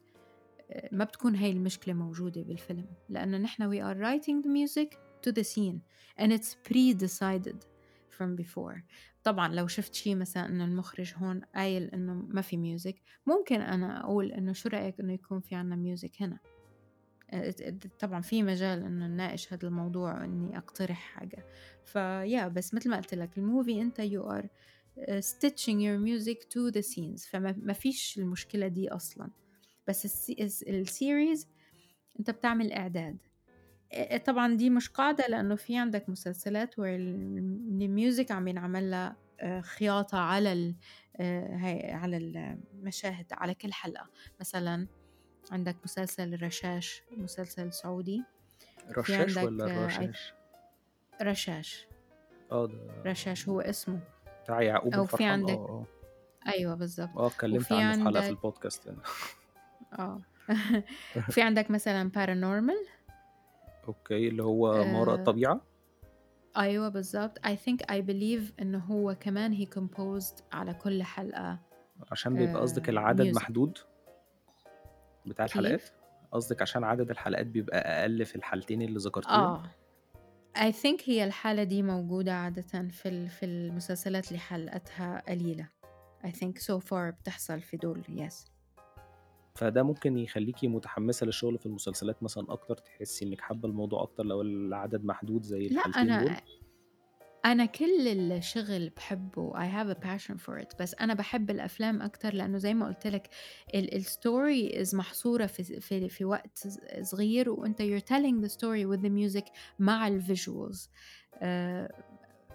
ما 0.92 1.04
بتكون 1.04 1.36
هاي 1.36 1.50
المشكلة 1.50 1.94
موجودة 1.94 2.42
بالفيلم، 2.42 2.86
لإنه 3.08 3.38
نحن 3.38 3.70
we 3.70 3.82
are 3.82 3.98
writing 3.98 4.42
the 4.42 4.50
music 4.50 4.98
to 5.26 5.32
the 5.32 5.44
scene 5.44 5.80
and 6.18 6.32
it's 6.32 6.54
pre-decided 6.68 7.64
from 8.10 8.36
before. 8.36 8.82
طبعًا 9.24 9.54
لو 9.54 9.66
شُفت 9.66 9.94
شي 9.94 10.14
مثلًا 10.14 10.46
إنه 10.46 10.64
المُخرج 10.64 11.14
هون 11.16 11.40
قايل 11.54 11.82
إنه 11.84 12.14
ما 12.14 12.42
في 12.42 12.78
music 12.78 12.96
ممكن 13.26 13.60
أنا 13.60 14.00
أقول 14.04 14.32
إنه 14.32 14.52
شو 14.52 14.68
رأيك 14.68 15.00
إنه 15.00 15.12
يكون 15.12 15.40
في 15.40 15.54
عندنا 15.54 15.96
music 15.96 16.10
هنا؟ 16.22 16.38
ت 17.32 17.86
طبعًا 18.00 18.20
في 18.22 18.42
مجال 18.42 18.82
إنه 18.84 19.06
نناقش 19.06 19.52
هذا 19.52 19.68
الموضوع 19.68 20.20
وإني 20.20 20.58
أقترح 20.58 20.98
حاجة، 20.98 21.46
فيا 21.84 22.48
بس 22.48 22.74
متل 22.74 22.90
ما 22.90 22.96
قُلت 22.96 23.14
لك 23.14 23.34
الmovie 23.34 23.70
أنت 23.80 24.00
you 24.02 24.22
are 24.32 24.46
آآ 24.98 25.20
stitching 25.20 25.78
your 25.80 25.98
music 26.08 26.38
to 26.38 26.72
the 26.78 26.82
scenes 26.82 27.30
فما 27.30 27.54
ما 27.58 27.72
فيش 27.72 28.18
المشكلة 28.18 28.68
دي 28.68 28.88
أصلًا، 28.88 29.30
بس 29.88 30.04
الس 30.04 30.30
الس 30.30 30.64
الseries 30.64 31.46
أنت 32.20 32.30
بتعمل 32.30 32.72
إعداد. 32.72 33.18
آآ 33.94 34.18
طبعًا 34.18 34.56
دي 34.56 34.70
مش 34.70 34.88
قاعدة 34.88 35.26
لإنه 35.26 35.54
في 35.56 35.78
عندك 35.78 36.08
مسلسلات 36.08 36.74
الmusic 36.74 38.30
عم 38.30 38.48
ينعمل 38.48 38.90
لها 38.90 39.16
آآ 39.40 39.60
خياطة 39.60 40.18
على 40.18 40.52
ال 40.52 40.74
على 41.94 42.16
المشاهد 42.16 43.26
على 43.32 43.54
كل 43.54 43.72
حلقة، 43.72 44.08
مثلًا 44.40 44.86
عندك 45.50 45.76
مسلسل 45.84 46.34
الرشاش 46.34 47.02
مسلسل 47.16 47.72
سعودي، 47.72 48.22
في 49.02 49.14
عندك 49.14 49.42
I 49.42 49.62
الرشاش؟ 49.62 50.34
رشاش. 51.22 51.86
آه 52.52 52.66
ده 52.66 53.10
رشاش 53.10 53.48
هو 53.48 53.60
اسمه. 53.60 54.00
بتاع 54.44 54.62
يعقوب 54.62 54.94
أو 54.94 55.04
في 55.04 55.24
عندك 55.24 55.50
آه، 55.54 55.86
آه. 56.46 56.50
أيوه 56.52 56.74
بالضبط. 56.74 57.16
آه 57.16 57.26
اتكلمت 57.26 57.72
عنه 57.72 57.92
في 57.92 58.04
حلقة 58.04 58.20
في 58.20 58.26
عندك 58.26 58.38
الpodcast 58.40 58.88
هنا. 58.88 59.02
آه. 59.98 60.20
وفي 61.28 61.42
عندك 61.42 61.70
مثلًا 61.70 62.10
paranormal 62.16 62.88
أوكي، 63.88 64.28
اللي 64.28 64.42
هو 64.42 64.84
ما 64.84 65.00
وراء 65.00 65.14
آآ 65.14 65.18
الطبيعة؟ 65.18 65.60
أيوه 66.56 66.88
بالضبط. 66.88 67.38
I 67.38 67.50
think 67.50 67.84
I 67.92 68.00
believe 68.00 68.52
إنه 68.60 68.78
هو 68.78 69.16
كمان 69.20 69.56
he 69.56 69.68
composed 69.68 70.42
على 70.52 70.74
كل 70.74 71.02
حلقة 71.02 71.58
عشان 72.10 72.34
بيبقى 72.34 72.62
قصدِك 72.62 72.88
العدد 72.88 73.32
music. 73.32 73.36
محدود؟ 73.36 73.78
بتاع 75.26 75.44
الحلقات؟ 75.44 75.82
قصدِك 76.32 76.62
عشان 76.62 76.84
عدد 76.84 77.10
الحلقات 77.10 77.46
بيبقى 77.46 77.78
أقل 78.02 78.24
في 78.24 78.36
الحالتين 78.36 78.82
اللي 78.82 78.98
ذكرتيهم؟ 78.98 79.40
آه. 79.40 79.62
I 80.56 80.72
think 80.72 81.02
هي 81.04 81.24
الحالة 81.24 81.62
دي 81.62 81.82
موجودة 81.82 82.32
عادةً 82.34 82.88
في 82.88 83.28
في 83.28 83.46
المسلسلات 83.46 84.28
اللي 84.28 84.38
حلقاتها 84.38 85.22
قليلة. 85.28 85.68
I 86.24 86.30
think 86.30 86.58
so 86.58 86.80
far 86.80 87.14
بتحصل 87.20 87.60
في 87.60 87.76
دول 87.76 88.02
yes. 88.04 88.53
فده 89.58 89.82
ممكن 89.82 90.18
يخلّيكِ 90.18 90.64
متحمسة 90.64 91.26
للشغل 91.26 91.58
في 91.58 91.66
المسلسلات 91.66 92.22
مثلًا 92.22 92.52
أكتر، 92.52 92.76
تحسي 92.76 93.24
إنِّك 93.24 93.40
حابة 93.40 93.68
الموضوع 93.68 94.02
أكتر 94.02 94.24
لو 94.24 94.42
العدد 94.42 95.04
محدود 95.04 95.42
زي 95.42 95.66
لأ 95.68 95.80
الحالتين 95.80 96.18
دول؟ 96.18 96.28
أنا 96.28 96.40
أنا 97.44 97.64
كل 97.66 98.08
الشغل 98.32 98.90
باحبه 98.90 99.52
I 99.52 99.66
have 99.66 99.96
a 99.96 100.00
passion 100.00 100.36
for 100.38 100.58
it 100.64 100.76
بس 100.80 100.94
أنا 100.94 101.14
باحب 101.14 101.50
الأفلام 101.50 102.02
أكتر 102.02 102.34
لإنه 102.34 102.58
زي 102.58 102.74
ما 102.74 102.86
قُلت 102.86 103.06
لك 103.06 103.28
ال 103.74 104.02
الstory 104.04 104.74
is 104.86 104.94
محصورة 104.94 105.46
في 105.46 105.80
في 105.80 106.08
في 106.08 106.24
وقت 106.24 106.68
صغير 107.02 107.50
وأنت 107.50 107.82
you're 107.82 108.04
telling 108.04 108.46
the 108.46 108.50
story 108.52 108.84
with 108.86 109.02
the 109.06 109.10
music 109.10 109.52
مع 109.78 110.08
الvisuals 110.10 110.88
آآ 111.42 111.88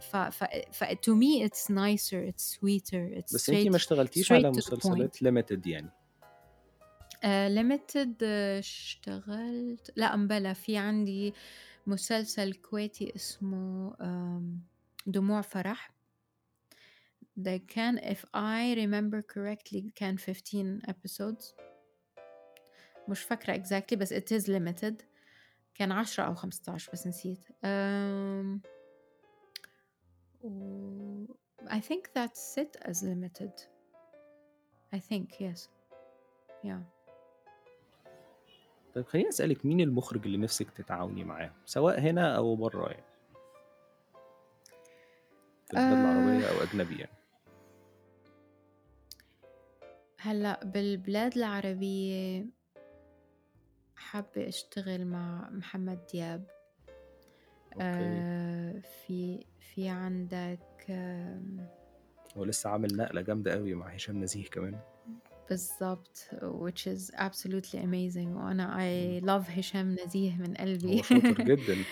ف 0.02 0.16
ف 0.18 0.44
ف 0.72 0.84
to 0.84 1.14
me 1.16 1.44
it's 1.48 1.70
nicer, 1.70 2.22
it's 2.32 2.46
sweeter, 2.58 3.04
it's 3.20 3.34
بس 3.34 3.50
أنتِ 3.50 3.68
ما 3.68 3.76
اشتغلتيش 3.76 4.32
على. 4.32 4.52
مسلسلات 4.52 5.18
limited 5.18 5.68
يعني. 5.68 5.90
Limited 7.26 8.24
اشتغلت 8.24 9.92
لأ 9.96 10.16
مبلا 10.16 10.54
في 10.54 10.78
عندي 10.78 11.34
مسلسل 11.88 12.54
كويتي 12.54 13.16
اسمه 13.16 13.96
دموع 15.08 15.42
فرح. 15.42 15.92
ده 17.38 17.58
كان 17.58 18.00
if 18.00 18.18
I 18.36 18.76
remember 18.76 19.22
correctly 19.34 19.92
كان 19.96 20.18
15 20.18 20.80
episodes 20.88 21.54
مش 23.08 23.22
فاكرة 23.22 23.64
exactly 23.64 23.96
بس 23.96 24.14
it 24.14 24.42
is 24.42 24.46
limited 24.46 24.94
كان 25.76 25.92
10 25.92 26.24
أو 26.26 26.36
15 26.36 26.92
بس 26.94 27.08
نسيت 27.08 27.40
um, 27.48 28.60
I 31.68 31.80
think 31.80 32.04
that's 32.16 32.58
it 32.58 32.90
as 32.90 33.04
limited 33.04 33.54
I 34.96 35.00
think 35.00 35.28
yes 35.40 35.70
yeah 36.64 36.99
طيب 38.96 39.06
خليني 39.06 39.30
أسألك 39.30 39.66
مين 39.66 39.82
المخرج 39.82 40.26
اللي 40.26 40.38
نفسك 40.38 40.70
تتعاوني 40.70 41.24
معاه؟ 41.24 41.52
سواء 41.66 42.00
هنا 42.00 42.38
أو 42.38 42.56
بره 42.56 42.88
يعني. 42.90 43.04
في 45.68 45.74
البلاد 45.74 45.98
العربية 45.98 46.50
أو 46.50 46.64
أجنبي 46.64 46.96
يعني. 47.00 47.12
هلأ 50.20 50.64
بالبلاد 50.66 51.38
العربية 51.38 52.46
حابة 53.96 54.48
أشتغل 54.48 55.06
مع 55.06 55.50
محمد 55.50 56.00
دياب. 56.14 56.44
أوكي. 57.74 57.84
آه 57.84 58.80
في 58.80 59.46
في 59.60 59.90
عندك 59.90 60.86
آم، 60.90 61.68
هو 62.38 62.44
لسه 62.44 62.70
عامل 62.70 62.98
نقلة 62.98 63.22
جامدة 63.22 63.52
قوي 63.54 63.74
مع 63.74 63.88
هشام 63.88 64.24
نزيه 64.24 64.46
كمان. 64.50 64.80
بالضبط 65.49 66.29
which 66.43 66.87
is 66.87 67.11
absolutely 67.15 67.79
amazing 67.79 68.29
وأنا 68.37 68.67
مم. 68.67 69.21
I 69.21 69.25
love 69.25 69.51
هشام 69.59 69.97
نزيه 70.07 70.37
من 70.37 70.55
قلبي 70.55 70.99
هو 70.99 71.03
شاطر 71.03 71.43
جدا 71.45 71.85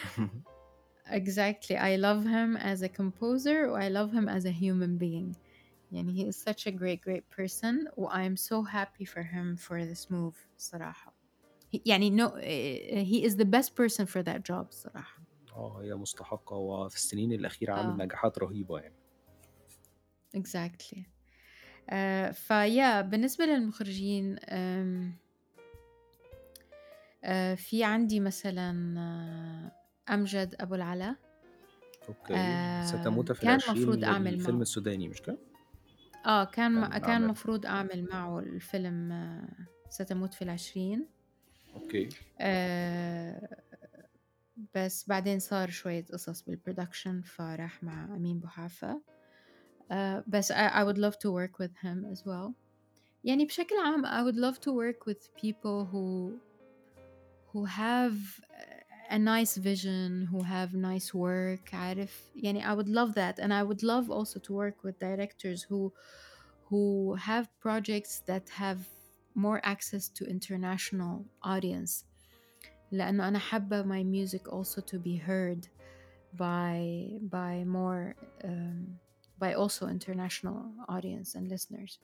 exactly 1.07 1.77
I 1.77 1.97
love 1.97 2.25
him 2.25 2.57
as 2.57 2.83
a 2.83 2.89
composer 2.89 3.69
و 3.69 3.77
I 3.77 3.89
love 3.89 4.13
him 4.13 4.29
as 4.29 4.45
a 4.45 4.51
human 4.53 4.99
being 4.99 5.37
يعني 5.93 6.15
he 6.17 6.29
is 6.29 6.37
such 6.37 6.67
a 6.67 6.71
great 6.71 7.01
great 7.03 7.29
person 7.37 7.89
و 7.97 8.09
I'm 8.09 8.37
so 8.37 8.63
happy 8.63 9.05
for 9.05 9.23
him 9.23 9.57
for 9.57 9.85
this 9.85 10.11
move 10.11 10.37
صراحة 10.59 11.15
He- 11.75 11.83
يعني 11.87 12.11
no 12.11 12.29
he 13.05 13.25
is 13.29 13.37
the 13.37 13.45
best 13.45 13.75
person 13.77 14.07
for 14.07 14.23
that 14.23 14.43
job 14.43 14.71
صراحة 14.71 15.23
اه 15.57 15.83
هي 15.83 15.95
مستحقة 15.95 16.57
وفي 16.57 16.97
السنين 16.97 17.33
الأخيرة 17.33 17.73
عامل 17.73 18.01
اه 18.01 18.05
نجاحات 18.05 18.39
رهيبة 18.39 18.79
يعني 18.79 18.95
exactly 20.37 20.99
آه 21.90 22.32
فيا 22.32 23.02
بالنسبة 23.02 23.46
للمخرجين 23.46 24.36
آه 27.24 27.56
في 27.56 27.84
عندي 27.84 28.20
مثلا 28.20 29.00
آه، 29.00 30.14
أمجد 30.14 30.56
أبو 30.60 30.76
العلا 30.76 31.16
okay 32.10 32.34
آه 32.36 32.82
ستموت 32.86 33.32
في 33.32 33.42
كان 33.42 33.50
العشرين 33.56 33.82
مفروض 33.82 34.04
أعمل 34.04 34.34
للفيلم 34.34 34.56
معه. 34.56 34.62
السوداني 34.62 35.08
مش 35.08 35.22
كده؟ 35.22 35.38
آه 36.26 36.44
كان 36.44 36.88
كان 36.98 37.28
مفروض 37.28 37.66
أعمل 37.66 38.08
معه 38.12 38.40
الفيلم 38.40 39.12
آه 39.12 39.50
ستموت 39.90 40.34
في 40.34 40.42
العشرين. 40.42 41.08
okay. 41.76 42.10
آه 42.40 43.58
بس 44.76 45.10
بعدين 45.10 45.40
صار 45.40 45.70
شوية 45.70 46.06
قصص 46.14 46.42
بال 46.42 46.55
production 46.55 47.22
فراح 47.22 47.84
مع 47.84 48.06
أمين 48.06 48.40
بوحافة 48.40 49.02
آه 49.91 50.25
بس 50.27 50.53
I, 50.53 50.55
I 50.55 50.85
would 50.85 50.99
love 50.99 51.19
to 51.19 51.31
work 51.31 51.59
with 51.59 51.75
him 51.83 52.05
as 52.13 52.25
well 52.27 52.55
يعني 53.25 53.45
بشكل 53.47 53.75
عام 53.85 54.07
I 54.07 54.23
would 54.33 54.37
love 54.39 54.61
to 54.61 54.73
work 54.73 55.07
with 55.07 55.35
people 55.37 55.87
who 55.93 56.41
who 57.53 57.65
have 57.67 58.17
a 59.11 59.19
nice 59.19 59.57
vision 59.57 60.27
who 60.33 60.43
have 60.43 60.75
nice 60.75 61.15
work 61.15 61.75
عارف 61.75 62.31
يعني 62.37 62.65
I 62.65 62.75
would 62.75 62.89
love 62.89 63.15
that 63.15 63.39
and 63.39 63.53
I 63.53 63.63
would 63.63 63.83
love 63.83 64.11
also 64.11 64.41
to 64.41 64.53
work 64.53 64.83
with 64.85 64.99
directors 64.99 65.63
who 65.69 65.93
who 66.71 67.15
have 67.15 67.47
projects 67.61 68.21
that 68.27 68.49
have 68.51 68.81
more 69.35 69.61
access 69.65 70.09
to 70.09 70.25
international 70.25 71.27
audience 71.43 72.05
لأنه 72.93 73.29
أنا 73.29 73.39
حابة 73.39 73.83
my 73.83 74.03
music 74.05 74.49
also 74.53 74.81
to 74.81 74.99
be 74.99 75.17
heard 75.17 75.69
by 76.33 77.19
by 77.23 77.65
more 77.65 78.15
um, 78.45 78.99
by 79.43 79.55
also 79.55 79.87
international 79.87 80.59
audience 80.89 81.35
and 81.37 81.49
listeners 81.53 81.99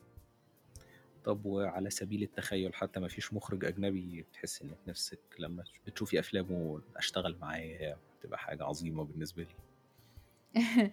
طب 1.25 1.47
وعلى 1.47 1.91
سبيل 1.91 2.23
التخيل 2.23 2.75
حتى 2.75 3.01
ما 3.01 3.09
فيش 3.09 3.35
مخرج 3.35 3.65
أجنبي 3.65 4.23
بتحس 4.23 4.63
إنك 4.63 4.77
نفسك 4.89 5.19
لما 5.39 5.65
بتشوفي 5.87 6.19
أفلامه 6.19 6.81
أشتغل 6.97 7.37
معاه 7.41 7.97
بتبقى 8.21 8.39
حاجة 8.39 8.65
عظيمة 8.65 9.05
بالنسبة 9.05 9.43
لي 9.43 9.55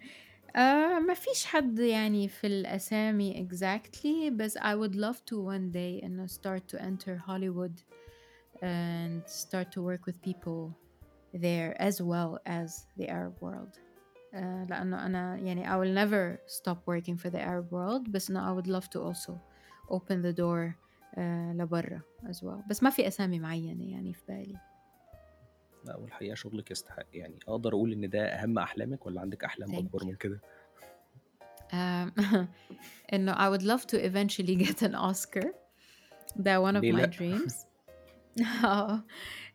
آه 0.56 0.98
ما 0.98 1.14
فيش 1.14 1.44
حد 1.46 1.78
يعني 1.78 2.28
في 2.28 2.46
الأسامي 2.46 3.48
exactly 3.48 4.32
بس 4.32 4.58
I 4.58 4.74
would 4.74 4.94
love 4.94 5.16
to 5.30 5.34
one 5.36 5.72
day 5.72 6.04
إنه 6.04 6.26
start 6.26 6.62
to 6.74 6.78
enter 6.80 7.16
Hollywood 7.28 7.80
and 8.62 9.22
start 9.28 9.70
to 9.72 9.82
work 9.82 10.06
with 10.06 10.22
people 10.22 10.72
there 11.34 11.82
as 11.82 12.00
well 12.02 12.38
as 12.46 12.86
the 12.98 13.08
Arab 13.08 13.34
world 13.40 13.78
آه 13.78 13.89
لأنه 14.68 15.06
أنا 15.06 15.36
يعني 15.36 15.66
I 15.68 15.72
will 15.72 15.94
never 16.04 16.50
stop 16.52 16.76
working 16.86 17.16
for 17.16 17.30
the 17.30 17.38
Arab 17.40 17.72
world 17.72 18.10
بس 18.10 18.30
إنه 18.30 18.54
I 18.54 18.60
would 18.62 18.66
love 18.68 18.84
to 18.88 18.98
also 19.00 19.32
open 19.90 20.22
the 20.22 20.36
door 20.36 20.74
آه 21.18 21.52
لبرا 21.52 22.00
as 22.24 22.36
well 22.36 22.68
بس 22.68 22.82
ما 22.82 22.90
في 22.90 23.08
أسامي 23.08 23.38
معينة 23.40 23.90
يعني 23.92 24.12
في 24.14 24.22
بالي 24.28 24.56
لا 25.84 25.96
والحقيقة 25.96 26.34
شغلك 26.34 26.70
يستحق 26.70 27.06
يعني 27.12 27.38
أقدر 27.48 27.72
أقول 27.72 27.92
إن 27.92 28.10
ده 28.10 28.26
أهم 28.26 28.58
أحلامك 28.58 29.06
ولا 29.06 29.20
عندك 29.20 29.44
أحلام 29.44 29.70
thank 29.70 29.78
أكبر 29.78 30.00
you 30.00 30.04
من 30.06 30.14
كده؟ 30.14 30.40
um, 31.72 32.46
إنه 33.12 33.34
I 33.34 33.48
would 33.58 33.62
love 33.62 33.86
to 33.86 33.96
eventually 34.04 34.56
get 34.66 34.82
an 34.82 34.94
Oscar 34.94 35.48
that 36.36 36.60
one 36.62 36.76
of 36.76 36.82
ليه 36.82 36.92
my 36.92 36.96
لأ؟ 36.96 37.10
dreams 37.10 37.54
Oh, 38.64 39.00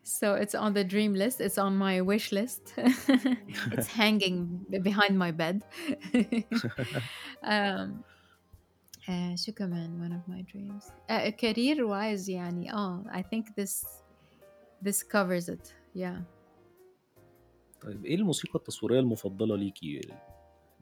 so 0.07 0.35
it's 0.35 0.55
on 0.55 0.73
the 0.73 0.83
dream 0.83 1.13
list. 1.13 1.41
It's 1.41 1.57
on 1.57 1.75
my 1.75 2.01
wish 2.01 2.31
list. 2.31 2.73
it's 3.73 3.87
hanging 4.01 4.65
behind 4.81 5.19
my 5.19 5.31
bed. 5.31 5.63
um, 7.43 8.03
uh, 9.07 9.35
شو 9.35 9.51
كمان 9.51 9.99
one 9.99 10.13
of 10.13 10.33
my 10.33 10.41
dreams. 10.41 10.91
Uh, 11.09 11.31
career 11.31 11.85
wise 11.87 12.29
يعني 12.29 12.73
آه 12.73 13.03
I 13.07 13.21
think 13.21 13.45
this 13.55 13.85
this 14.81 15.03
covers 15.03 15.49
it. 15.49 15.73
Yeah. 15.93 16.23
طيب 17.81 18.05
إيه 18.05 18.15
الموسيقى 18.15 18.55
التصويرية 18.55 18.99
المفضلة 18.99 19.55
ليكي؟ 19.55 20.01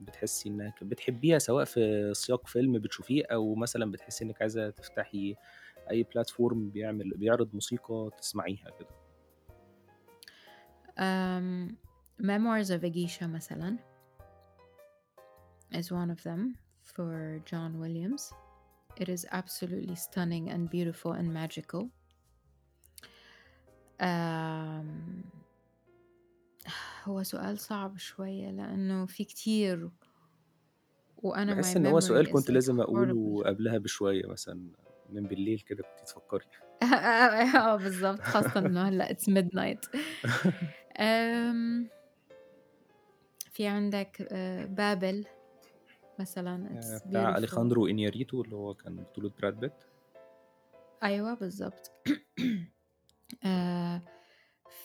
بتحسي 0.00 0.48
إنك 0.48 0.84
بتحبيها 0.84 1.38
سواء 1.38 1.64
في 1.64 2.12
سياق 2.14 2.46
فيلم 2.46 2.78
بتشوفيه 2.78 3.24
أو 3.32 3.54
مثلا 3.54 3.90
بتحسي 3.90 4.24
إنك 4.24 4.42
عايزة 4.42 4.70
تفتحي 4.70 5.34
أي 5.90 6.02
بلاتفورم 6.02 6.70
بيعمل 6.70 7.10
بيعرض 7.10 7.54
موسيقى 7.54 8.10
تسمعيها 8.18 8.70
كده 8.78 9.05
Um, 10.97 11.77
Memoirs 12.19 12.69
of 12.69 12.83
a 12.83 12.89
Geisha 12.89 13.27
مثلا 13.27 13.77
is 15.73 15.91
one 15.91 16.11
of 16.11 16.21
them 16.23 16.57
for 16.83 17.41
John 17.45 17.79
Williams. 17.79 18.33
It 18.97 19.09
is 19.09 19.25
absolutely 19.31 19.95
stunning 19.95 20.49
and 20.49 20.69
beautiful 20.69 21.13
and 21.13 21.33
magical. 21.33 21.89
Um, 23.99 25.23
هو 27.03 27.23
سؤال 27.23 27.59
صعب 27.59 27.97
شوية 27.97 28.51
لأنه 28.51 29.05
في 29.05 29.23
كتير 29.23 29.89
وأنا 31.17 31.53
my 31.53 31.55
بحس 31.55 31.77
إن 31.77 31.85
هو 31.85 31.99
سؤال 31.99 32.25
memory 32.25 32.29
is 32.29 32.33
كنت 32.33 32.47
like 32.47 32.53
لازم 32.53 32.77
horrible 32.77 32.83
أقوله 32.83 33.43
قبلها 33.45 33.77
بشوية 33.77 34.27
مثلا 34.27 34.71
من 35.09 35.27
بالليل 35.27 35.59
كده 35.59 35.83
كنت 35.83 36.09
تفكري 36.09 36.45
اه 36.83 37.75
بالظبط 37.75 38.21
خاصة 38.21 38.59
إنه 38.59 38.87
هلا 38.87 39.13
it's 39.13 39.29
midnight 39.29 39.99
um, 40.98 41.88
في 43.52 43.66
عندك 43.66 44.28
آه، 44.32 44.64
بابل 44.64 45.24
مثلا 46.18 46.80
it's 46.80 47.08
بتاع 47.08 47.32
beautiful. 47.32 47.36
أليخاندرو 47.36 47.86
إنياريتو 47.86 48.42
اللي 48.42 48.56
هو 48.56 48.74
كان 48.74 48.96
بطولة 48.96 49.30
براد 49.40 49.60
بيت. 49.60 49.72
أيوة 51.02 51.34
بالظبط. 51.34 51.90
آه، 53.44 54.02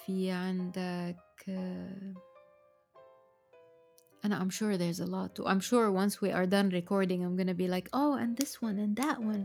في 0.05 0.31
عندك 0.31 1.15
آه، 1.49 2.13
أنا 4.25 4.39
I'm 4.45 4.51
sure 4.51 4.77
there's 4.77 4.99
a 4.99 5.07
lot. 5.07 5.45
I'm 5.45 5.59
sure 5.61 5.91
once 5.91 6.21
we 6.21 6.29
are 6.31 6.45
done 6.45 6.69
recording 6.69 7.23
I'm 7.23 7.35
gonna 7.37 7.53
be 7.55 7.67
like 7.67 7.89
oh 7.93 8.13
and 8.17 8.37
this 8.37 8.61
one 8.61 8.77
and 8.79 8.95
that 9.03 9.19
one. 9.19 9.43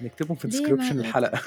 نكتبهم 0.00 0.36
في 0.36 0.48
description 0.48 1.00
الحلقة. 1.00 1.40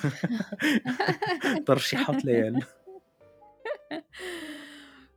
ترشيحات 1.68 2.26
ليال. 2.26 2.64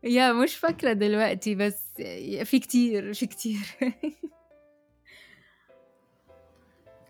يا 0.05 0.33
مش 0.33 0.57
فاكرة 0.57 0.93
دلوقتي 0.93 1.55
بس 1.55 1.93
في 2.45 2.59
كتير 2.59 3.15
في 3.15 3.27
كتير 3.27 3.59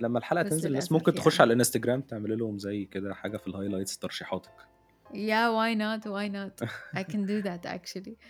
لما 0.00 0.18
الحلقة 0.18 0.42
بس 0.42 0.50
تنزل 0.50 0.68
الناس 0.68 0.82
للأسف 0.82 0.92
ممكن 0.92 1.14
تخش 1.14 1.34
يعني 1.34 1.42
على 1.42 1.52
الانستجرام 1.52 2.00
تعمل 2.00 2.38
لهم 2.38 2.58
زي 2.58 2.84
كده 2.84 3.14
حاجة 3.14 3.36
في 3.36 3.46
ال 3.46 3.51
highlights 3.51 3.98
ترشيحاتك 3.98 4.52
Yeah, 5.12 5.50
why 5.58 5.74
not? 5.74 6.02
Why 6.06 6.26
not? 6.28 6.68
I 7.00 7.04
can 7.04 7.24
do 7.26 7.42
that 7.42 7.66
actually. 7.66 8.16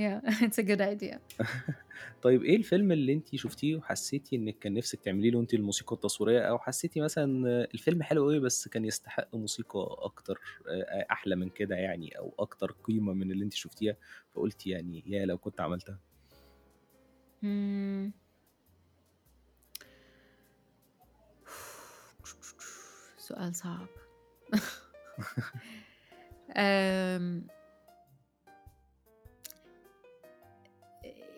yeah 0.00 0.20
it's 0.46 0.58
a 0.58 0.62
good 0.70 0.80
idea 0.80 1.18
طيب 2.22 2.42
إيه 2.42 2.56
الفيلم 2.56 2.92
اللي 2.92 3.12
أنتِ 3.12 3.36
شُفتيه 3.36 3.76
وحسيتِ 3.76 4.32
إنِّك 4.32 4.58
كان 4.58 4.74
نِفْسِك 4.74 5.00
تعملي 5.00 5.30
له 5.30 5.40
أنتِ 5.40 5.54
الموسيقى 5.54 5.94
التصويرية 5.96 6.40
أو 6.40 6.58
حسيتِ 6.58 6.98
مثلًا 6.98 7.46
الفيلم 7.74 8.02
حلو 8.02 8.24
أوي 8.24 8.40
بس 8.40 8.68
كان 8.68 8.84
يستحق 8.84 9.34
موسيقى 9.34 9.96
أكتر 9.98 10.40
آآ 10.68 11.06
أحلى 11.12 11.36
من 11.36 11.50
كده 11.50 11.76
يعني 11.76 12.18
أو 12.18 12.34
أكتر 12.38 12.76
قيمة 12.84 13.12
من 13.12 13.30
اللي 13.32 13.44
أنتِ 13.44 13.52
شُفتيها، 13.54 13.96
فقُلتِ 14.34 14.66
يعني 14.66 15.02
ياه 15.06 15.24
لو 15.24 15.38
كنت 15.38 15.60
عملتها؟ 15.60 15.98
إمم. 17.44 18.12
سؤال 23.18 23.54
صعب. 23.54 23.88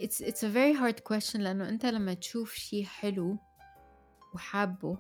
it's 0.03 0.21
it's 0.21 0.43
a 0.43 0.49
very 0.49 0.75
hard 0.81 1.01
question 1.13 1.37
لإنه 1.37 1.69
أنت 1.69 1.87
لمّا 1.87 2.15
تشوف 2.15 2.55
شي 2.55 2.85
حلو 2.85 3.39
وحابّه، 4.35 4.99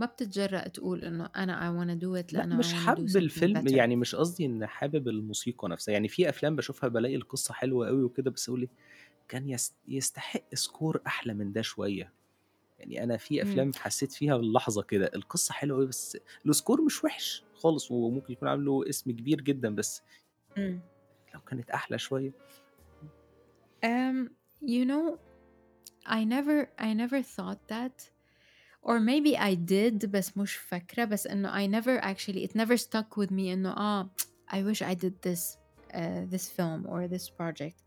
ما 0.00 0.06
بتتجرأ 0.06 0.68
تقول 0.68 1.04
إنه 1.04 1.30
أنا 1.36 1.60
I 1.60 1.72
wanna 1.78 2.00
do 2.00 2.22
it 2.26 2.36
I 2.36 2.46
مش 2.46 2.66
wanna 2.66 2.76
do 2.76 2.78
حابب 2.86 3.08
something 3.08 3.16
الفيلم، 3.16 3.60
better. 3.68 3.72
يعني 3.72 3.96
مش 3.96 4.14
قصدي 4.14 4.46
إن 4.46 4.66
حابب 4.66 5.08
الموسيقى 5.08 5.68
نَفْسها، 5.68 5.92
يعني 5.92 6.08
في 6.08 6.28
أفلام 6.28 6.56
باشوفها 6.56 6.88
بالاقي 6.88 7.16
القصة 7.16 7.54
حلوة 7.54 7.88
أوي 7.88 8.02
وكده 8.02 8.30
بس 8.30 8.48
أقول 8.48 8.60
إيه، 8.60 8.68
كان 9.28 9.48
يس 9.48 9.74
يستحق 9.88 10.54
score 10.54 10.98
أحلى 11.06 11.34
من 11.34 11.52
ده 11.52 11.62
شوية. 11.62 12.12
يعني 12.78 13.02
أنا 13.04 13.16
في. 13.16 13.42
أفلام 13.42 13.72
حسيت 13.76 14.12
فيها 14.12 14.36
اللحظة 14.36 14.82
كده، 14.82 15.10
القصة 15.14 15.54
حلوة 15.54 15.78
أوي 15.78 15.86
بس 15.86 16.16
الscore 16.48 16.80
مش 16.86 17.04
وِحِش 17.04 17.42
خالص 17.54 17.90
وممكن 17.90 18.32
يكون 18.32 18.48
عامل 18.48 18.64
له 18.64 18.88
اسم 18.88 19.10
كبير 19.10 19.40
جدًا، 19.40 19.74
بس 19.74 20.02
إمم. 20.58 20.80
لو 21.34 21.40
كانت 21.40 21.70
أحلى 21.70 21.98
شوية. 21.98 22.32
Um, 23.83 24.29
you 24.61 24.85
know, 24.85 25.17
I 26.05 26.23
never 26.23 26.57
I 26.77 26.93
never 26.93 27.21
thought 27.21 27.61
that 27.67 28.09
or 28.81 28.99
maybe 28.99 29.37
I 29.37 29.53
did 29.55 30.05
بس 30.05 30.37
مش 30.37 30.55
فاكرة 30.55 31.05
بس 31.05 31.27
إنه 31.27 31.51
I 31.51 31.81
never 31.81 32.01
actually 32.01 32.47
it 32.47 32.55
never 32.55 32.77
stuck 32.77 33.17
with 33.17 33.31
me 33.31 33.39
إنه 33.39 33.69
آه 33.69 34.09
I 34.51 34.57
wish 34.63 34.81
I 34.81 34.95
did 34.95 35.13
this 35.21 35.57
uh, 35.93 36.25
this 36.33 36.49
film 36.49 36.85
or 36.87 37.07
this 37.07 37.29
project. 37.29 37.83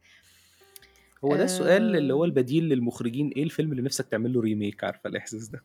هو 1.24 1.36
ده 1.36 1.44
السؤال 1.44 1.96
اللي 1.96 2.12
هو 2.12 2.24
آآ 2.24 2.28
البديل 2.28 2.68
للمخرجين، 2.68 3.28
إيه 3.28 3.42
الفيلم 3.42 3.72
اللي 3.72 3.82
نِفْسك 3.82 4.08
تعمل 4.08 4.32
له 4.32 4.42
remake 4.42 4.84
عارفة 4.84 5.08
الإحساس 5.08 5.48
ده؟ 5.48 5.64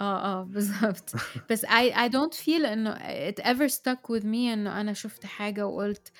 آه، 0.00 0.40
آه، 0.40 0.42
بالضبط. 0.42 1.12
بس 1.50 1.66
I 1.66 1.92
I 1.94 2.08
don't 2.08 2.34
feel 2.34 2.64
إنه 2.64 2.94
it 3.30 3.40
ever 3.40 3.68
stuck 3.68 4.16
with 4.16 4.22
me 4.22 4.52
إنه 4.52 4.80
أنا 4.80 4.92
شُفت 4.92 5.26
حاجة 5.26 5.66
وقُلت 5.66 6.12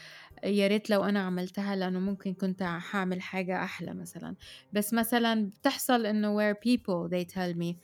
يا 0.44 0.68
ريت 0.68 0.90
لو 0.90 1.04
أنا 1.04 1.20
عملتها 1.20 1.76
لإنه 1.76 2.00
ممكن 2.00 2.34
كنت 2.34 2.62
هاعمل 2.64 3.22
حاجة 3.22 3.64
أحلى 3.64 3.94
مثلًا. 3.94 4.36
بس 4.74 4.94
مثلًا 4.94 5.46
بتحصل 5.50 6.06
إنه 6.06 6.38
where 6.38 6.56
people 6.56 7.10
they 7.12 7.26
tell 7.34 7.54
me 7.58 7.76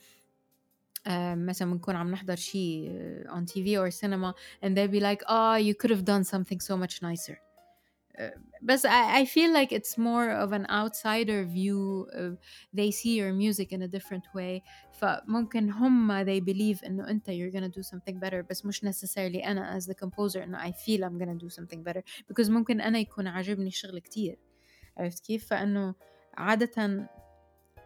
آآ 1.06 1.34
مثلًا 1.34 1.70
بنكون 1.72 1.96
عم 1.96 2.10
نحضر 2.10 2.36
شي 2.36 2.90
on 3.28 3.44
TV 3.46 3.66
or 3.78 3.90
cinema 3.90 4.34
and 4.64 4.76
they'll 4.76 4.92
be 4.92 5.00
like, 5.00 5.22
"Oh, 5.28 5.54
you 5.54 5.74
could 5.74 5.90
have 5.90 6.04
done 6.04 6.24
something 6.24 6.60
so 6.60 6.76
much 6.76 7.02
nicer." 7.02 7.49
آآ 8.15 8.41
بس 8.63 8.85
I 8.85 9.21
I 9.21 9.25
feel 9.25 9.51
like 9.53 9.71
it's 9.71 9.97
more 9.97 10.29
of 10.43 10.51
an 10.51 10.65
outsider 10.69 11.43
view 11.43 12.07
uh, 12.19 12.35
they 12.73 12.91
see 12.91 13.15
your 13.21 13.33
music 13.33 13.71
in 13.71 13.81
a 13.81 13.87
different 13.87 14.25
way 14.33 14.61
فممكن 14.91 15.69
هم 15.69 16.25
they 16.25 16.39
believe 16.39 16.85
إنه 16.85 17.09
أنت 17.09 17.29
you're 17.29 17.51
gonna 17.55 17.69
do 17.69 17.83
something 17.83 18.19
better 18.19 18.45
بس 18.49 18.65
مش 18.65 18.85
necessarily 18.85 19.45
أنا 19.45 19.79
as 19.79 19.83
the 19.83 19.93
composer 20.05 20.37
إنه 20.37 20.57
I 20.57 20.71
feel 20.71 21.01
I'm 21.03 21.19
gonna 21.19 21.39
do 21.45 21.49
something 21.49 21.83
better 21.83 22.01
because 22.29 22.49
ممكن 22.49 22.81
أنا 22.81 22.99
يكون 22.99 23.27
عاجبني 23.27 23.67
الشغل 23.67 23.99
كتير 23.99 24.37
عرفت 24.97 25.25
كيف؟ 25.25 25.47
فإنه 25.47 25.95
عادةً 26.33 27.07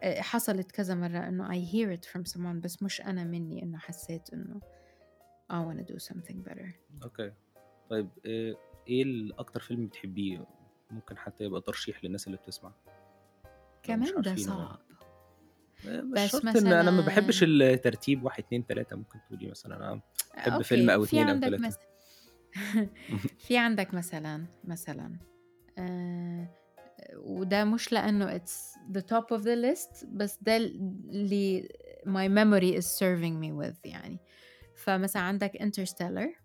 آآ 0.04 0.22
حصلت 0.22 0.72
كذا 0.72 0.96
مرّة 0.96 1.28
إنه 1.28 1.48
I 1.50 1.66
hear 1.72 2.00
it 2.00 2.06
from 2.06 2.32
someone 2.34 2.62
بس 2.64 2.84
مش 2.84 3.02
أنا 3.02 3.24
منّي 3.24 3.64
إنه 3.64 3.78
حسّيت 3.78 4.34
إنه 4.34 4.62
I 5.52 5.56
wanna 5.56 5.84
do 5.84 5.98
something 6.00 6.50
better. 6.50 6.68
أوكي. 7.04 7.32
طيب 7.90 8.10
آآ 8.89 9.03
ال 9.03 9.39
أكتر 9.39 9.61
فيلم 9.61 9.87
بتحبيه؟ 9.87 10.47
ممكن 10.91 11.19
حتى 11.19 11.45
يبقى 11.45 11.61
ترشيح 11.61 12.05
للناس 12.05 12.27
اللي 12.27 12.39
بتسمع. 12.39 12.73
كمان 13.83 14.23
ده 14.23 14.35
صعب. 14.37 14.81
آآ 15.87 16.03
مش 16.03 16.21
بس 16.21 16.33
شرط 16.33 16.57
إن 16.57 16.67
أنا 16.73 16.91
ما 16.91 17.01
مثلًا 17.03 17.43
الترتيب 17.43 18.25
1، 18.25 18.43
2، 18.45 18.67
3 18.67 18.97
ممكن 18.97 19.19
تقولي 19.29 19.51
مثلًا 19.51 20.01
باحب 20.35 20.63
فيلم 20.63 20.91
أوكي، 20.91 20.95
أو 20.95 21.05
في 21.05 21.17
2 21.17 21.29
أو 21.29 21.35
عندك 21.35 21.49
3. 21.49 21.67
مث 21.67 21.77
في 23.47 23.59
عندك 23.59 23.95
مثلًا، 23.95 24.47
مثلًا 24.65 25.19
آآ 25.79 26.47
وده 27.17 27.65
مش 27.65 27.93
لإنه 27.93 28.39
it's 28.39 28.79
the 28.93 29.01
top 29.01 29.37
of 29.39 29.41
the 29.43 29.57
list 29.73 30.07
بس 30.07 30.39
ده 30.43 30.57
اللي 30.57 31.69
my 32.05 32.29
memory 32.29 32.81
is 32.81 32.87
serving 32.87 33.41
me 33.45 33.63
with 33.65 33.77
يعني. 33.85 34.19
فمثلًا 34.77 35.23
عندك 35.23 35.53
Interstellar 35.53 36.44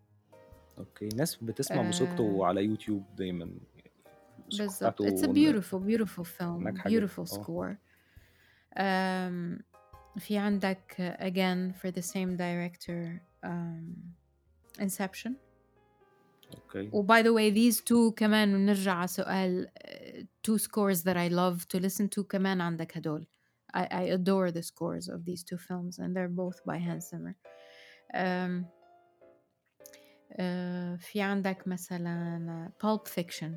أوكي، 0.79 1.09
ناس 1.09 1.37
بتسمع 1.37 1.79
آآ 1.79 1.83
موسيقته 1.83 2.47
على 2.47 2.65
يوتيوب 2.65 3.05
دايمًا، 3.17 3.45
يعني 3.77 3.91
الموسيقى 4.39 4.67
بالضبط. 4.67 5.03
It's 5.03 5.07
a 5.07 5.11
بتاعته 5.11 5.33
ن 5.33 5.35
beautiful, 5.35 5.81
beautiful 5.87 6.25
film, 6.25 6.63
ناجحة 6.63 6.91
جدًا، 6.91 7.07
beautiful 7.07 7.19
آه. 7.19 7.43
score. 7.43 7.77
آمم 8.77 9.59
في 10.19 10.39
عندك 10.39 11.17
again 11.21 11.73
for 11.81 11.91
the 11.91 12.03
same 12.03 12.37
director 12.37 13.21
um, 13.47 14.15
Inception. 14.81 15.33
أوكي. 16.55 16.91
وby 16.91 17.23
the 17.23 17.33
way 17.33 17.51
these 17.51 17.81
two 17.81 18.15
كمان 18.17 18.53
بنرجع 18.53 18.93
على 18.95 19.09
سؤال 19.09 19.69
uh, 19.69 20.25
two 20.43 20.59
scores 20.59 21.03
that 21.03 21.17
I 21.17 21.29
love 21.29 21.69
to 21.69 21.81
listen 21.81 22.09
to 22.09 22.23
كمان 22.23 22.61
عندك 22.61 22.97
هدول. 22.97 23.27
I, 23.77 23.87
I 23.91 24.03
adore 24.03 24.51
the 24.53 24.63
scores 24.63 25.09
of 25.09 25.25
these 25.25 25.43
two 25.43 25.59
films 25.59 25.99
and 25.99 26.15
they're 26.15 26.29
both 26.29 26.65
by 26.65 26.79
Hans 26.79 27.11
Zimmer. 27.11 27.35
Um, 28.15 28.21
uh, 28.21 28.78
في 30.99 31.21
عندك 31.23 31.69
مثلا 31.69 32.73
Pulp 32.85 33.09
Fiction. 33.09 33.53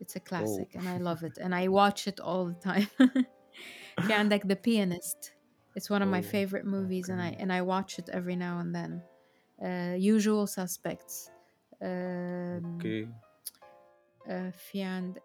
It's 0.00 0.16
a 0.16 0.20
أوه! 0.20 0.24
classic 0.24 0.74
and 0.74 0.88
I 0.88 0.98
love 0.98 1.22
it 1.22 1.38
and 1.38 1.54
I 1.54 1.68
watch 1.68 2.06
it 2.08 2.20
all 2.20 2.46
the 2.46 2.60
time. 2.60 2.88
في 4.06 4.12
عندك 4.12 4.46
The 4.46 4.56
Pianist. 4.56 5.32
It's 5.76 5.88
one 5.90 6.02
of 6.02 6.08
my 6.08 6.20
أوه! 6.20 6.30
favorite 6.30 6.64
movies 6.66 7.08
and 7.08 7.20
I 7.20 7.30
أوكي. 7.32 7.42
and 7.42 7.52
I 7.52 7.62
watch 7.62 7.98
it 7.98 8.08
every 8.08 8.36
now 8.36 8.58
and 8.58 8.74
then. 8.74 9.02
Uh, 9.60 9.96
Usual 9.96 10.46
Suspects. 10.46 11.30
آمم 11.82 12.72
أوكي. 12.74 13.08
آآ 14.26 14.50
في 14.50 14.82
عند 14.82 15.18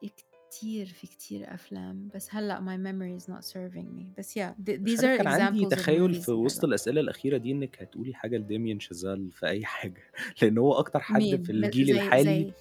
كتير 0.52 0.86
في 0.86 1.06
كتير 1.06 1.54
أفلام 1.54 2.08
بس 2.14 2.28
هلأ 2.30 2.60
ماي 2.60 2.78
ميموري 2.78 3.16
از 3.16 3.30
نوت 3.30 3.42
سيرفينج 3.42 3.88
مي 3.88 4.12
بس 4.18 4.36
يا 4.36 4.54
ذيز 4.60 5.04
ار 5.04 5.14
اكزامبلز 5.14 5.40
عندي 5.40 5.66
تخيل 5.66 6.14
في 6.14 6.30
وسط 6.30 6.64
الأسئلة 6.64 7.00
الأخيرة 7.00 7.36
دي 7.36 7.52
إنك 7.52 7.82
هتقولي 7.82 8.14
حاجة 8.14 8.36
لديميان 8.36 8.80
شازال 8.80 9.30
في 9.32 9.46
أي 9.46 9.64
حاجة. 9.64 10.02
لأن 10.42 10.58
هو 10.58 10.72
أكتر 10.72 11.00
حد 11.00 11.20
مين. 11.20 11.42
في 11.42 11.52
الجيل 11.52 11.86
زي 11.86 11.92
الحالي 11.92 12.52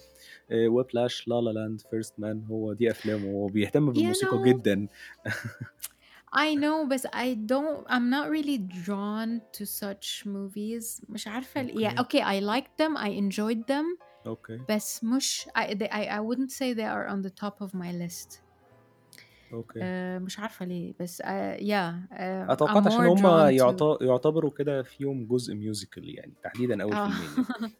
زي... 0.50 0.68
ويبلاش 0.68 1.28
لا 1.28 1.40
لا 1.40 1.50
لاند 1.50 1.80
فيرست 1.80 2.14
مان 2.18 2.44
هو 2.50 2.72
دي 2.72 2.90
أفلامه. 2.90 3.30
هو 3.30 3.46
بيهتم 3.46 3.92
بالموسيقى 3.92 4.42
جدا. 4.42 4.86
I 6.46 6.54
know 6.54 6.88
بس 6.90 7.06
I 7.06 7.34
don't 7.34 7.86
I'm 7.88 8.08
not 8.10 8.26
really 8.30 8.58
drawn 8.58 9.40
to 9.58 9.66
such 9.66 10.26
movies. 10.26 11.04
مش 11.08 11.28
عارفة 11.28 11.66
okay. 11.66 11.70
yeah 11.70 12.02
okay 12.02 12.20
I 12.20 12.40
liked 12.40 12.84
them 12.84 12.96
I 12.96 13.08
enjoyed 13.08 13.66
them 13.66 14.11
okay. 14.26 14.60
بس 14.68 15.04
مش 15.04 15.48
I 15.58 15.74
they 15.74 15.88
I 15.88 16.04
I 16.18 16.20
wouldn't 16.20 16.52
say 16.52 16.72
they 16.74 16.86
are 16.86 17.06
on 17.08 17.22
the 17.22 17.30
top 17.30 17.56
of 17.66 17.74
my 17.74 17.90
list. 17.92 18.42
Okay. 19.52 19.80
آآ 19.82 20.18
مش 20.18 20.38
عارفة 20.38 20.64
ليه 20.66 20.94
بس 21.00 21.20
آآ 21.20 21.56
yeah 21.56 21.62
أنا 21.72 22.06
آآ 22.12 22.54
I'm 22.54 22.56
توقعت 22.58 22.86
عشان 22.86 23.06
هم 23.06 23.26
يعتبروا 24.02 24.50
كده 24.58 24.82
فيهم 24.82 25.26
جزء 25.26 25.54
musical 25.54 26.02
يعني، 26.04 26.34
تحديدًا 26.42 26.82
آه 26.82 27.08
فيلمين 27.08 27.30
يعني. 27.36 27.72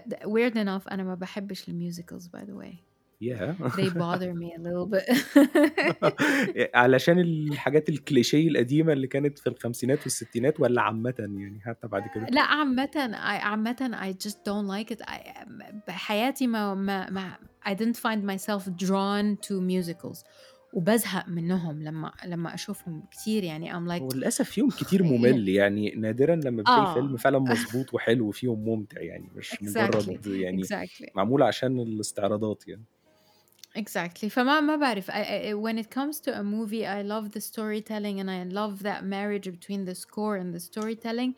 The 0.10 0.14
weird 0.14 0.54
enough 0.54 0.92
أنا 0.92 1.02
ما 1.04 1.14
باحبش 1.14 1.70
ال 1.70 1.76
musicals 1.76 2.24
by 2.36 2.40
the 2.44 2.54
way. 2.62 2.89
ياه! 3.20 3.56
They 3.74 3.88
bother 3.90 4.34
me 4.34 4.52
a 4.54 4.60
little 4.60 4.86
bit. 4.86 5.08
علشان 6.74 7.18
الحاجات 7.18 7.90
ال 7.90 7.96
cliché 7.96 8.34
القديمة 8.34 8.92
اللي 8.92 9.06
كانت 9.06 9.38
في 9.38 9.46
الخمسينات 9.48 10.02
والستينات 10.02 10.60
والّا 10.60 10.82
عامةً 10.82 11.14
يعني 11.18 11.60
حتى 11.60 11.88
بعد 11.88 12.06
كده؟ 12.08 12.30
لأ 12.30 12.40
عامةً 12.42 12.90
I 13.12 13.42
عامةً 13.44 13.90
I 14.02 14.12
just 14.12 14.44
don't 14.44 14.66
like 14.68 14.90
it 14.90 15.02
I 15.08 15.44
بحياتي 15.88 16.46
ما 16.46 16.74
ما 16.74 17.10
ما 17.10 17.38
I 17.66 17.74
didn't 17.74 17.96
find 17.96 18.24
myself 18.24 18.64
drawn 18.76 19.36
to 19.48 19.60
musicals 19.60 20.24
وبازهق 20.72 21.28
منّهم 21.28 21.82
لمّا 21.82 22.12
لمّا 22.24 22.54
أشوفهم 22.54 23.06
كتير 23.10 23.44
يعني 23.44 23.72
I'm 23.72 23.88
like 23.98 24.02
هو 24.02 24.12
للأسف 24.12 24.50
فيهم 24.50 24.70
كتير 24.70 25.02
مُمِل، 25.04 25.48
يعني 25.48 25.90
نادرًا 25.90 26.34
لمّا 26.36 26.62
بتلاقي 26.62 26.86
فيلم 26.86 27.16
آه. 27.16 27.16
فعلًا 27.16 27.38
مضبوط 27.38 27.94
وحلو 27.94 28.28
وفيهم 28.28 28.64
ممتع 28.64 29.00
يعني، 29.02 29.30
مش 29.34 29.62
exactly 29.62 29.62
مجرد 29.62 30.26
يعني 30.26 30.70
exactly. 30.70 31.10
معمول 31.14 31.42
عشان 31.42 31.80
الاستعراضات 31.80 32.68
يعني. 32.68 32.84
Exactly 33.78 34.26
فما 34.28 34.60
ما 34.60 34.76
باعرف 34.76 35.10
I 35.10 35.14
I 35.14 35.54
when 35.54 35.78
it 35.78 35.90
comes 35.90 36.20
to 36.20 36.30
a 36.32 36.42
movie 36.42 36.84
I 36.86 37.02
love 37.02 37.30
the 37.32 37.40
storytelling 37.40 38.20
and 38.20 38.30
I 38.30 38.44
love 38.52 38.82
that 38.82 39.04
marriage 39.04 39.48
between 39.50 39.84
the 39.84 39.94
score 39.94 40.36
and 40.36 40.54
the 40.54 40.60
storytelling 40.60 41.32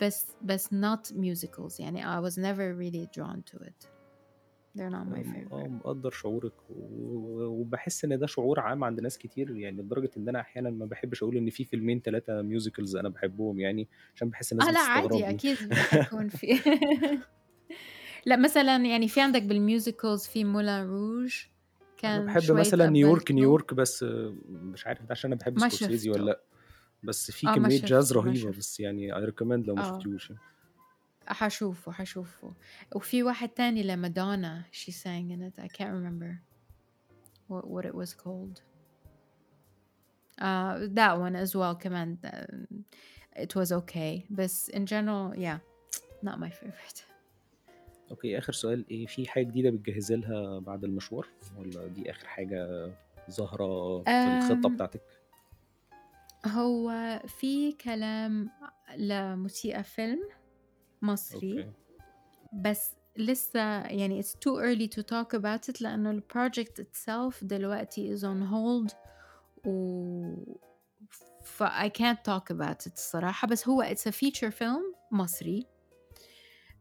بس 0.00 0.26
بس 0.42 0.68
not 0.68 1.12
musicals 1.12 1.80
يعني 1.80 2.02
I 2.02 2.20
was 2.24 2.34
never 2.34 2.74
really 2.74 3.06
drawn 3.18 3.42
to 3.52 3.58
it. 3.68 3.88
they're 4.76 4.90
not 4.90 5.06
my 5.06 5.18
آه، 5.18 5.22
favorite. 5.22 5.68
مقدّر 5.68 6.10
شعورِك 6.10 6.52
و 6.70 7.42
وباحس 7.44 8.04
إن 8.04 8.18
ده 8.18 8.26
شعور 8.26 8.60
عام 8.60 8.84
عند 8.84 9.00
ناس 9.00 9.18
كتير، 9.18 9.56
يعني 9.56 9.82
لدرجة 9.82 10.10
إن 10.16 10.28
أنا 10.28 10.40
أحيانًا 10.40 10.70
ما 10.70 10.86
باحبش 10.86 11.22
أقول 11.22 11.36
إن 11.36 11.50
في 11.50 11.64
فيلمين 11.64 12.02
3 12.02 12.42
musicals 12.42 12.96
أنا 12.96 13.08
باحبهم 13.08 13.60
يعني، 13.60 13.88
عشان 14.14 14.28
باحس 14.28 14.52
الناس 14.52 14.68
آه 14.68 14.72
لأ 14.72 14.80
عادي 14.80 15.06
بتستغربني. 15.06 15.34
أكيد 15.34 15.74
حيكون 15.74 16.28
في 16.28 16.60
لأ 18.26 18.36
مثلًا 18.36 18.76
يعني 18.76 19.08
في 19.08 19.20
عندك 19.20 19.42
بال 19.42 19.59
musicals 19.59 20.28
في 20.28 20.44
Rouge 20.44 20.48
أنا 20.56 21.57
كان 21.98 22.40
شوي 22.40 22.60
مثلًا 22.60 22.86
نيويورك،. 22.86 23.32
نيويورك 23.32 23.74
بس 23.74 24.02
مش 24.48 24.86
عارف 24.86 25.02
ده 25.02 25.08
عشان 25.10 25.32
أنا 25.32 25.38
باحب 25.38 25.52
ما 25.58 25.68
سكورسيزي 25.68 26.10
شُفته. 26.10 26.24
لأ، 26.24 26.40
بس 27.02 27.30
في 27.30 27.46
آه 27.46 27.50
ما 27.50 27.54
كمية 27.56 27.80
جاز 27.80 28.12
شُفته. 28.12 28.50
بس 28.58 28.80
يعني 28.80 29.14
I 29.14 29.30
recommend 29.30 29.66
لو 29.66 29.74
ما 29.74 29.82
آه. 29.82 29.98
شُفتيهوش 29.98 30.30
يعني. 30.30 30.42
حاشوفه، 31.26 31.92
حاشوفه. 31.92 32.54
وفي 32.94 33.22
واحد 33.22 33.48
تاني 33.48 33.82
لMadonna 33.82 34.74
she 34.76 34.90
sang 34.92 35.30
in 35.30 35.42
it 35.42 35.62
I 35.64 35.68
can't 35.68 35.92
remember 35.92 36.30
what 37.48 37.64
what 37.68 37.84
it 37.84 37.94
was 37.94 38.14
called. 38.14 38.62
Uh, 40.40 40.74
that 40.98 41.14
one 41.18 41.36
as 41.36 41.54
well 41.56 41.74
كمان 41.74 42.18
it 43.36 43.54
was 43.56 43.72
okay 43.72 44.22
بس 44.30 44.70
in 44.70 44.86
general 44.86 45.34
yeah 45.36 45.58
not 46.24 46.38
my 46.38 46.50
favorite. 46.50 47.07
أوكي، 48.10 48.38
آخر 48.38 48.52
سؤال 48.52 48.84
إيه 48.90 49.06
في 49.06 49.28
حاجة 49.28 49.44
جديدة 49.44 49.70
بتجهّزي 49.70 50.16
لها 50.16 50.58
بعد 50.58 50.84
المشوار 50.84 51.26
والّا 51.58 51.86
دي 51.86 52.10
آخر 52.10 52.26
حاجة 52.26 52.90
ظاهرة 53.30 54.02
في 54.02 54.26
الخطة 54.26 54.66
آمم 54.66 54.74
بتاعتِك؟ 54.74 55.02
هو 56.46 57.18
في 57.26 57.72
كلام 57.72 58.50
لموسيقى 58.96 59.82
فيلم 59.82 60.18
مصري، 61.02 61.58
أوكي. 61.58 61.72
بس 62.52 62.90
لسه 63.16 63.60
يعني 63.86 64.22
it's 64.22 64.26
too 64.26 64.56
early 64.60 64.88
to 64.98 65.02
talk 65.02 65.38
about 65.38 65.74
it 65.74 65.82
لإنه 65.82 66.20
الproject 66.20 66.82
itself 66.82 67.44
دلوقتي 67.44 68.16
is 68.16 68.20
on 68.20 68.50
hold 68.52 68.94
و 69.66 70.56
ف 71.42 71.62
I 71.62 71.88
can't 71.88 72.18
talk 72.24 72.54
about 72.54 72.86
it 72.86 72.92
الصراحة، 72.92 73.48
بس 73.48 73.68
هو 73.68 73.84
it's 73.84 74.10
a 74.10 74.12
feature 74.12 74.50
film 74.50 74.96
مصري. 75.12 75.66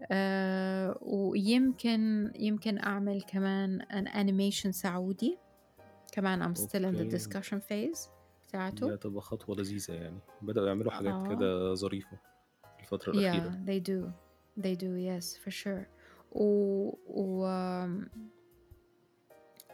آآ 0.01 0.97
ويمكن 1.01 2.31
يمكن 2.35 2.77
أعمل 2.79 3.21
كمان 3.21 3.81
an 3.81 4.07
animation 4.07 4.69
سعودي، 4.69 5.37
كمان 6.11 6.53
I'm 6.53 6.57
still 6.57 6.83
in 6.85 6.95
the 6.97 7.17
discussion 7.17 7.59
phase 7.59 7.69
دي 7.69 8.47
بتاعته. 8.47 8.93
هتبقى 8.93 9.21
خطوة 9.21 9.55
لذيذة 9.55 9.93
يعني، 9.93 10.19
بدأوا 10.41 10.67
يعملوا 10.67 10.91
حاجات 10.91 11.13
آه. 11.13 11.35
كده 11.35 11.73
ظريفة 11.73 12.17
الفترة 12.79 13.13
Yeah 13.13 13.15
الأخيرة. 13.15 13.65
they 13.65 13.79
do 13.83 14.11
they 14.63 14.75
do 14.75 14.89
yes 14.97 15.37
for 15.45 15.51
sure 15.51 15.85
و 16.31 16.43
وآمم 17.07 18.09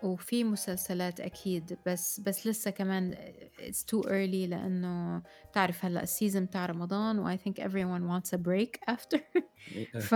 وفي 0.03 0.43
مسلسلات 0.43 1.19
أكيد 1.19 1.77
بس 1.85 2.19
بس 2.19 2.47
لسه 2.47 2.71
كمان 2.71 3.15
it's 3.59 3.83
too 3.95 4.01
early 4.07 4.47
لإنه 4.49 5.23
بتعرف 5.51 5.85
هلأ 5.85 6.05
الseason 6.05 6.37
بتاع 6.37 6.65
رمضان 6.65 7.19
وI 7.19 7.37
think 7.39 7.63
everyone 7.63 8.03
wants 8.11 8.29
a 8.33 8.37
break 8.37 8.93
after 8.93 9.19
ف 10.09 10.15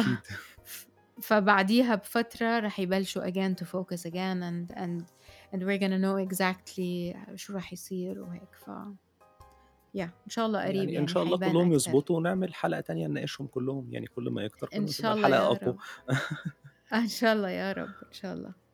فبعديها 1.22 1.96
بفترة 1.96 2.60
رح 2.60 2.80
يبلشوا 2.80 3.28
again 3.30 3.56
to 3.56 3.66
focus 3.66 4.02
again 4.06 4.44
and 4.44 4.78
and 4.78 5.04
and 5.54 5.60
we're 5.64 5.80
gonna 5.80 6.00
know 6.00 6.18
exactly 6.28 7.16
شو 7.36 7.54
رح 7.54 7.74
يصير 7.74 8.20
وهيك 8.22 8.56
ف 8.66 8.70
yeah 9.98 10.10
إن 10.26 10.30
شاء 10.30 10.46
الله 10.46 10.60
قريب 10.66 10.76
يعني 10.76 10.90
إن 10.90 10.94
يعني 10.94 11.08
شاء 11.08 11.24
الله 11.24 11.38
كلّهم 11.38 11.74
أكتر. 11.74 11.92
يضبطوا 11.92 12.18
ونعمل 12.18 12.54
حلقة 12.54 12.82
تانية 12.82 13.08
نناقشهم 13.08 13.48
كلّهم، 13.48 13.94
يعني 13.94 14.08
كل 14.08 14.30
ما 14.30 14.42
يكتر 14.42 14.68
كل 14.70 14.82
ما 14.82 14.88
شاء 14.88 15.14
الله 15.14 15.38
يا 15.38 15.42
أقوى. 15.52 15.74
رب. 15.74 15.78
إن 16.94 17.08
شاء 17.08 17.34
الله 17.34 17.50
يا 17.50 17.72
رب، 17.74 17.88
إن 18.08 18.12
شاء 18.12 18.34
الله. 18.34 18.67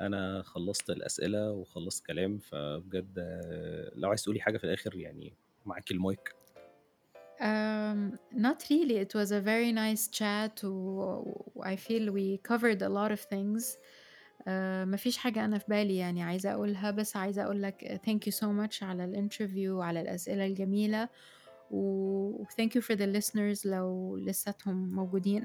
أنا 0.00 0.42
خلّصت 0.42 0.90
الأسئلة 0.90 1.52
وخلّصت 1.52 2.06
كلام، 2.06 2.38
فبجد 2.38 3.18
لو 3.94 4.08
عايزة 4.08 4.22
تقولي 4.24 4.40
حاجة 4.40 4.58
في 4.58 4.64
الآخر 4.64 4.96
يعني 4.96 5.34
معاكِ 5.66 5.90
المايك. 5.90 6.34
Um, 7.40 8.18
not 8.46 8.58
really. 8.70 8.96
It 8.98 9.14
was 9.14 9.30
a 9.32 9.40
very 9.40 9.72
nice 9.72 10.08
chat 10.08 10.64
و 10.64 11.62
I 11.62 11.76
feel 11.76 12.04
we 12.12 12.38
covered 12.50 12.82
a 12.82 12.88
lot 12.88 13.10
of 13.12 13.20
things. 13.20 13.78
آآ 14.48 14.84
ما 14.84 14.96
فيش 14.96 15.16
حاجة 15.16 15.44
أنا 15.44 15.58
في 15.58 15.64
بالي 15.68 15.96
يعني 15.96 16.22
عايزة 16.22 16.52
أقولها، 16.52 16.90
بس 16.90 17.16
عايزة 17.16 17.42
أقول 17.42 17.62
لك 17.62 18.00
thank 18.06 18.30
you 18.32 18.36
so 18.36 18.46
much 18.46 18.82
على 18.82 19.12
الinterview 19.12 19.68
وعلى 19.70 20.00
الأسئلة 20.00 20.46
الجميلة، 20.46 21.08
و 21.70 22.44
thank 22.44 22.70
you 22.78 22.80
for 22.82 22.96
the 22.96 23.06
listeners 23.20 23.66
لو 23.66 24.16
لساتهم 24.16 24.94
موجودين 24.94 25.44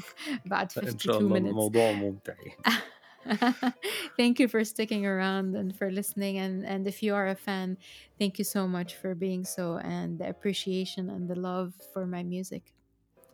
بعد 0.50 0.68
إن 0.78 0.98
شاء 0.98 1.18
52 1.18 1.26
الله 1.26 1.36
minutes. 1.38 1.48
الموضوع 1.48 1.92
ممتع 1.92 2.32
يعني. 2.32 2.62
Thank 4.17 4.39
you 4.39 4.47
for 4.47 4.63
sticking 4.63 5.05
around 5.05 5.55
and 5.55 5.75
for 5.75 5.91
listening 5.91 6.37
and 6.37 6.65
and 6.65 6.87
if 6.87 7.03
you 7.03 7.13
are 7.13 7.27
a 7.27 7.35
fan, 7.35 7.77
thank 8.19 8.39
you 8.39 8.45
so 8.45 8.67
much 8.67 8.95
for 8.95 9.13
being 9.15 9.45
so 9.45 9.77
and 9.77 10.19
the 10.19 10.27
appreciation 10.27 11.09
and 11.09 11.29
the 11.29 11.35
love 11.35 11.73
for 11.93 12.07
my 12.07 12.23
music. 12.23 12.73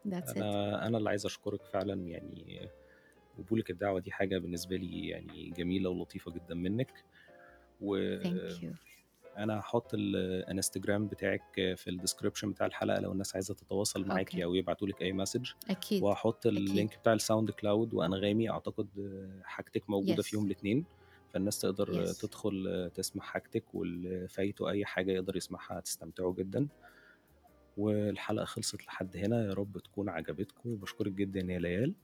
That's 0.05 0.35
it. 0.35 0.57
أنا 0.57 0.87
أنا 0.87 0.97
اللي 0.97 1.09
عايز 1.09 1.25
أشكرِك 1.25 1.63
فعلًا 1.65 1.93
يعني 2.07 2.69
قبولِك 3.37 3.71
الدعوة 3.71 3.99
دي 4.01 4.11
حاجة 4.11 4.37
بالنسبة 4.37 4.75
لي 4.77 5.07
يعني 5.09 5.51
جميلة 5.51 5.89
ولطيفة 5.89 6.31
جدًا 6.31 6.55
منِّك، 6.55 7.05
Thank 8.21 8.61
you. 8.61 8.77
وأنا 9.36 9.58
هاحط 9.58 9.94
الإنستجرام 9.94 11.08
بتاعِك 11.08 11.42
في 11.76 11.90
الdescription 11.90 12.44
بتاع 12.48 12.66
الحلقة 12.66 13.00
لو 13.00 13.12
الناس 13.12 13.34
عايزة 13.34 13.54
تتواصل 13.54 14.04
معاكِ 14.06 14.28
أوكي. 14.28 14.44
أو 14.44 14.54
يبعتوا 14.54 14.88
لِك 14.88 15.02
أي 15.02 15.12
message، 15.24 15.54
أكيد، 15.70 16.02
وهاحط 16.02 16.46
أكيد. 16.56 16.90
الlink 16.90 16.98
بتاع 16.98 17.16
الSound 17.18 17.50
Cloud 17.50 17.94
وأنغامي 17.94 18.50
أعتقد 18.50 18.88
حاجتِك 19.44 19.90
موجودة 19.90 20.22
Yes. 20.22 20.26
فيهم 20.26 20.46
الاتنين، 20.46 20.86
فالناس 21.28 21.58
تقدر 21.58 22.12
Yes. 22.12 22.14
تدخل 22.14 22.90
تسمع 22.94 23.22
حاجتِك 23.24 23.74
واللي 23.74 24.28
فايته 24.28 24.70
أي 24.70 24.84
حاجة 24.84 25.12
يقدر 25.12 25.36
يسمعها 25.36 25.78
هتستمتعوا 25.78 26.34
جدًا. 26.34 26.68
والحلقة 27.76 28.44
خلصت 28.44 28.82
لحد 28.86 29.16
هنا، 29.16 29.44
يا 29.46 29.52
رب 29.52 29.78
تكون 29.78 30.08
عجبتكم، 30.08 30.70
وباشكرِك 30.70 31.12
جدًا 31.12 31.40
يا 31.40 31.58
ليال 31.58 31.94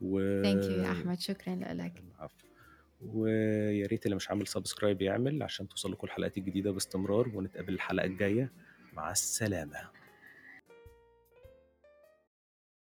و 0.00 0.20
Thank 0.42 0.68
you 0.68 0.70
يا 0.70 0.90
أحمد، 0.90 1.20
شكرًا 1.20 1.54
لإلك. 1.56 2.04
العفو. 2.20 2.51
ويا 3.06 3.86
ريت 3.86 4.04
اللي 4.06 4.16
مش 4.16 4.30
عامل 4.30 4.48
subscribe 4.48 5.02
يعمل 5.02 5.42
عشان 5.42 5.68
توصل 5.68 5.92
لكم 5.92 6.06
الحلقات 6.06 6.38
الجديدة 6.38 6.70
باستمرار، 6.70 7.28
ونتقابل 7.34 7.74
الحلقة 7.74 8.04
الجاية، 8.04 8.52
مع 8.92 9.10
السلامة. 9.10 10.01